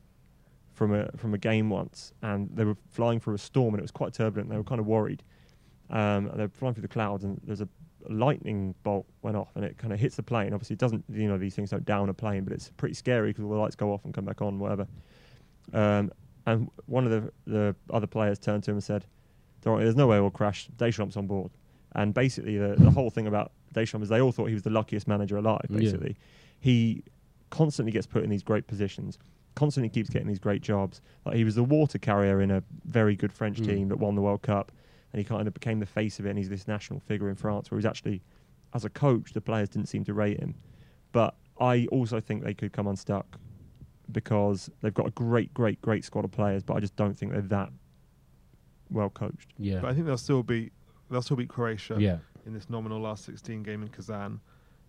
from 0.73 0.93
a 0.93 1.09
from 1.17 1.33
a 1.33 1.37
game 1.37 1.69
once, 1.69 2.13
and 2.21 2.49
they 2.53 2.65
were 2.65 2.77
flying 2.91 3.19
through 3.19 3.35
a 3.35 3.39
storm, 3.39 3.73
and 3.73 3.79
it 3.79 3.83
was 3.83 3.91
quite 3.91 4.13
turbulent. 4.13 4.49
They 4.49 4.57
were 4.57 4.63
kind 4.63 4.79
of 4.79 4.85
worried. 4.85 5.23
Um, 5.89 6.27
and 6.27 6.39
they 6.39 6.43
were 6.43 6.49
flying 6.49 6.73
through 6.75 6.83
the 6.83 6.87
clouds, 6.87 7.23
and 7.23 7.41
there's 7.43 7.61
a 7.61 7.67
lightning 8.09 8.75
bolt 8.83 9.05
went 9.21 9.37
off, 9.37 9.49
and 9.55 9.65
it 9.65 9.77
kind 9.77 9.93
of 9.93 9.99
hits 9.99 10.15
the 10.15 10.23
plane. 10.23 10.53
Obviously, 10.53 10.75
it 10.75 10.79
doesn't. 10.79 11.03
You 11.09 11.27
know, 11.27 11.37
these 11.37 11.55
things 11.55 11.71
don't 11.71 11.85
down 11.85 12.09
a 12.09 12.13
plane, 12.13 12.43
but 12.43 12.53
it's 12.53 12.69
pretty 12.77 12.95
scary 12.95 13.29
because 13.29 13.43
all 13.43 13.49
the 13.49 13.57
lights 13.57 13.75
go 13.75 13.91
off 13.91 14.05
and 14.05 14.13
come 14.13 14.25
back 14.25 14.41
on, 14.41 14.59
whatever. 14.59 14.87
Um, 15.73 16.11
and 16.45 16.69
one 16.85 17.05
of 17.05 17.11
the 17.11 17.31
the 17.45 17.75
other 17.91 18.07
players 18.07 18.39
turned 18.39 18.63
to 18.63 18.71
him 18.71 18.77
and 18.77 18.83
said, 18.83 19.05
there's 19.63 19.95
no 19.95 20.07
way 20.07 20.19
we'll 20.19 20.31
crash. 20.31 20.67
Deschamps 20.77 21.17
on 21.17 21.27
board." 21.27 21.51
And 21.93 22.13
basically, 22.13 22.57
the, 22.57 22.75
the 22.77 22.89
whole 22.91 23.09
thing 23.09 23.27
about 23.27 23.51
Deschamps 23.73 24.05
is 24.05 24.09
they 24.09 24.21
all 24.21 24.31
thought 24.31 24.45
he 24.47 24.53
was 24.53 24.63
the 24.63 24.69
luckiest 24.69 25.07
manager 25.07 25.37
alive. 25.37 25.65
Yeah. 25.69 25.77
Basically, 25.79 26.15
he 26.59 27.03
constantly 27.49 27.91
gets 27.91 28.07
put 28.07 28.23
in 28.23 28.29
these 28.29 28.43
great 28.43 28.65
positions, 28.65 29.17
constantly 29.55 29.89
keeps 29.89 30.09
getting 30.09 30.27
these 30.27 30.39
great 30.39 30.61
jobs. 30.61 31.01
Like 31.25 31.35
he 31.35 31.43
was 31.43 31.55
the 31.55 31.63
water 31.63 31.97
carrier 31.97 32.41
in 32.41 32.49
a 32.49 32.63
very 32.85 33.15
good 33.15 33.33
French 33.33 33.59
Mm. 33.61 33.65
team 33.65 33.87
that 33.89 33.97
won 33.97 34.15
the 34.15 34.21
World 34.21 34.41
Cup, 34.41 34.71
and 35.11 35.19
he 35.19 35.25
kind 35.25 35.47
of 35.47 35.53
became 35.53 35.79
the 35.79 35.85
face 35.85 36.17
of 36.19 36.25
it. 36.25 36.29
And 36.29 36.37
he's 36.37 36.49
this 36.49 36.67
national 36.67 37.01
figure 37.01 37.29
in 37.29 37.35
France, 37.35 37.69
where 37.69 37.77
he's 37.77 37.85
actually, 37.85 38.21
as 38.73 38.85
a 38.85 38.89
coach, 38.89 39.33
the 39.33 39.41
players 39.41 39.67
didn't 39.69 39.89
seem 39.89 40.03
to 40.05 40.13
rate 40.13 40.39
him. 40.39 40.55
But 41.11 41.35
I 41.59 41.87
also 41.91 42.21
think 42.21 42.43
they 42.43 42.53
could 42.53 42.71
come 42.71 42.87
unstuck 42.87 43.37
because 44.13 44.69
they've 44.81 44.93
got 44.93 45.07
a 45.07 45.11
great, 45.11 45.53
great, 45.53 45.81
great 45.81 46.03
squad 46.05 46.25
of 46.25 46.31
players, 46.31 46.63
but 46.63 46.75
I 46.75 46.79
just 46.79 46.95
don't 46.95 47.17
think 47.17 47.31
they're 47.31 47.41
that 47.41 47.69
well 48.89 49.09
coached. 49.09 49.53
Yeah. 49.57 49.79
But 49.81 49.89
I 49.91 49.93
think 49.93 50.05
they'll 50.05 50.17
still 50.17 50.43
be 50.43 50.71
they'll 51.09 51.21
still 51.21 51.37
beat 51.37 51.49
Croatia 51.49 51.97
yeah. 51.99 52.17
in 52.45 52.53
this 52.53 52.69
nominal 52.69 52.99
last 53.01 53.25
16 53.25 53.63
game 53.63 53.81
in 53.81 53.89
Kazan. 53.89 54.39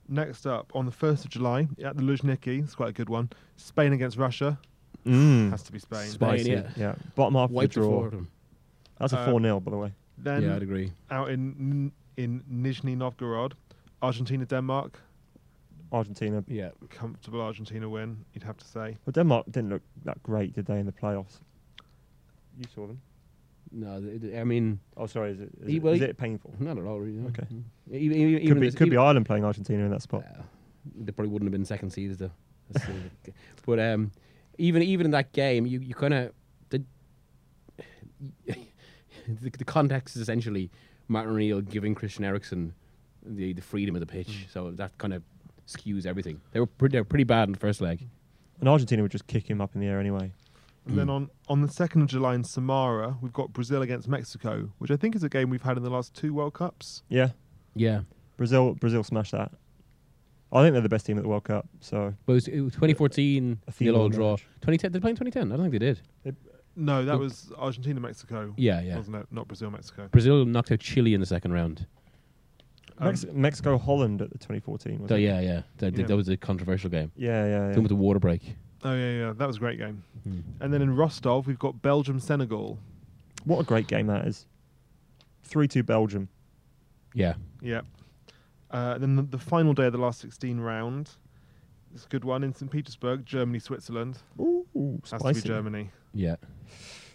Next 0.08 0.46
up, 0.46 0.70
on 0.74 0.84
the 0.86 0.92
1st 0.92 1.24
of 1.24 1.30
July 1.30 1.68
at 1.84 1.96
the 1.96 2.02
Luzhniki, 2.02 2.62
it's 2.62 2.74
quite 2.74 2.90
a 2.90 2.92
good 2.92 3.08
one. 3.08 3.30
Spain 3.56 3.92
against 3.92 4.16
Russia 4.16 4.58
Mm. 5.06 5.50
has 5.50 5.62
to 5.64 5.72
be 5.72 5.80
Spain. 5.80 6.08
Spain. 6.10 6.46
Yeah. 6.46 6.70
yeah. 6.76 6.94
Bottom 7.16 7.34
half 7.34 7.50
Wiped 7.50 7.76
of 7.76 7.82
the 7.82 7.88
draw. 7.88 8.10
That's 8.98 9.12
a 9.12 9.18
Uh, 9.18 9.30
4 9.30 9.40
0, 9.40 9.60
by 9.60 9.70
the 9.72 9.76
way. 9.76 9.92
Then 10.18 10.42
yeah, 10.42 10.54
I'd 10.56 10.62
agree. 10.62 10.92
out 11.10 11.30
in 11.30 11.90
in 12.16 12.42
Nizhny 12.52 12.96
Novgorod, 12.96 13.54
Argentina 14.00 14.44
Denmark, 14.44 15.00
Argentina. 15.92 16.42
Yeah. 16.48 16.70
comfortable 16.90 17.40
Argentina 17.40 17.88
win, 17.88 18.24
you'd 18.32 18.42
have 18.44 18.56
to 18.58 18.64
say. 18.66 18.96
Well, 19.06 19.12
Denmark 19.12 19.46
didn't 19.50 19.70
look 19.70 19.82
that 20.04 20.22
great, 20.22 20.54
did 20.54 20.66
they, 20.66 20.78
in 20.78 20.86
the 20.86 20.92
playoffs? 20.92 21.40
You 22.58 22.64
saw 22.74 22.86
them. 22.86 23.00
No, 23.70 24.00
th- 24.00 24.20
th- 24.20 24.34
I 24.36 24.44
mean, 24.44 24.80
Oh, 24.96 25.06
sorry. 25.06 25.30
Is 25.32 25.40
it, 25.40 25.50
is 25.62 25.68
He- 25.68 25.76
it, 25.76 25.82
well, 25.82 25.94
is 25.94 26.00
he- 26.00 26.06
it 26.06 26.16
painful? 26.18 26.54
not 26.58 26.76
at 26.78 26.84
all. 26.84 26.98
Really. 27.00 27.12
no. 27.18 27.28
Okay. 27.28 27.46
Mm. 27.52 27.62
Even, 27.94 28.16
even, 28.18 28.46
Could 28.48 28.60
be, 28.60 28.66
this- 28.66 28.74
could 28.74 28.90
be 28.90 28.96
Ireland 28.96 29.26
playing 29.26 29.44
Argentina 29.44 29.84
in 29.84 29.90
that 29.90 30.02
spot. 30.02 30.24
Uh, 30.24 30.42
they 30.98 31.12
probably 31.12 31.30
wouldn't 31.32 31.46
have 31.46 31.52
been 31.52 31.64
second 31.64 31.90
seeds 31.90 32.16
though. 32.18 32.30
But 33.66 33.78
um, 33.78 34.10
even 34.58 34.82
even 34.82 35.06
in 35.06 35.10
that 35.12 35.32
game, 35.32 35.66
you, 35.66 35.78
you 35.80 35.94
kind 35.94 36.14
of 36.14 36.32
the, 36.70 36.82
the 38.46 39.50
the 39.50 39.64
context 39.64 40.16
is 40.16 40.22
essentially 40.22 40.70
Martin 41.08 41.32
O'Neill 41.34 41.60
giving 41.60 41.94
Christian 41.94 42.24
Eriksen 42.24 42.74
the 43.24 43.52
the 43.52 43.62
freedom 43.62 43.94
of 43.94 44.00
the 44.00 44.06
pitch, 44.06 44.46
so 44.52 44.70
that 44.72 44.96
kind 44.98 45.12
of 45.14 45.22
skews 45.66 46.06
everything. 46.06 46.40
They 46.52 46.60
were 46.60 46.66
pretty, 46.66 46.92
they 46.94 47.00
were 47.00 47.04
pretty 47.04 47.24
bad 47.24 47.48
in 47.48 47.52
the 47.52 47.58
first 47.58 47.80
leg. 47.80 48.06
And 48.60 48.68
Argentina 48.68 49.02
would 49.02 49.10
just 49.10 49.26
kick 49.26 49.48
him 49.48 49.60
up 49.60 49.74
in 49.74 49.80
the 49.80 49.86
air 49.86 49.98
anyway. 49.98 50.32
And 50.86 50.98
then 50.98 51.08
on, 51.10 51.30
on 51.48 51.60
the 51.62 51.68
2nd 51.68 52.02
of 52.02 52.08
July 52.08 52.34
in 52.34 52.42
Samara, 52.42 53.16
we've 53.20 53.32
got 53.32 53.52
Brazil 53.52 53.82
against 53.82 54.08
Mexico, 54.08 54.68
which 54.78 54.90
I 54.90 54.96
think 54.96 55.14
is 55.14 55.22
a 55.22 55.28
game 55.28 55.48
we've 55.48 55.62
had 55.62 55.76
in 55.76 55.84
the 55.84 55.90
last 55.90 56.12
two 56.14 56.34
World 56.34 56.54
Cups. 56.54 57.02
Yeah. 57.08 57.30
Yeah, 57.74 58.00
Brazil 58.36 58.74
Brazil 58.74 59.02
smashed 59.02 59.32
that. 59.32 59.50
I 60.52 60.62
think 60.62 60.74
they're 60.74 60.82
the 60.82 60.88
best 60.90 61.06
team 61.06 61.16
at 61.16 61.22
the 61.22 61.28
World 61.28 61.44
Cup. 61.44 61.66
So 61.80 62.12
but 62.26 62.32
it 62.32 62.34
was, 62.34 62.48
it 62.48 62.60
was 62.60 62.72
2014 62.74 63.58
A 63.66 63.84
nil 63.84 63.96
all 63.96 64.08
draw. 64.10 64.36
2010 64.36 64.90
did 64.90 64.92
they 64.92 65.00
play 65.00 65.10
in 65.10 65.16
2010? 65.16 65.52
I 65.52 65.56
don't 65.56 65.70
think 65.70 65.72
they 65.72 65.78
did. 65.78 66.36
No, 66.76 67.04
that 67.04 67.14
Oop. 67.14 67.20
was 67.20 67.52
Argentina 67.58 68.00
Mexico, 68.00 68.52
Yeah, 68.56 68.80
yeah. 68.82 68.96
wasn't 68.96 69.16
it? 69.16 69.26
Not 69.30 69.46
Brazil 69.48 69.70
Mexico. 69.70 70.08
Brazil 70.10 70.44
knocked 70.44 70.72
out 70.72 70.80
Chile 70.80 71.14
in 71.14 71.20
the 71.20 71.26
second 71.26 71.52
round. 71.52 71.86
Um, 73.02 73.08
Mex- 73.08 73.26
Mexico 73.32 73.78
Holland 73.78 74.22
at 74.22 74.30
the 74.30 74.38
2014. 74.38 75.00
Was 75.00 75.08
So 75.08 75.14
it? 75.16 75.20
yeah, 75.20 75.40
yeah, 75.40 75.62
that, 75.78 75.96
Yeah. 75.96 76.06
that 76.06 76.16
was 76.16 76.28
a 76.28 76.36
controversial 76.36 76.88
game. 76.90 77.10
Yeah, 77.16 77.44
yeah, 77.44 77.44
The 77.44 77.50
yeah. 77.68 77.74
one 77.74 77.82
with 77.82 77.88
the 77.88 77.96
water 77.96 78.18
break. 78.20 78.54
Oh 78.84 78.94
yeah, 78.94 79.10
yeah, 79.12 79.32
that 79.36 79.46
was 79.46 79.56
a 79.56 79.58
great 79.60 79.78
game. 79.78 80.02
Hmm. 80.24 80.40
And 80.60 80.72
then 80.72 80.82
in 80.82 80.94
Rostov, 80.96 81.46
we've 81.46 81.58
got 81.58 81.82
Belgium 81.82 82.18
Senegal. 82.20 82.78
What 83.44 83.60
a 83.60 83.64
great 83.64 83.86
game 83.86 84.06
that 84.08 84.26
is. 84.26 84.46
3 85.44 85.68
2 85.68 85.82
Belgium. 85.82 86.28
Yeah, 87.14 87.34
Yeah. 87.60 87.82
Uh, 88.70 88.96
then 88.96 89.16
the, 89.16 89.22
the 89.22 89.38
final 89.38 89.74
day 89.74 89.84
of 89.86 89.92
the 89.92 89.98
last 89.98 90.20
16 90.20 90.58
round. 90.58 91.10
It's 91.94 92.06
a 92.06 92.08
good 92.08 92.24
one 92.24 92.42
in 92.42 92.54
St. 92.54 92.70
Petersburg, 92.70 93.26
Germany, 93.26 93.58
Switzerland. 93.58 94.16
Ooh, 94.40 94.98
Has 95.10 95.20
spicy. 95.20 95.40
to 95.40 95.42
be 95.42 95.48
Germany. 95.48 95.90
yeah. 96.14 96.36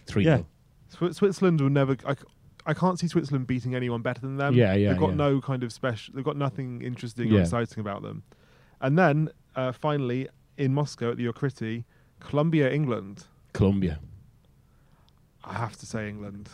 Three. 0.06 0.24
Yeah. 0.24 0.36
nil. 0.36 0.46
Swi- 0.94 1.14
Switzerland 1.14 1.60
will 1.60 1.68
never. 1.70 1.96
I, 2.06 2.14
c- 2.14 2.20
I 2.68 2.74
can't 2.74 2.98
see 2.98 3.08
Switzerland 3.08 3.46
beating 3.46 3.74
anyone 3.74 4.02
better 4.02 4.20
than 4.20 4.36
them. 4.36 4.54
Yeah, 4.54 4.74
yeah, 4.74 4.90
They've 4.90 4.98
got 5.00 5.08
yeah. 5.10 5.14
no 5.16 5.40
kind 5.40 5.62
of 5.64 5.72
special. 5.72 6.14
They've 6.14 6.22
got 6.24 6.36
nothing 6.36 6.82
interesting 6.82 7.32
or 7.34 7.40
exciting 7.40 7.80
about 7.80 8.02
them. 8.02 8.22
And 8.80 8.96
then 8.98 9.30
uh, 9.56 9.72
finally 9.72 10.28
in 10.58 10.74
Moscow 10.74 11.10
at 11.12 11.16
the 11.16 11.26
Otkritie, 11.26 11.84
Colombia, 12.20 12.70
England. 12.70 13.24
Colombia. 13.54 13.98
I 15.44 15.54
have 15.54 15.76
to 15.78 15.86
say 15.86 16.08
England. 16.08 16.50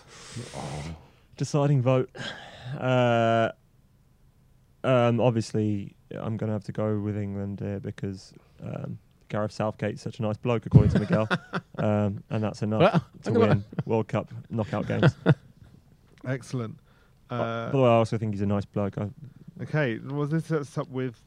Deciding 1.37 1.83
vote. 1.83 2.11
Uh, 2.79 3.51
um, 4.85 5.21
obviously, 5.21 5.97
I'm 6.12 6.37
going 6.37 6.49
to 6.49 6.53
have 6.53 6.65
to 6.65 6.73
go 6.73 6.99
with 7.01 7.17
England 7.19 7.59
here 7.61 7.81
because 7.81 8.33
um, 8.62 8.99
Gareth 9.29 9.51
Southgate's 9.53 10.03
such 10.03 10.21
a 10.21 10.23
nice 10.23 10.37
bloke, 10.37 10.65
according 10.67 10.91
to 10.93 11.01
Miguel. 11.01 11.29
um, 11.79 12.23
and 12.31 12.43
that's 12.43 12.62
enough 12.62 12.81
Well, 12.81 13.05
to 13.25 13.29
I'm 13.31 13.35
gonna- 13.35 13.47
win 13.49 13.65
World 13.85 14.07
Cup 14.09 14.33
knockout 14.51 14.87
games. 14.87 15.15
Excellent. 16.27 16.79
By 17.29 17.37
Uh, 17.39 17.70
the 17.70 17.79
way, 17.79 17.85
I 17.89 17.93
also 17.93 18.18
think 18.18 18.35
he's 18.35 18.43
a 18.43 18.47
nice 18.47 18.64
bloke. 18.64 18.99
I, 18.99 19.09
okay, 19.62 19.99
well 19.99 20.27
this 20.27 20.47
sets 20.47 20.77
up 20.79 20.89
with 20.91 21.20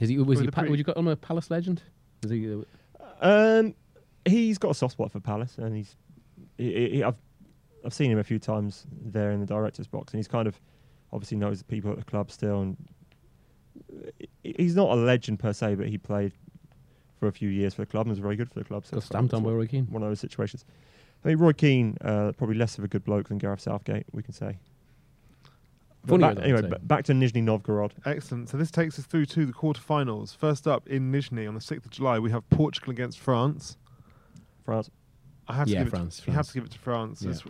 Is 0.00 0.08
he? 0.08 0.18
Was 0.18 0.26
With 0.26 0.40
he? 0.40 0.46
the 0.46 0.52
Pa- 0.52 0.60
pre- 0.62 0.70
would 0.70 0.78
you 0.78 0.84
call 0.84 0.94
him 0.98 1.08
a 1.08 1.16
Palace 1.16 1.50
legend? 1.50 1.82
Is 2.22 2.30
he? 2.30 2.52
Uh, 2.52 2.62
Um, 3.20 3.74
he's 4.24 4.58
got 4.58 4.70
a 4.70 4.74
soft 4.74 4.92
spot 4.92 5.10
for 5.12 5.20
Palace, 5.20 5.58
and 5.58 5.74
he's. 5.76 5.96
He, 6.58 6.90
he, 6.90 7.02
I've 7.02 7.16
I've 7.84 7.94
seen 7.94 8.10
him 8.10 8.18
a 8.18 8.24
few 8.24 8.38
times 8.38 8.86
there 9.04 9.30
in 9.30 9.40
the 9.40 9.46
director's 9.46 9.86
box, 9.86 10.12
and 10.12 10.18
he's 10.18 10.28
kind 10.28 10.46
of 10.48 10.60
obviously 11.12 11.36
knows 11.38 11.58
the 11.58 11.64
people 11.64 11.90
at 11.92 11.98
the 11.98 12.04
club 12.04 12.30
still, 12.30 12.60
and 12.62 12.76
he's 14.42 14.74
not 14.76 14.90
a 14.90 14.94
legend 14.94 15.38
per 15.38 15.52
se, 15.52 15.74
but 15.76 15.88
he 15.88 15.98
played 15.98 16.32
for 17.18 17.28
a 17.28 17.32
few 17.32 17.48
years 17.48 17.74
for 17.74 17.82
the 17.82 17.86
club 17.86 18.06
and 18.06 18.10
was 18.10 18.18
very 18.18 18.36
good 18.36 18.48
for 18.50 18.58
the 18.58 18.64
club. 18.64 18.84
So 18.84 18.92
got 18.92 18.98
it's 18.98 19.06
stamped 19.06 19.32
on 19.34 19.42
by 19.42 19.46
one- 19.48 19.56
Roy 19.56 19.66
Keane. 19.66 19.86
One 19.90 20.02
of 20.02 20.08
those 20.08 20.20
situations. 20.20 20.64
I 21.26 21.30
mean, 21.30 21.38
Roy 21.38 21.52
Keane, 21.52 21.96
uh, 22.02 22.30
probably 22.38 22.54
less 22.54 22.78
of 22.78 22.84
a 22.84 22.88
good 22.88 23.04
bloke 23.04 23.28
than 23.28 23.38
Gareth 23.38 23.60
Southgate, 23.60 24.06
we 24.12 24.22
can 24.22 24.32
say. 24.32 24.58
But 26.04 26.20
back- 26.20 26.38
anyway, 26.38 26.60
say. 26.62 26.68
ba- 26.68 26.78
back 26.78 27.04
to 27.06 27.12
Nizhny 27.14 27.42
Novgorod. 27.42 27.94
excellent. 28.04 28.48
So 28.48 28.56
this 28.56 28.70
takes 28.70 28.96
us 28.96 29.06
through 29.06 29.26
to 29.26 29.44
the 29.44 29.52
quarterfinals. 29.52 30.36
First 30.36 30.68
up 30.68 30.86
in 30.86 31.10
Nizhny 31.10 31.48
on 31.48 31.54
the 31.56 31.60
sixth 31.60 31.84
of 31.84 31.90
July, 31.90 32.20
we 32.20 32.30
have 32.30 32.48
Portugal 32.48 32.92
against 32.92 33.18
France. 33.18 33.76
France 34.64 34.88
I 35.48 35.54
have 35.54 35.66
to 35.66 35.72
Yeah, 35.72 35.82
give 35.82 35.88
France, 35.90 36.20
it. 36.20 36.22
To, 36.22 36.30
You 36.30 36.34
have 36.34 36.36
France. 36.36 36.48
to 36.48 36.54
give 36.54 36.64
it 36.64 36.70
to 36.72 36.78
France. 36.78 37.22
Yeah. 37.22 37.30
As, 37.30 37.42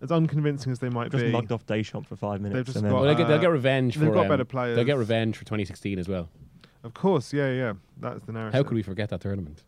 as 0.00 0.12
unconvincing 0.12 0.70
as 0.70 0.78
they 0.78 0.88
might 0.88 1.10
just 1.10 1.22
be. 1.24 1.30
Just 1.30 1.32
mugged 1.32 1.50
off 1.50 1.66
Deschamps 1.66 2.06
for 2.06 2.14
five 2.14 2.40
minutes. 2.40 2.66
just 2.66 2.76
and 2.76 2.84
then 2.86 2.92
got- 2.92 3.02
Well, 3.02 3.08
they 3.12 3.16
get, 3.16 3.26
they'll 3.26 3.38
uh, 3.38 3.40
get 3.40 3.50
revenge 3.50 3.96
they've 3.96 4.08
for. 4.08 4.14
got 4.14 4.30
um, 4.30 4.44
better 4.44 4.74
They'll 4.76 4.84
get 4.84 4.96
revenge 4.96 5.36
for 5.36 5.44
2016 5.44 5.98
as 5.98 6.08
well. 6.08 6.28
Of 6.84 6.94
course, 6.94 7.32
yeah, 7.32 7.50
yeah. 7.50 7.72
That's 7.98 8.24
the 8.26 8.32
narrative. 8.32 8.54
How 8.54 8.62
could 8.62 8.74
we 8.74 8.82
forget 8.82 9.08
that 9.08 9.20
tournament? 9.22 9.64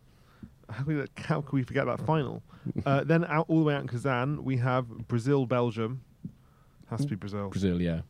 How 0.71 0.83
could 0.85 0.97
we, 0.97 1.05
how 1.17 1.41
could 1.43 1.53
we 1.53 1.62
forget 1.62 1.87
that 1.87 2.01
final? 2.05 2.43
uh, 2.85 3.05
then 3.11 3.25
out 3.27 3.47
all 3.49 3.59
the 3.61 3.64
way 3.64 3.75
out 3.75 3.83
in 3.83 3.87
Kazan, 3.89 4.43
we 4.45 4.57
have 4.57 4.89
Brazil, 5.09 5.47
Belgium. 5.47 6.03
Has 6.91 7.01
to 7.03 7.07
be 7.09 7.14
Brazil. 7.17 7.49
Brazil, 7.51 7.81
yeah. 7.81 8.01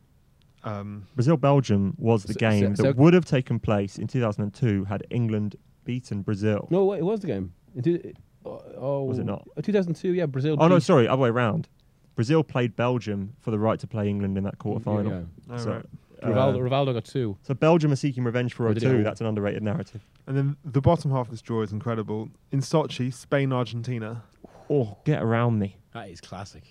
Um, 0.63 1.05
Brazil 1.15 1.37
Belgium 1.37 1.95
was 1.97 2.23
the 2.23 2.33
So- 2.33 2.39
game 2.39 2.75
so- 2.75 2.83
that 2.83 2.95
so- 2.95 3.01
would 3.01 3.13
have 3.13 3.25
taken 3.25 3.59
place 3.59 3.97
in 3.99 4.07
2002 4.07 4.85
had 4.85 5.05
England 5.09 5.55
beaten 5.85 6.21
Brazil. 6.23 6.67
No, 6.71 6.93
it 6.93 7.03
was 7.03 7.19
the 7.21 7.27
game. 7.27 7.53
In 7.75 7.83
two, 7.83 8.13
oh, 8.45 8.61
oh, 8.75 9.03
Was 9.05 9.19
it 9.19 9.25
not? 9.25 9.47
uh, 9.55 9.61
2002, 9.61 10.13
yeah. 10.13 10.25
Brazil. 10.25 10.57
Oh 10.59 10.67
no, 10.67 10.79
sorry, 10.79 11.07
other 11.07 11.21
way 11.21 11.29
around. 11.29 11.69
Brazil 12.15 12.43
played 12.43 12.75
Belgium 12.75 13.33
for 13.39 13.51
the 13.51 13.59
right 13.59 13.79
to 13.79 13.87
play 13.87 14.09
England 14.09 14.37
in 14.37 14.43
that 14.43 14.57
quarter 14.57 14.83
final. 14.83 15.11
Yeah. 15.11 15.53
all 15.53 15.59
So, 15.59 15.71
right. 15.73 15.85
Uh, 16.27 16.35
Rivaldo, 16.35 16.59
Rivaldo 16.59 16.93
got 16.93 17.05
two. 17.05 17.37
so 17.43 17.53
Belgium 17.53 17.91
are 17.91 17.95
seeking 17.95 18.23
revenge 18.23 18.53
for 18.53 18.67
Or 18.67 18.73
did 18.73 18.83
it 18.83 18.89
02. 18.89 19.03
That's 19.03 19.21
an 19.21 19.27
underrated 19.27 19.63
narrative. 19.63 20.01
And 20.27 20.35
then 20.37 20.57
the 20.65 20.81
bottom 20.81 21.11
half 21.11 21.27
of 21.27 21.31
this 21.31 21.41
draw 21.41 21.61
is 21.61 21.71
incredible. 21.71 22.29
In 22.51 22.59
Sochi, 22.59 23.13
Spain, 23.13 23.53
Argentina. 23.53 24.23
Oh, 24.69 24.97
get 25.05 25.21
around 25.21 25.59
me. 25.59 25.77
That 25.93 26.09
is 26.09 26.19
classic. 26.21 26.63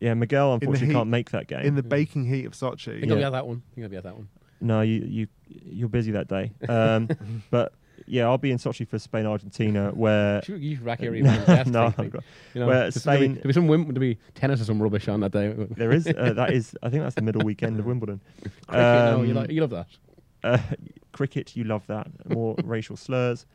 Yeah, 0.00 0.14
Miguel 0.14 0.54
unfortunately 0.54 0.88
heat- 0.88 0.92
can't 0.94 1.08
make 1.08 1.30
that 1.30 1.46
game. 1.46 1.60
In 1.60 1.74
the 1.74 1.82
baking 1.82 2.26
heat 2.26 2.44
of 2.44 2.52
I 2.52 2.56
Sochi. 2.56 3.00
think 3.00 3.10
I'll 3.12 3.18
be 3.18 3.24
at 3.24 3.30
that 3.32 3.46
one. 3.46 3.62
I 3.70 3.74
think 3.74 3.84
I'll 3.84 3.90
be 3.90 3.96
at 3.96 4.02
that 4.04 4.14
one. 4.16 4.28
no, 4.60 4.80
you 4.82 5.00
you 5.06 5.26
you're 5.48 5.88
busy 5.88 6.10
that 6.12 6.28
day. 6.28 6.52
Um, 6.68 7.08
but 7.50 7.72
yeah, 8.06 8.24
I'll 8.24 8.38
be 8.38 8.50
in 8.50 8.58
Sochi 8.58 8.86
for 8.86 8.98
Spain 8.98 9.26
Argentina, 9.26 9.90
where 9.94 10.36
You 10.36 10.42
should, 10.54 10.62
you 10.62 10.78
rack 10.82 11.00
your 11.00 11.12
no, 11.14 11.32
event. 11.32 11.68
no, 11.68 11.86
I've 11.86 11.96
got- 12.10 12.24
you 12.54 12.60
know, 12.60 12.66
where 12.66 12.74
there'll 12.76 12.90
be- 12.92 13.00
Spain- 13.00 13.34
There'll 13.34 13.46
be 13.48 13.52
some 13.52 13.68
Wim- 13.68 13.84
there'll 13.86 14.00
be 14.00 14.18
tennis 14.34 14.60
or 14.60 14.64
some 14.64 14.82
rubbish 14.82 15.08
on 15.08 15.20
that 15.20 15.32
day. 15.32 15.52
there 15.70 15.92
is 15.92 16.06
uh, 16.06 16.32
that 16.34 16.52
is 16.52 16.76
I 16.82 16.90
think 16.90 17.02
that's 17.02 17.14
the 17.14 17.22
middle 17.22 17.42
weekend 17.44 17.78
of 17.78 17.86
Wimbledon. 17.86 18.20
Cricket, 18.42 18.54
no, 18.72 19.22
you, 19.22 19.30
Um, 19.30 19.36
like, 19.36 19.50
you 19.50 19.60
love 19.60 19.70
that. 19.70 19.86
Uh, 20.44 20.58
cricket, 21.12 21.56
you 21.56 21.64
love 21.64 21.86
that. 21.88 22.06
More 22.28 22.54
racial 22.64 22.96
slurs. 22.96 23.46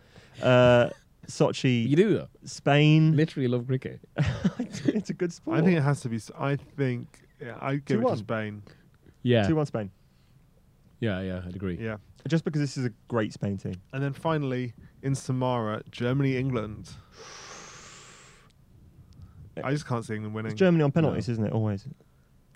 Uh, 0.41 0.89
Sochi, 1.27 1.87
You 1.87 1.95
do 1.95 2.13
though. 2.15 2.27
Spain. 2.45 3.15
Literally 3.15 3.47
love 3.47 3.67
cricket. 3.67 3.99
it's 4.87 5.09
a 5.09 5.13
good 5.13 5.31
sport. 5.31 5.59
I 5.59 5.61
think 5.61 5.77
it 5.77 5.81
has 5.83 6.01
to 6.01 6.09
be. 6.09 6.19
I 6.37 6.55
think 6.55 7.07
yeah, 7.39 7.57
I 7.61 7.75
give 7.75 7.99
it 8.01 8.03
2-1. 8.03 8.11
to 8.11 8.17
Spain. 8.17 8.63
Yeah, 9.23 9.47
two 9.47 9.55
one 9.55 9.65
Spain. 9.67 9.91
yeah, 10.99 11.21
yeah. 11.21 11.41
I'd 11.45 11.55
agree. 11.55 11.77
Yeah. 11.79 11.97
Just 12.27 12.43
because 12.43 12.61
this 12.61 12.77
is 12.77 12.85
a 12.85 12.91
great 13.07 13.33
Spain 13.33 13.57
team. 13.57 13.75
And 13.93 14.03
then 14.03 14.13
finally 14.13 14.73
in 15.01 15.15
Samara, 15.15 15.81
Germany, 15.91 16.37
England. 16.37 16.89
I 19.63 19.71
just 19.71 19.85
can't 19.87 20.05
see 20.05 20.15
England 20.15 20.35
winning. 20.35 20.51
It's 20.51 20.59
Germany 20.59 20.83
on 20.83 20.91
penalties, 20.91 21.29
isn't 21.29 21.45
it? 21.45 21.51
Always. 21.51 21.87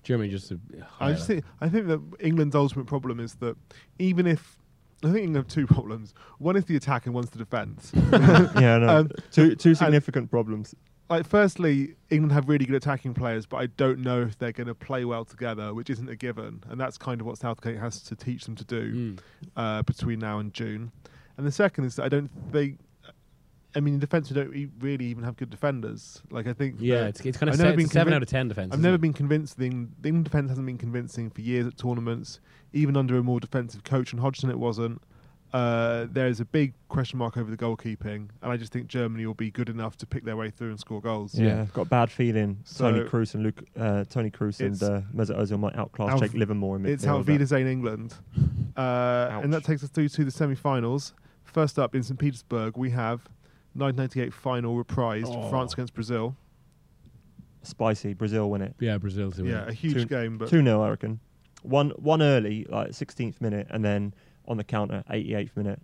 Germany 0.02 0.30
just. 0.30 0.50
A, 0.50 0.58
I 1.00 1.12
just 1.12 1.26
think 1.26 1.44
I 1.60 1.68
think 1.68 1.88
that 1.88 2.00
England's 2.20 2.54
ultimate 2.54 2.86
problem 2.86 3.20
is 3.20 3.34
that 3.36 3.56
even 3.98 4.26
if 4.26 4.58
I 5.02 5.08
think 5.08 5.18
England 5.24 5.36
have 5.36 5.48
two 5.48 5.66
problems. 5.74 6.14
One 6.38 6.56
is 6.56 6.64
the 6.64 6.76
attack 6.76 7.06
and 7.06 7.14
one's 7.14 7.30
the 7.30 7.38
defence. 7.38 7.92
yeah, 8.12 8.78
no. 8.78 8.88
Um, 8.88 9.10
two 9.30 9.54
two 9.54 9.70
and- 9.70 9.78
significant 9.78 10.30
problems. 10.30 10.74
Like 11.08 11.26
firstly, 11.26 11.94
England 12.10 12.32
have 12.32 12.48
really 12.48 12.64
good 12.66 12.74
attacking 12.76 13.14
players, 13.14 13.46
but 13.46 13.58
I 13.58 13.66
don't 13.66 14.00
know 14.00 14.22
if 14.22 14.38
they're 14.38 14.52
going 14.52 14.66
to 14.66 14.74
play 14.74 15.04
well 15.04 15.24
together, 15.24 15.72
which 15.74 15.90
isn't 15.90 16.08
a 16.08 16.16
given, 16.16 16.62
and 16.68 16.80
that's 16.80 16.98
kind 16.98 17.20
of 17.20 17.26
what 17.26 17.38
Southgate 17.38 17.78
has 17.78 18.02
to 18.02 18.16
teach 18.16 18.44
them 18.44 18.54
to 18.56 18.64
do 18.64 18.92
Mm. 18.92 19.18
uh, 19.56 19.82
between 19.82 20.18
now 20.18 20.38
and 20.38 20.52
June. 20.52 20.90
And 21.36 21.46
the 21.46 21.52
second 21.52 21.84
is 21.84 21.96
that 21.96 22.04
I 22.04 22.08
don't 22.08 22.30
think. 22.52 22.78
I 23.74 23.80
mean, 23.80 23.92
in 23.94 24.00
defence, 24.00 24.30
we 24.30 24.34
don't 24.34 24.70
really 24.80 25.04
even 25.04 25.22
have 25.22 25.36
good 25.36 25.50
defenders. 25.50 26.22
Like 26.30 26.46
I 26.46 26.54
think. 26.54 26.76
Yeah, 26.78 27.08
it's, 27.08 27.20
it's 27.20 27.36
kind 27.36 27.50
of 27.50 27.60
I've 27.60 27.66
never 27.66 27.80
se- 27.82 27.88
seven 27.88 28.14
out 28.14 28.22
of 28.22 28.28
ten 28.28 28.48
defense. 28.48 28.72
I've 28.72 28.80
never 28.80 28.96
been 28.96 29.12
convinced 29.12 29.58
the, 29.58 29.66
Eng- 29.66 29.92
the 30.00 30.08
England 30.08 30.24
defence 30.24 30.48
hasn't 30.48 30.66
been 30.66 30.78
convincing 30.78 31.28
for 31.30 31.42
years 31.42 31.66
at 31.66 31.76
tournaments. 31.76 32.40
Even 32.72 32.96
under 32.96 33.16
a 33.18 33.22
more 33.22 33.38
defensive 33.38 33.84
coach, 33.84 34.12
and 34.12 34.20
Hodgson 34.20 34.48
it 34.50 34.58
wasn't. 34.58 35.02
Uh, 35.56 36.06
there 36.12 36.26
is 36.26 36.38
a 36.40 36.44
big 36.44 36.74
question 36.88 37.18
mark 37.18 37.36
over 37.38 37.50
the 37.50 37.56
goalkeeping, 37.56 38.28
and 38.42 38.52
I 38.52 38.56
just 38.58 38.72
think 38.72 38.88
Germany 38.88 39.24
will 39.24 39.32
be 39.34 39.50
good 39.50 39.68
enough 39.70 39.96
to 39.98 40.06
pick 40.06 40.22
their 40.24 40.36
way 40.36 40.50
through 40.50 40.68
and 40.70 40.78
score 40.78 41.00
goals. 41.00 41.34
Yeah, 41.34 41.46
Yeah. 41.46 41.66
got 41.72 41.82
a 41.82 41.88
bad 41.88 42.10
feeling. 42.10 42.58
Toni 42.76 43.00
Kroos 43.04 43.34
and 43.34 43.42
Luke, 43.42 43.62
uh, 43.78 44.04
Toni 44.04 44.30
Kroos 44.30 44.60
and 44.60 44.82
uh, 44.82 45.00
Mesut 45.14 45.38
Ozil 45.38 45.58
might 45.58 45.74
outclass 45.76 46.12
Auf- 46.12 46.20
Jake 46.20 46.34
Livermore 46.34 46.76
in 46.76 46.82
midfield. 46.82 46.88
It's 46.88 47.04
how 47.04 47.18
but- 47.18 47.28
Wiedersehen 47.28 47.66
England. 47.66 48.14
Uh, 48.76 49.40
and 49.42 49.52
that 49.54 49.64
takes 49.64 49.82
us 49.82 49.88
through 49.88 50.08
to 50.10 50.24
the 50.24 50.30
semi-finals. 50.30 51.14
First 51.44 51.78
up 51.78 51.94
in 51.94 52.02
St. 52.02 52.18
Petersburg, 52.18 52.76
we 52.76 52.90
have 52.90 53.26
1998 53.74 54.34
final 54.34 54.76
reprised 54.82 55.24
Oh. 55.28 55.48
France 55.48 55.72
against 55.72 55.94
Brazil. 55.94 56.36
spicy. 57.62 58.12
Brazil 58.14 58.50
win 58.50 58.62
it. 58.62 58.74
Yeah, 58.78 58.98
Brazil 58.98 59.32
to 59.32 59.42
win. 59.42 59.50
Yeah, 59.52 59.66
a 59.66 59.72
huge 59.72 59.94
Two- 59.94 60.04
game, 60.04 60.38
but 60.38 60.48
Two 60.48 60.62
0 60.62 60.82
I 60.82 60.90
reckon. 60.90 61.18
One 61.62 61.90
one 61.96 62.22
early, 62.22 62.64
like 62.68 62.90
16th 62.90 63.40
minute, 63.40 63.66
and 63.70 63.84
then 63.84 64.14
on 64.48 64.56
the 64.56 64.64
counter, 64.64 65.04
88th 65.10 65.56
minute. 65.56 65.80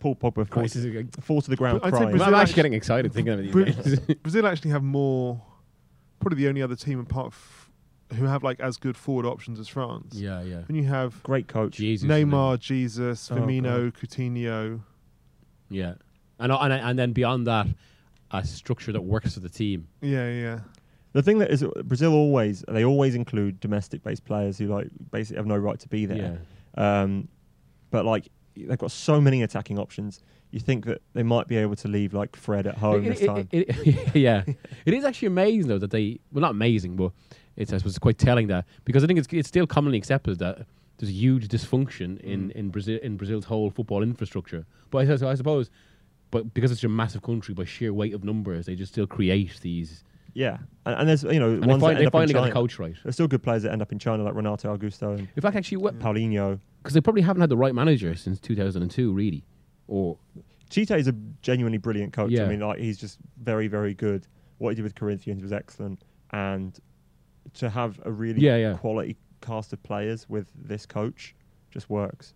Paul 0.00 0.14
Pogba 0.14 0.34
falls, 0.34 0.48
Christ, 0.48 0.74
this 0.74 0.84
is 0.84 0.94
a- 0.94 1.20
falls 1.20 1.44
to 1.44 1.50
the 1.50 1.56
ground 1.56 1.80
I'd 1.82 1.86
say 1.86 1.90
crying. 1.90 2.04
I'm 2.04 2.10
Brazil 2.12 2.26
actually 2.26 2.40
actually- 2.42 2.54
getting 2.54 2.72
excited 2.74 3.12
thinking 3.12 3.46
of 3.46 3.50
Bra- 3.50 3.64
it. 3.66 4.22
Brazil 4.22 4.46
actually 4.46 4.70
have 4.70 4.82
more. 4.82 5.40
Probably 6.20 6.42
the 6.42 6.48
only 6.48 6.62
other 6.62 6.76
team 6.76 7.00
apart 7.00 7.28
f- 7.28 7.70
who 8.16 8.24
have 8.24 8.42
like 8.44 8.60
as 8.60 8.76
good 8.76 8.96
forward 8.96 9.26
options 9.26 9.58
as 9.60 9.66
France. 9.68 10.14
yeah, 10.14 10.40
yeah. 10.42 10.62
When 10.68 10.76
you 10.76 10.84
have 10.84 11.20
Great 11.24 11.46
coach. 11.48 11.76
Jesus. 11.76 12.08
Neymar, 12.08 12.58
Jesus, 12.60 13.30
Oh, 13.30 13.36
Firmino, 13.36 13.92
Coutinho. 13.92 14.80
Yeah, 15.68 15.94
and 16.38 16.52
and 16.52 16.72
and 16.72 16.98
then 16.98 17.12
beyond 17.12 17.46
that, 17.48 17.66
a 18.30 18.44
structure 18.44 18.92
that 18.92 19.02
works 19.02 19.34
for 19.34 19.40
the 19.40 19.48
team. 19.48 19.88
Yeah, 20.00 20.28
yeah. 20.30 20.60
The 21.12 21.22
thing 21.22 21.38
that 21.38 21.50
is 21.50 21.64
Brazil 21.84 22.14
always 22.14 22.64
they 22.68 22.84
always 22.84 23.14
include 23.16 23.58
domestic 23.60 24.02
based 24.04 24.24
players 24.24 24.58
who 24.58 24.66
like 24.68 24.88
basically 25.10 25.38
have 25.38 25.46
no 25.46 25.56
right 25.56 25.78
to 25.80 25.88
be 25.88 26.06
there. 26.06 26.40
Um, 26.76 27.28
but 27.90 28.04
like 28.04 28.28
they've 28.56 28.78
got 28.78 28.90
so 28.90 29.20
many 29.20 29.42
attacking 29.42 29.78
options. 29.78 30.20
You 30.50 30.60
think 30.60 30.86
that 30.86 31.02
they 31.12 31.22
might 31.22 31.46
be 31.46 31.56
able 31.56 31.76
to 31.76 31.88
leave 31.88 32.14
like 32.14 32.34
Fred 32.34 32.66
at 32.66 32.78
home 32.78 33.04
It- 33.04 33.08
this 33.10 33.20
it- 33.20 33.26
time. 33.26 33.48
it- 33.52 34.16
yeah, 34.16 34.44
it 34.86 34.94
is 34.94 35.04
actually 35.04 35.26
amazing 35.26 35.68
though 35.68 35.78
that 35.78 35.90
they 35.90 36.18
well 36.32 36.42
not 36.42 36.52
amazing, 36.52 36.96
but 36.96 37.12
it's 37.56 37.72
I 37.72 37.78
suppose 37.78 37.98
quite 37.98 38.18
telling 38.18 38.48
that 38.48 38.64
because 38.84 39.04
I 39.04 39.06
think 39.06 39.18
it's 39.18 39.28
it's 39.30 39.48
still 39.48 39.66
commonly 39.66 39.98
accepted 39.98 40.38
that 40.38 40.66
there's 40.98 41.10
a 41.10 41.14
huge 41.14 41.48
dysfunction 41.48 42.18
in 42.20 42.48
mm. 42.48 42.52
in 42.52 42.70
Brazil 42.70 42.98
in 43.02 43.16
Brazil's 43.16 43.44
whole 43.44 43.70
football 43.70 44.02
infrastructure. 44.02 44.64
But 44.90 45.08
I, 45.08 45.30
I 45.30 45.34
suppose, 45.34 45.70
but 46.30 46.54
because 46.54 46.72
it's 46.72 46.82
a 46.84 46.88
massive 46.88 47.22
country 47.22 47.54
by 47.54 47.64
sheer 47.64 47.92
weight 47.92 48.14
of 48.14 48.24
numbers, 48.24 48.66
they 48.66 48.74
just 48.74 48.92
still 48.92 49.06
create 49.06 49.60
these. 49.60 50.02
Yeah, 50.38 50.58
and, 50.86 51.00
and 51.00 51.08
there's 51.08 51.24
you 51.24 51.40
know 51.40 51.50
And 51.50 51.64
they, 51.64 51.66
ones 51.66 51.82
they 51.82 51.88
up 51.88 52.00
in 52.00 52.10
finally 52.10 52.32
got 52.32 52.44
the 52.44 52.52
coach 52.52 52.78
right. 52.78 52.94
There's 53.02 53.16
still 53.16 53.26
good 53.26 53.42
players 53.42 53.64
that 53.64 53.72
end 53.72 53.82
up 53.82 53.90
in 53.90 53.98
China 53.98 54.22
like 54.22 54.34
Renato 54.34 54.76
Augusto 54.76 55.18
and 55.18 55.28
In 55.34 55.42
fact, 55.42 55.56
actually, 55.56 55.78
what, 55.78 55.98
Paulinho. 55.98 56.60
because 56.80 56.94
they 56.94 57.00
probably 57.00 57.22
haven't 57.22 57.40
had 57.40 57.50
the 57.50 57.56
right 57.56 57.74
manager 57.74 58.14
since 58.14 58.38
2002, 58.38 59.12
really. 59.12 59.44
Or 59.88 60.16
Tite 60.70 60.92
is 60.92 61.08
a 61.08 61.14
genuinely 61.42 61.78
brilliant 61.78 62.12
coach. 62.12 62.30
Yeah. 62.30 62.44
I 62.44 62.48
mean, 62.48 62.60
like 62.60 62.78
he's 62.78 62.98
just 62.98 63.18
very, 63.42 63.66
very 63.66 63.94
good. 63.94 64.28
What 64.58 64.70
he 64.70 64.76
did 64.76 64.82
with 64.82 64.94
Corinthians 64.94 65.42
was 65.42 65.52
excellent, 65.52 66.04
and 66.30 66.78
to 67.54 67.68
have 67.68 67.98
a 68.04 68.12
really 68.12 68.40
Yeah, 68.40 68.56
yeah. 68.56 68.76
quality 68.76 69.16
cast 69.40 69.72
of 69.72 69.82
players 69.82 70.28
with 70.28 70.46
this 70.54 70.86
coach 70.86 71.34
just 71.72 71.90
works. 71.90 72.34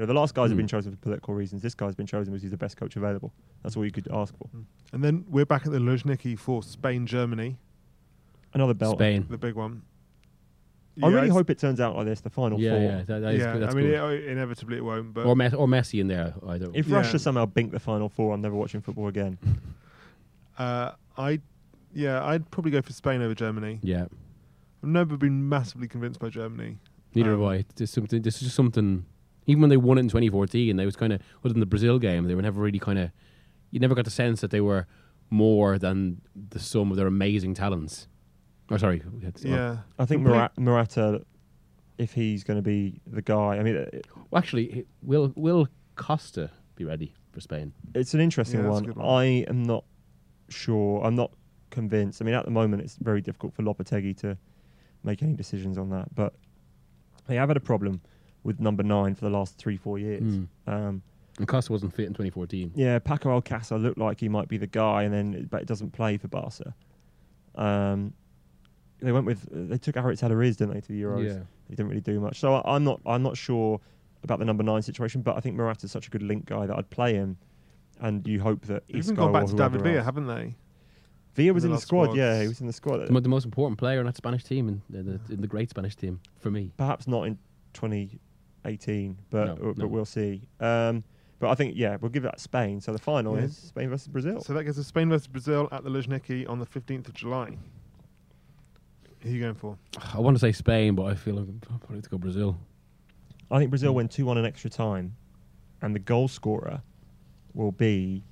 You 0.00 0.06
know, 0.06 0.14
the 0.14 0.18
last 0.18 0.34
guys 0.34 0.48
have 0.48 0.54
Mm. 0.56 0.60
been 0.60 0.66
chosen 0.66 0.92
for 0.92 0.96
political 0.96 1.34
reasons. 1.34 1.60
This 1.60 1.74
guy's 1.74 1.94
been 1.94 2.06
chosen 2.06 2.32
because 2.32 2.40
he's 2.40 2.50
the 2.52 2.56
best 2.56 2.78
coach 2.78 2.96
available. 2.96 3.34
That's 3.62 3.76
all 3.76 3.84
you 3.84 3.90
could 3.90 4.08
ask 4.10 4.34
for. 4.34 4.48
And 4.94 5.04
then 5.04 5.26
we're 5.28 5.44
back 5.44 5.66
at 5.66 5.72
the 5.72 5.78
Luzhniki 5.78 6.38
for 6.38 6.62
Spain, 6.62 7.04
Germany, 7.06 7.58
Another 8.54 8.72
belt. 8.72 8.96
Spain. 8.96 9.26
the 9.28 9.36
big 9.36 9.56
one. 9.56 9.82
I 11.02 11.08
really 11.08 11.18
it's- 11.24 11.32
hope 11.34 11.50
it 11.50 11.58
turns 11.58 11.80
out 11.80 11.96
like 11.96 12.06
this. 12.06 12.22
The 12.22 12.30
final 12.30 12.58
Yeah, 12.58 12.70
four. 12.70 12.80
yeah, 12.80 13.02
that, 13.02 13.18
that 13.20 13.34
is 13.34 13.40
yeah, 13.40 13.52
good. 13.52 13.62
That's 13.62 13.74
I 13.74 13.76
mean, 13.76 13.88
good. 13.90 14.12
it, 14.22 14.28
inevitably 14.28 14.76
it 14.78 14.84
won't, 14.86 15.12
but 15.12 15.26
or, 15.26 15.36
Mes- 15.36 15.52
or 15.52 15.66
Messi 15.68 16.00
in 16.00 16.06
there 16.08 16.32
either. 16.48 16.70
If 16.72 16.88
Yeah. 16.88 16.96
Russia 16.96 17.18
somehow 17.18 17.44
bink 17.44 17.70
the 17.72 17.78
final 17.78 18.08
four, 18.08 18.32
I'm 18.32 18.40
never 18.40 18.54
watching 18.56 18.80
football 18.80 19.08
again. 19.08 19.36
uh, 20.58 20.92
I, 21.18 21.40
yeah, 21.92 22.24
I'd 22.24 22.50
probably 22.50 22.70
go 22.72 22.80
for 22.80 22.94
Spain 22.94 23.20
over 23.20 23.34
Germany. 23.34 23.80
yeah, 23.82 24.04
I've 24.82 24.88
never 24.88 25.18
been 25.18 25.46
massively 25.46 25.88
convinced 25.88 26.20
by 26.20 26.30
Germany. 26.30 26.78
neither 27.14 27.34
Um, 27.34 27.40
have 27.42 27.50
I. 27.50 27.64
There's 27.76 27.90
something. 27.90 28.22
This 28.22 28.36
is 28.36 28.40
just 28.44 28.56
something. 28.56 29.04
Even 29.50 29.62
when 29.62 29.70
they 29.70 29.76
won 29.76 29.98
it 29.98 30.02
in 30.02 30.08
2014, 30.08 30.76
they 30.76 30.86
was 30.86 30.94
kind 30.94 31.12
of 31.12 31.20
other 31.44 31.52
than 31.52 31.58
the 31.60 31.66
Brazil 31.66 31.98
game, 31.98 32.24
they 32.28 32.36
were 32.36 32.42
never 32.42 32.60
really 32.60 32.78
kind 32.78 32.98
of. 33.00 33.10
You 33.72 33.80
never 33.80 33.94
got 33.96 34.04
the 34.04 34.10
sense 34.10 34.40
that 34.42 34.50
they 34.52 34.60
were 34.60 34.86
more 35.28 35.76
than 35.76 36.20
the 36.50 36.60
sum 36.60 36.90
of 36.92 36.96
their 36.96 37.06
amazing 37.08 37.54
talents. 37.54 38.06
Or 38.70 38.78
sorry, 38.78 39.02
it's- 39.22 39.44
Yeah, 39.44 39.78
I 39.98 40.04
think 40.06 40.24
Complete- 40.24 40.50
Murata, 40.58 41.24
if 41.98 42.12
he's 42.12 42.44
going 42.44 42.58
to 42.58 42.62
be 42.62 43.00
the 43.06 43.22
guy, 43.22 43.58
I 43.58 43.62
mean, 43.64 43.76
uh, 43.76 43.86
it- 43.92 44.06
Well, 44.30 44.38
actually, 44.38 44.86
will 45.02 45.32
will 45.36 45.66
Costa 45.96 46.50
be 46.76 46.84
ready 46.84 47.12
for 47.32 47.40
Spain? 47.40 47.72
it's 47.94 48.14
an 48.14 48.20
interesting 48.20 48.60
Yeah, 48.60 48.68
one. 48.70 48.84
one. 48.94 49.04
I 49.06 49.24
am 49.48 49.62
not 49.64 49.84
sure. 50.48 51.02
I'm 51.04 51.16
not 51.16 51.32
convinced. 51.70 52.22
I 52.22 52.24
mean, 52.24 52.34
at 52.34 52.44
the 52.44 52.50
moment, 52.52 52.82
it's 52.82 52.96
very 52.96 53.20
difficult 53.20 53.52
for 53.54 53.62
Lopetegui 53.62 54.16
to 54.18 54.36
make 55.02 55.22
any 55.22 55.34
decisions 55.34 55.76
on 55.78 55.90
that. 55.90 56.14
But 56.14 56.34
they 57.26 57.34
have 57.36 57.48
had 57.50 57.56
a 57.56 57.60
problem 57.60 58.00
with 58.42 58.60
number 58.60 58.82
nine 58.82 59.14
for 59.14 59.24
the 59.24 59.30
last 59.30 59.56
three, 59.58 59.76
four 59.76 59.98
years. 59.98 60.22
Mm. 60.22 60.48
Um, 60.66 61.02
And 61.38 61.48
Costa 61.48 61.72
wasn't 61.72 61.94
fit 61.94 62.06
in 62.06 62.12
2014. 62.12 62.72
yeah, 62.74 62.98
Paco 62.98 63.40
Alcácer 63.40 63.80
looked 63.80 63.98
like 63.98 64.20
he 64.20 64.28
might 64.28 64.48
be 64.48 64.56
the 64.58 64.66
guy, 64.66 65.02
and 65.04 65.12
then 65.12 65.46
but 65.50 65.62
it 65.62 65.66
doesn't 65.66 65.92
play 65.92 66.16
for 66.16 66.28
Barca. 66.28 66.74
Um, 67.54 68.12
they 69.00 69.12
went 69.12 69.26
with 69.26 69.48
they 69.50 69.78
took 69.78 69.94
Aritz 69.96 70.22
Aduriz, 70.22 70.56
didn't 70.56 70.74
they, 70.74 70.80
to 70.80 70.88
the 70.88 71.02
Euros? 71.02 71.26
Yeah. 71.26 71.40
He 71.68 71.76
didn't 71.76 71.88
really 71.88 72.00
do 72.00 72.20
much. 72.20 72.38
So 72.40 72.54
I, 72.54 72.74
I'm 72.76 72.84
not 72.84 73.00
I'm 73.06 73.22
not 73.22 73.36
sure 73.36 73.80
about 74.22 74.38
the 74.38 74.44
number 74.44 74.62
nine 74.62 74.82
situation, 74.82 75.22
but 75.22 75.36
I 75.36 75.40
think 75.40 75.56
Morata's 75.56 75.90
such 75.90 76.06
a 76.06 76.10
good 76.10 76.22
link 76.22 76.44
guy 76.46 76.66
that 76.66 76.76
I'd 76.76 76.90
play 76.90 77.14
him, 77.14 77.38
and 78.00 78.26
you 78.26 78.40
hope 78.40 78.62
that 78.66 78.86
they've 78.88 78.96
even 78.96 79.14
gone 79.14 79.32
back 79.32 79.46
to 79.46 79.54
David 79.54 79.82
Villa, 79.82 80.02
haven't 80.02 80.26
they? 80.26 80.54
Villa 81.34 81.54
was 81.54 81.64
in 81.64 81.70
in 81.70 81.74
the 81.74 81.78
the 81.78 81.86
squad. 81.86 82.04
squads. 82.06 82.18
Yeah, 82.18 82.42
he 82.42 82.48
was 82.48 82.60
in 82.60 82.66
the 82.66 82.72
squad. 82.72 83.06
The, 83.08 83.20
the 83.20 83.28
most 83.28 83.44
important 83.44 83.78
player 83.78 84.00
in 84.00 84.06
that 84.06 84.16
Spanish 84.16 84.44
team, 84.44 84.68
and 84.68 84.82
the, 84.90 85.18
the, 85.18 85.34
in 85.34 85.40
the 85.40 85.46
great 85.46 85.70
Spanish 85.70 85.96
team 85.96 86.20
for 86.38 86.50
me. 86.50 86.72
Perhaps 86.76 87.06
not 87.06 87.26
in 87.26 87.38
2018, 88.64 89.16
but 89.30 89.46
No, 89.46 89.52
uh, 89.52 89.56
no. 89.66 89.74
but 89.74 89.88
we'll 89.88 90.04
see. 90.04 90.42
Um, 90.60 91.04
but 91.38 91.48
I 91.50 91.54
think 91.54 91.74
yeah, 91.76 91.96
we'll 92.00 92.10
give 92.10 92.22
that 92.24 92.40
Spain. 92.40 92.80
So 92.80 92.92
the 92.92 92.98
final 92.98 93.36
Yeah. 93.36 93.44
is 93.44 93.56
Spain 93.56 93.88
versus 93.88 94.08
Brazil. 94.08 94.40
So 94.40 94.52
that 94.54 94.64
gives 94.64 94.78
us 94.78 94.86
Spain 94.86 95.08
versus 95.08 95.26
Brazil 95.26 95.68
at 95.72 95.84
the 95.84 95.90
Luzhniki 95.90 96.48
on 96.48 96.58
the 96.58 96.66
15th 96.66 97.08
of 97.08 97.14
July. 97.14 97.56
Who 99.22 99.28
are 99.28 99.32
you 99.32 99.40
going 99.40 99.54
for? 99.54 99.76
I 100.14 100.18
want 100.20 100.36
to 100.36 100.38
say 100.40 100.52
Spain, 100.52 100.94
but 100.94 101.04
I 101.04 101.14
feel 101.14 101.34
like 101.34 101.46
I'm 101.48 101.60
probably 101.60 101.96
have 101.96 102.04
to 102.04 102.10
go 102.10 102.18
Brazil. 102.18 102.58
I 103.50 103.58
think 103.58 103.70
Brazil 103.70 103.94
win 103.94 104.08
2 104.08 104.24
1 104.24 104.38
in 104.38 104.44
extra 104.46 104.70
time, 104.70 105.16
and 105.82 105.94
the 105.94 105.98
goal 105.98 106.28
scorer 106.28 106.82
will 107.54 107.72
be 107.72 108.22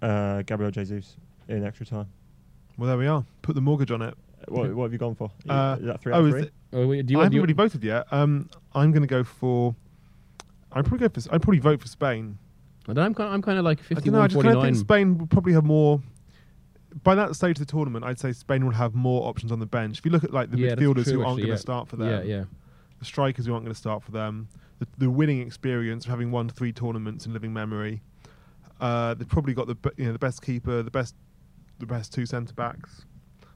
uh, 0.00 0.42
Gabriel 0.42 0.70
Jesus 0.70 1.16
in 1.48 1.64
extra 1.64 1.84
time. 1.84 2.06
Well, 2.78 2.88
there 2.88 2.96
we 2.96 3.06
are. 3.06 3.24
Put 3.42 3.54
the 3.54 3.60
mortgage 3.60 3.90
on 3.90 4.00
it. 4.00 4.14
What, 4.50 4.74
what 4.74 4.84
have 4.84 4.92
you 4.92 4.98
gone 4.98 5.14
for? 5.14 5.30
Uh, 5.48 5.76
is 5.80 5.86
that 5.86 6.00
three 6.00 6.12
oh, 6.12 6.16
out 6.18 6.24
of 6.24 6.30
three? 6.32 6.42
it- 6.42 6.52
Oh, 6.72 6.86
wait, 6.86 7.04
do 7.06 7.12
you 7.12 7.18
I 7.18 7.22
want? 7.22 7.24
haven't 7.24 7.30
Do 7.32 7.36
you, 7.36 7.42
really 7.42 7.52
voted 7.52 7.82
yet. 7.82 8.06
Um, 8.12 8.48
I'm 8.74 8.92
going 8.92 9.02
to 9.02 9.08
go 9.08 9.24
for. 9.24 9.74
I'd 10.72 10.84
probably 10.86 11.08
go 11.08 11.20
for. 11.20 11.34
I'd 11.34 11.42
probably 11.42 11.58
vote 11.58 11.80
for 11.80 11.88
Spain. 11.88 12.38
And 12.86 12.96
I'm 12.98 13.12
kind. 13.12 13.26
Of, 13.28 13.34
I'm 13.34 13.42
kind 13.42 13.58
of 13.58 13.64
like 13.64 13.78
I 13.90 13.94
don't 13.94 14.06
know. 14.06 14.20
I 14.20 14.28
51, 14.28 14.30
just 14.30 14.42
kind 14.42 14.46
of 14.46 14.52
49. 14.54 14.72
think 14.74 14.80
Spain 14.86 15.18
will 15.18 15.26
probably 15.26 15.52
have 15.54 15.64
more. 15.64 16.00
By 17.02 17.14
that 17.16 17.34
stage 17.34 17.58
of 17.60 17.66
the 17.66 17.70
tournament, 17.70 18.04
I'd 18.04 18.18
say 18.20 18.32
Spain 18.32 18.64
will 18.64 18.72
have 18.72 18.94
more 18.94 19.28
options 19.28 19.50
on 19.52 19.58
the 19.58 19.66
bench. 19.66 19.98
If 19.98 20.04
you 20.04 20.12
look 20.12 20.22
at 20.24 20.32
like 20.32 20.50
the 20.50 20.58
Yeah, 20.58 20.74
midfielders 20.74 21.04
true, 21.04 21.14
who 21.14 21.20
aren't 21.20 21.30
actually, 21.30 21.42
going 21.42 21.48
yeah. 21.48 21.54
to 21.54 21.60
start 21.60 21.88
for 21.88 21.96
them, 21.96 22.08
Yeah, 22.08 22.22
yeah. 22.22 22.44
the 23.00 23.04
strikers 23.04 23.46
who 23.46 23.52
aren't 23.52 23.64
going 23.64 23.74
to 23.74 23.78
start 23.78 24.02
for 24.04 24.10
them, 24.12 24.48
the, 24.80 24.86
the 24.98 25.10
winning 25.10 25.40
experience 25.40 26.04
of 26.04 26.10
having 26.10 26.30
won 26.30 26.48
three 26.48 26.72
tournaments 26.72 27.26
in 27.26 27.32
living 27.32 27.52
memory. 27.52 28.00
Uh, 28.80 29.14
they've 29.14 29.28
probably 29.28 29.54
got 29.54 29.66
the 29.66 29.76
you 29.96 30.06
know 30.06 30.12
the 30.12 30.18
best 30.18 30.40
keeper, 30.42 30.82
the 30.82 30.90
best 30.90 31.14
the 31.80 31.86
best 31.86 32.12
two 32.12 32.26
centre 32.26 32.54
backs. 32.54 33.04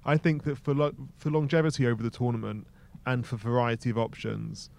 I 0.07 0.17
think 0.17 0.45
that 0.45 0.59
for 0.59 0.75
lo- 0.75 0.95
for 1.17 1.31
longevity 1.31 1.87
over 1.87 2.03
the 2.03 2.11
tournament 2.11 2.67
and 3.07 3.27
for 3.27 3.37
variety 3.37 3.91
of 3.91 3.99
options, 3.99 4.71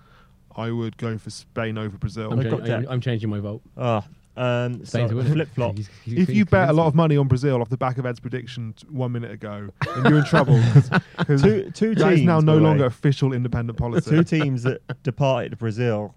I 0.55 0.71
would 0.71 0.97
go 0.97 1.17
for 1.17 1.30
Spain 1.30 1.78
over 1.78 1.97
Brazil. 1.97 2.32
I'm, 2.32 2.41
cha- 2.43 2.49
got 2.57 2.69
I'm. 2.69 2.88
I'm 2.89 3.01
changing 3.01 3.30
my 3.30 3.39
vote. 3.39 3.61
Ah, 3.78 4.05
um, 4.38 4.80
so 4.80 4.99
Spain 4.99 5.09
to 5.09 5.15
win 5.15 5.28
it. 5.28 5.32
flip 5.34 5.49
flop. 5.53 5.76
He's- 5.78 5.89
he's- 6.03 6.19
if 6.30 6.36
you 6.36 6.45
bet 6.45 6.69
a 6.69 6.73
lot 6.73 6.88
of 6.88 6.95
money 6.95 7.17
on 7.17 7.28
Brazil 7.28 7.61
off 7.61 7.69
the 7.69 7.78
back 7.78 7.97
of 7.97 8.05
Ed's 8.05 8.19
prediction 8.19 8.73
t- 8.73 8.86
one 8.89 9.11
minute 9.11 9.32
ago, 9.32 9.69
then 9.95 10.05
you're 10.05 10.19
in 10.19 10.26
trouble 10.26 10.61
because 11.17 11.41
Two, 11.41 11.71
two 11.71 11.95
that 11.95 12.09
teams 12.09 12.19
is 12.21 12.26
now 12.26 12.39
no 12.39 12.55
the 12.55 12.61
way, 12.61 12.67
longer 12.67 12.86
official 12.86 13.34
independent 13.34 13.78
policy. 13.78 14.09
two 14.09 14.23
teams 14.23 14.63
that 14.63 14.82
departed 15.03 15.57
Brazil 15.57 16.13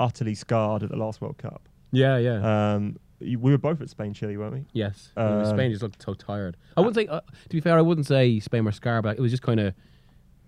utterly 0.00 0.34
scarred 0.34 0.82
at 0.82 0.88
the 0.90 0.96
last 0.96 1.20
World 1.20 1.38
Cup. 1.38 1.62
Yeah, 1.92 2.16
yeah. 2.18 2.72
Um, 2.74 2.84
you, 2.84 2.98
we 3.22 3.36
were 3.36 3.58
both 3.58 3.80
at 3.80 3.88
Spain, 3.90 4.12
Chile, 4.14 4.36
weren't 4.36 4.52
we? 4.54 4.64
yes. 4.72 5.10
um, 5.16 5.44
Spain 5.46 5.70
just 5.70 5.82
looked 5.82 6.02
so 6.02 6.14
tired. 6.14 6.56
I 6.76 6.80
wouldn't 6.80 6.96
say. 6.96 7.06
Uh, 7.06 7.20
to 7.20 7.48
be 7.50 7.60
fair, 7.60 7.76
I 7.78 7.82
wouldn't 7.82 8.06
say 8.06 8.40
Spain 8.40 8.64
were 8.64 8.72
scar, 8.72 9.02
but 9.02 9.16
it 9.16 9.20
was 9.20 9.30
just 9.30 9.42
kind 9.42 9.60
of 9.60 9.74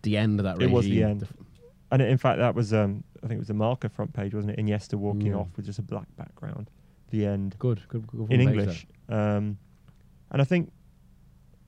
the 0.02 0.16
end 0.16 0.40
of 0.40 0.44
that. 0.44 0.60
It 0.62 0.70
was 0.70 0.84
the 0.86 1.02
end. 1.02 1.26
And 1.90 2.02
in 2.02 2.18
fact, 2.18 2.38
that 2.38 2.54
was 2.54 2.72
um, 2.74 3.04
I 3.22 3.28
think 3.28 3.36
it 3.36 3.40
was 3.40 3.48
the 3.48 3.54
Marca 3.54 3.88
front 3.88 4.12
page, 4.12 4.34
wasn't 4.34 4.58
it? 4.58 4.62
Iniesta 4.64 4.94
walking 4.94 5.28
Yeah. 5.28 5.34
off 5.36 5.48
with 5.56 5.66
just 5.66 5.78
a 5.78 5.82
black 5.82 6.06
background. 6.16 6.70
The 7.10 7.26
end 7.26 7.56
Good, 7.58 7.82
good, 7.88 8.06
good. 8.06 8.32
in 8.32 8.40
English. 8.40 8.86
Um, 9.08 9.58
and 10.32 10.42
I 10.42 10.44
think 10.44 10.72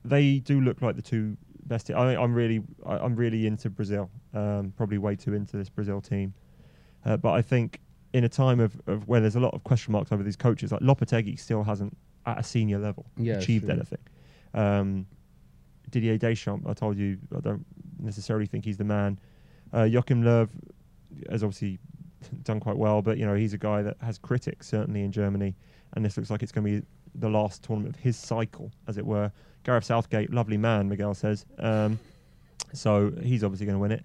they 0.03 0.39
do 0.39 0.59
look 0.59 0.81
like 0.81 0.95
the 0.97 1.01
two 1.01 1.37
best. 1.65 1.89
I, 1.91 2.15
I'm 2.15 2.33
really, 2.33 2.61
I, 2.85 2.97
I'm 2.97 3.15
really 3.15 3.47
into 3.47 3.69
Brazil. 3.69 4.09
Um, 4.33 4.73
probably 4.75 4.97
way 4.97 5.15
too 5.15 5.33
into 5.33 5.55
this 5.55 5.69
Brazil 5.69 6.01
team. 6.01 6.33
Uh, 7.05 7.15
but 7.15 7.31
I 7.31 7.41
think 7.41 7.79
in 8.17 8.23
a 8.23 8.29
time 8.29 8.59
of, 8.59 8.81
of 8.87 9.07
where 9.07 9.21
there's 9.21 9.35
a 9.35 9.39
lot 9.39 9.53
of 9.53 9.63
question 9.63 9.91
marks 9.91 10.11
over 10.11 10.23
these 10.23 10.35
coaches, 10.35 10.71
like 10.71 10.81
Lopetegui 10.81 11.39
still 11.39 11.63
hasn't 11.63 11.95
at 12.25 12.39
a 12.39 12.43
senior 12.43 12.79
level 12.79 13.05
Yeah, 13.15 13.35
achieved 13.35 13.65
sure. 13.65 13.73
anything. 13.73 13.99
Um, 14.55 15.05
Didier 15.91 16.17
Deschamps, 16.17 16.65
I 16.67 16.73
told 16.73 16.97
you, 16.97 17.19
I 17.35 17.39
don't 17.41 17.63
necessarily 17.99 18.47
think 18.47 18.65
he's 18.65 18.77
the 18.77 18.83
man. 18.83 19.19
Uh, 19.71 19.83
Joachim 19.83 20.23
Löw 20.23 20.49
has 21.29 21.43
obviously 21.43 21.77
done 22.43 22.59
quite 22.59 22.75
well, 22.75 23.03
but 23.03 23.19
you 23.19 23.25
know 23.27 23.35
he's 23.35 23.53
a 23.53 23.57
guy 23.57 23.83
that 23.83 23.97
has 24.01 24.17
critics 24.17 24.67
certainly 24.67 25.03
in 25.03 25.11
Germany, 25.11 25.55
and 25.93 26.03
this 26.03 26.17
looks 26.17 26.31
like 26.31 26.41
it's 26.41 26.51
going 26.51 26.65
to 26.65 26.81
be 26.81 26.87
the 27.13 27.29
last 27.29 27.63
tournament 27.63 27.95
of 27.95 28.01
his 28.01 28.17
cycle, 28.17 28.71
as 28.87 28.97
it 28.97 29.05
were. 29.05 29.31
Gareth 29.63 29.85
Southgate, 29.85 30.33
lovely 30.33 30.57
man, 30.57 30.89
Miguel 30.89 31.13
says. 31.13 31.45
Um, 31.59 31.99
so 32.73 33.11
he's 33.21 33.43
obviously 33.43 33.65
going 33.67 33.75
to 33.75 33.79
win 33.79 33.91
it. 33.91 34.03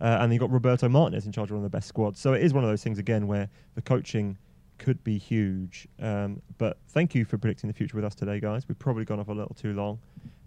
Uh, 0.00 0.18
and 0.20 0.32
you've 0.32 0.40
got 0.40 0.50
Roberto 0.50 0.88
Martinez 0.88 1.26
in 1.26 1.32
charge 1.32 1.50
of 1.50 1.56
one 1.56 1.64
of 1.64 1.70
the 1.70 1.76
best 1.76 1.88
squads. 1.88 2.20
So 2.20 2.34
it 2.34 2.42
is 2.42 2.52
one 2.52 2.64
of 2.64 2.70
those 2.70 2.82
things 2.82 2.98
again 2.98 3.26
where 3.26 3.48
the 3.74 3.82
coaching 3.82 4.36
could 4.78 5.02
be 5.04 5.18
huge. 5.18 5.88
Um, 6.00 6.42
but 6.58 6.78
thank 6.88 7.14
you 7.14 7.24
for 7.24 7.38
predicting 7.38 7.68
the 7.68 7.74
future 7.74 7.96
with 7.96 8.04
us 8.04 8.14
today, 8.14 8.40
guys. 8.40 8.68
We've 8.68 8.78
probably 8.78 9.04
gone 9.04 9.20
off 9.20 9.28
a 9.28 9.32
little 9.32 9.54
too 9.54 9.72
long, 9.72 9.98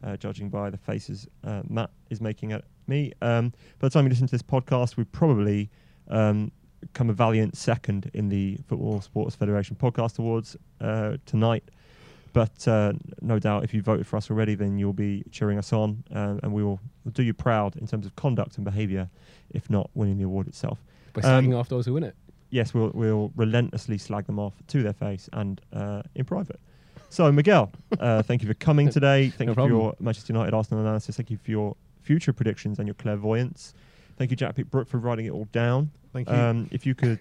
uh, 0.03 0.17
judging 0.17 0.49
by 0.49 0.69
the 0.69 0.77
faces 0.77 1.27
uh, 1.43 1.63
Matt 1.67 1.89
is 2.09 2.21
making 2.21 2.51
at 2.51 2.63
me. 2.87 3.11
Um, 3.21 3.49
by 3.79 3.87
the 3.87 3.89
time 3.89 4.05
you 4.05 4.09
listen 4.09 4.27
to 4.27 4.31
this 4.31 4.43
podcast, 4.43 4.97
we've 4.97 5.11
probably 5.11 5.69
um, 6.09 6.51
come 6.93 7.09
a 7.09 7.13
valiant 7.13 7.57
second 7.57 8.09
in 8.13 8.29
the 8.29 8.57
Football 8.67 9.01
Sports 9.01 9.35
Federation 9.35 9.75
Podcast 9.75 10.19
Awards 10.19 10.55
uh, 10.81 11.17
tonight. 11.25 11.63
But 12.33 12.67
uh, 12.67 12.93
no 13.21 13.39
doubt, 13.39 13.63
if 13.63 13.73
you 13.73 13.81
voted 13.81 14.05
for 14.05 14.17
us 14.17 14.29
already, 14.29 14.55
then 14.55 14.77
you'll 14.77 14.93
be 14.93 15.23
cheering 15.31 15.57
us 15.57 15.73
on, 15.73 16.03
uh, 16.13 16.37
and 16.43 16.53
we 16.53 16.63
will 16.63 16.79
do 17.11 17.23
you 17.23 17.33
proud 17.33 17.75
in 17.77 17.87
terms 17.87 18.05
of 18.05 18.15
conduct 18.15 18.57
and 18.57 18.65
behaviour, 18.65 19.09
if 19.49 19.69
not 19.69 19.89
winning 19.95 20.17
the 20.17 20.23
award 20.25 20.47
itself. 20.47 20.79
By 21.13 21.21
Um, 21.21 21.45
slagging 21.45 21.57
off 21.57 21.69
those 21.69 21.85
who 21.85 21.93
win 21.93 22.03
it. 22.03 22.15
Yes, 22.51 22.73
we'll 22.73 22.91
we'll 22.93 23.31
relentlessly 23.35 23.97
slag 23.97 24.25
them 24.25 24.39
off 24.39 24.53
to 24.67 24.83
their 24.83 24.93
face 24.93 25.29
and 25.33 25.61
uh, 25.73 26.01
in 26.15 26.25
private. 26.25 26.59
So, 27.09 27.31
Miguel, 27.31 27.71
uh, 27.99 28.21
thank 28.29 28.41
you 28.43 28.47
for 28.47 28.53
coming 28.55 28.89
today. 28.89 29.29
Thank 29.29 29.47
No 29.47 29.51
you 29.51 29.55
problem. 29.55 29.79
for 29.79 29.83
your 29.83 29.95
Manchester 29.99 30.33
United 30.33 30.53
Arsenal 30.53 30.83
analysis. 30.83 31.15
Thank 31.15 31.31
you 31.31 31.37
for 31.37 31.49
your 31.51 31.75
future 32.01 32.33
predictions 32.33 32.77
and 32.79 32.87
your 32.87 32.95
clairvoyance. 32.95 33.73
Thank 34.17 34.31
you, 34.31 34.37
Jack 34.37 34.55
Pitt-Brooke, 34.55 34.87
for 34.87 34.97
writing 34.97 35.25
it 35.25 35.31
all 35.31 35.45
down. 35.51 35.91
Thank 36.13 36.29
you. 36.29 36.35
Um, 36.35 36.67
if 36.71 36.85
you 36.85 36.93
could, 36.93 37.19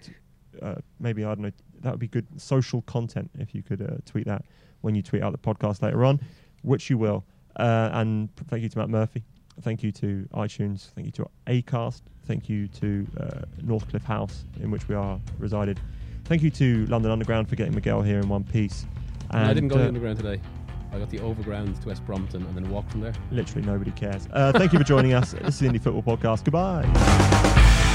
uh, 0.61 0.75
maybe 0.99 1.23
I 1.23 1.29
don't 1.29 1.41
know, 1.41 1.51
that 1.81 1.91
would 1.91 1.99
be 1.99 2.07
good 2.07 2.27
social 2.39 2.81
content. 2.83 3.31
If 3.39 3.55
you 3.55 3.63
could 3.63 3.81
uh, 3.81 3.97
tweet 4.05 4.25
that 4.25 4.45
when 4.81 4.95
you 4.95 5.01
tweet 5.01 5.23
out 5.23 5.31
the 5.31 5.37
podcast 5.37 5.81
later 5.81 6.05
on, 6.05 6.19
which 6.61 6.89
you 6.89 6.97
will. 6.97 7.25
Uh, 7.55 7.89
and 7.93 8.29
thank 8.47 8.63
you 8.63 8.69
to 8.69 8.77
Matt 8.77 8.89
Murphy. 8.89 9.23
Thank 9.61 9.83
you 9.83 9.91
to 9.93 10.27
iTunes. 10.33 10.89
Thank 10.91 11.05
you 11.05 11.11
to 11.13 11.29
Acast. 11.47 12.01
Thank 12.25 12.47
you 12.47 12.67
to 12.67 13.07
uh, 13.19 13.41
Northcliffe 13.61 14.03
House, 14.03 14.45
in 14.61 14.71
which 14.71 14.87
we 14.87 14.95
are 14.95 15.19
resided. 15.37 15.79
Thank 16.25 16.43
you 16.43 16.51
to 16.51 16.85
London 16.85 17.11
Underground 17.11 17.49
for 17.49 17.55
getting 17.55 17.73
Miguel 17.73 18.01
here 18.01 18.19
in 18.19 18.29
one 18.29 18.43
piece. 18.43 18.85
And 19.31 19.45
I 19.45 19.53
didn't 19.53 19.69
go 19.69 19.75
to 19.75 19.81
uh, 19.81 19.83
the 19.83 19.87
underground 19.89 20.17
today. 20.17 20.41
I 20.91 20.99
got 20.99 21.09
the 21.09 21.19
overground 21.19 21.79
to 21.81 21.87
West 21.87 22.05
Brompton 22.05 22.43
and 22.45 22.55
then 22.55 22.69
walked 22.69 22.91
from 22.91 23.01
there. 23.01 23.13
Literally 23.31 23.65
nobody 23.65 23.91
cares. 23.91 24.27
Uh, 24.31 24.51
thank 24.51 24.73
you 24.73 24.79
for 24.79 24.85
joining 24.85 25.13
us. 25.13 25.33
This 25.33 25.55
is 25.55 25.59
the 25.59 25.67
Indie 25.67 25.81
Football 25.81 26.17
Podcast. 26.17 26.43
Goodbye. 26.45 27.85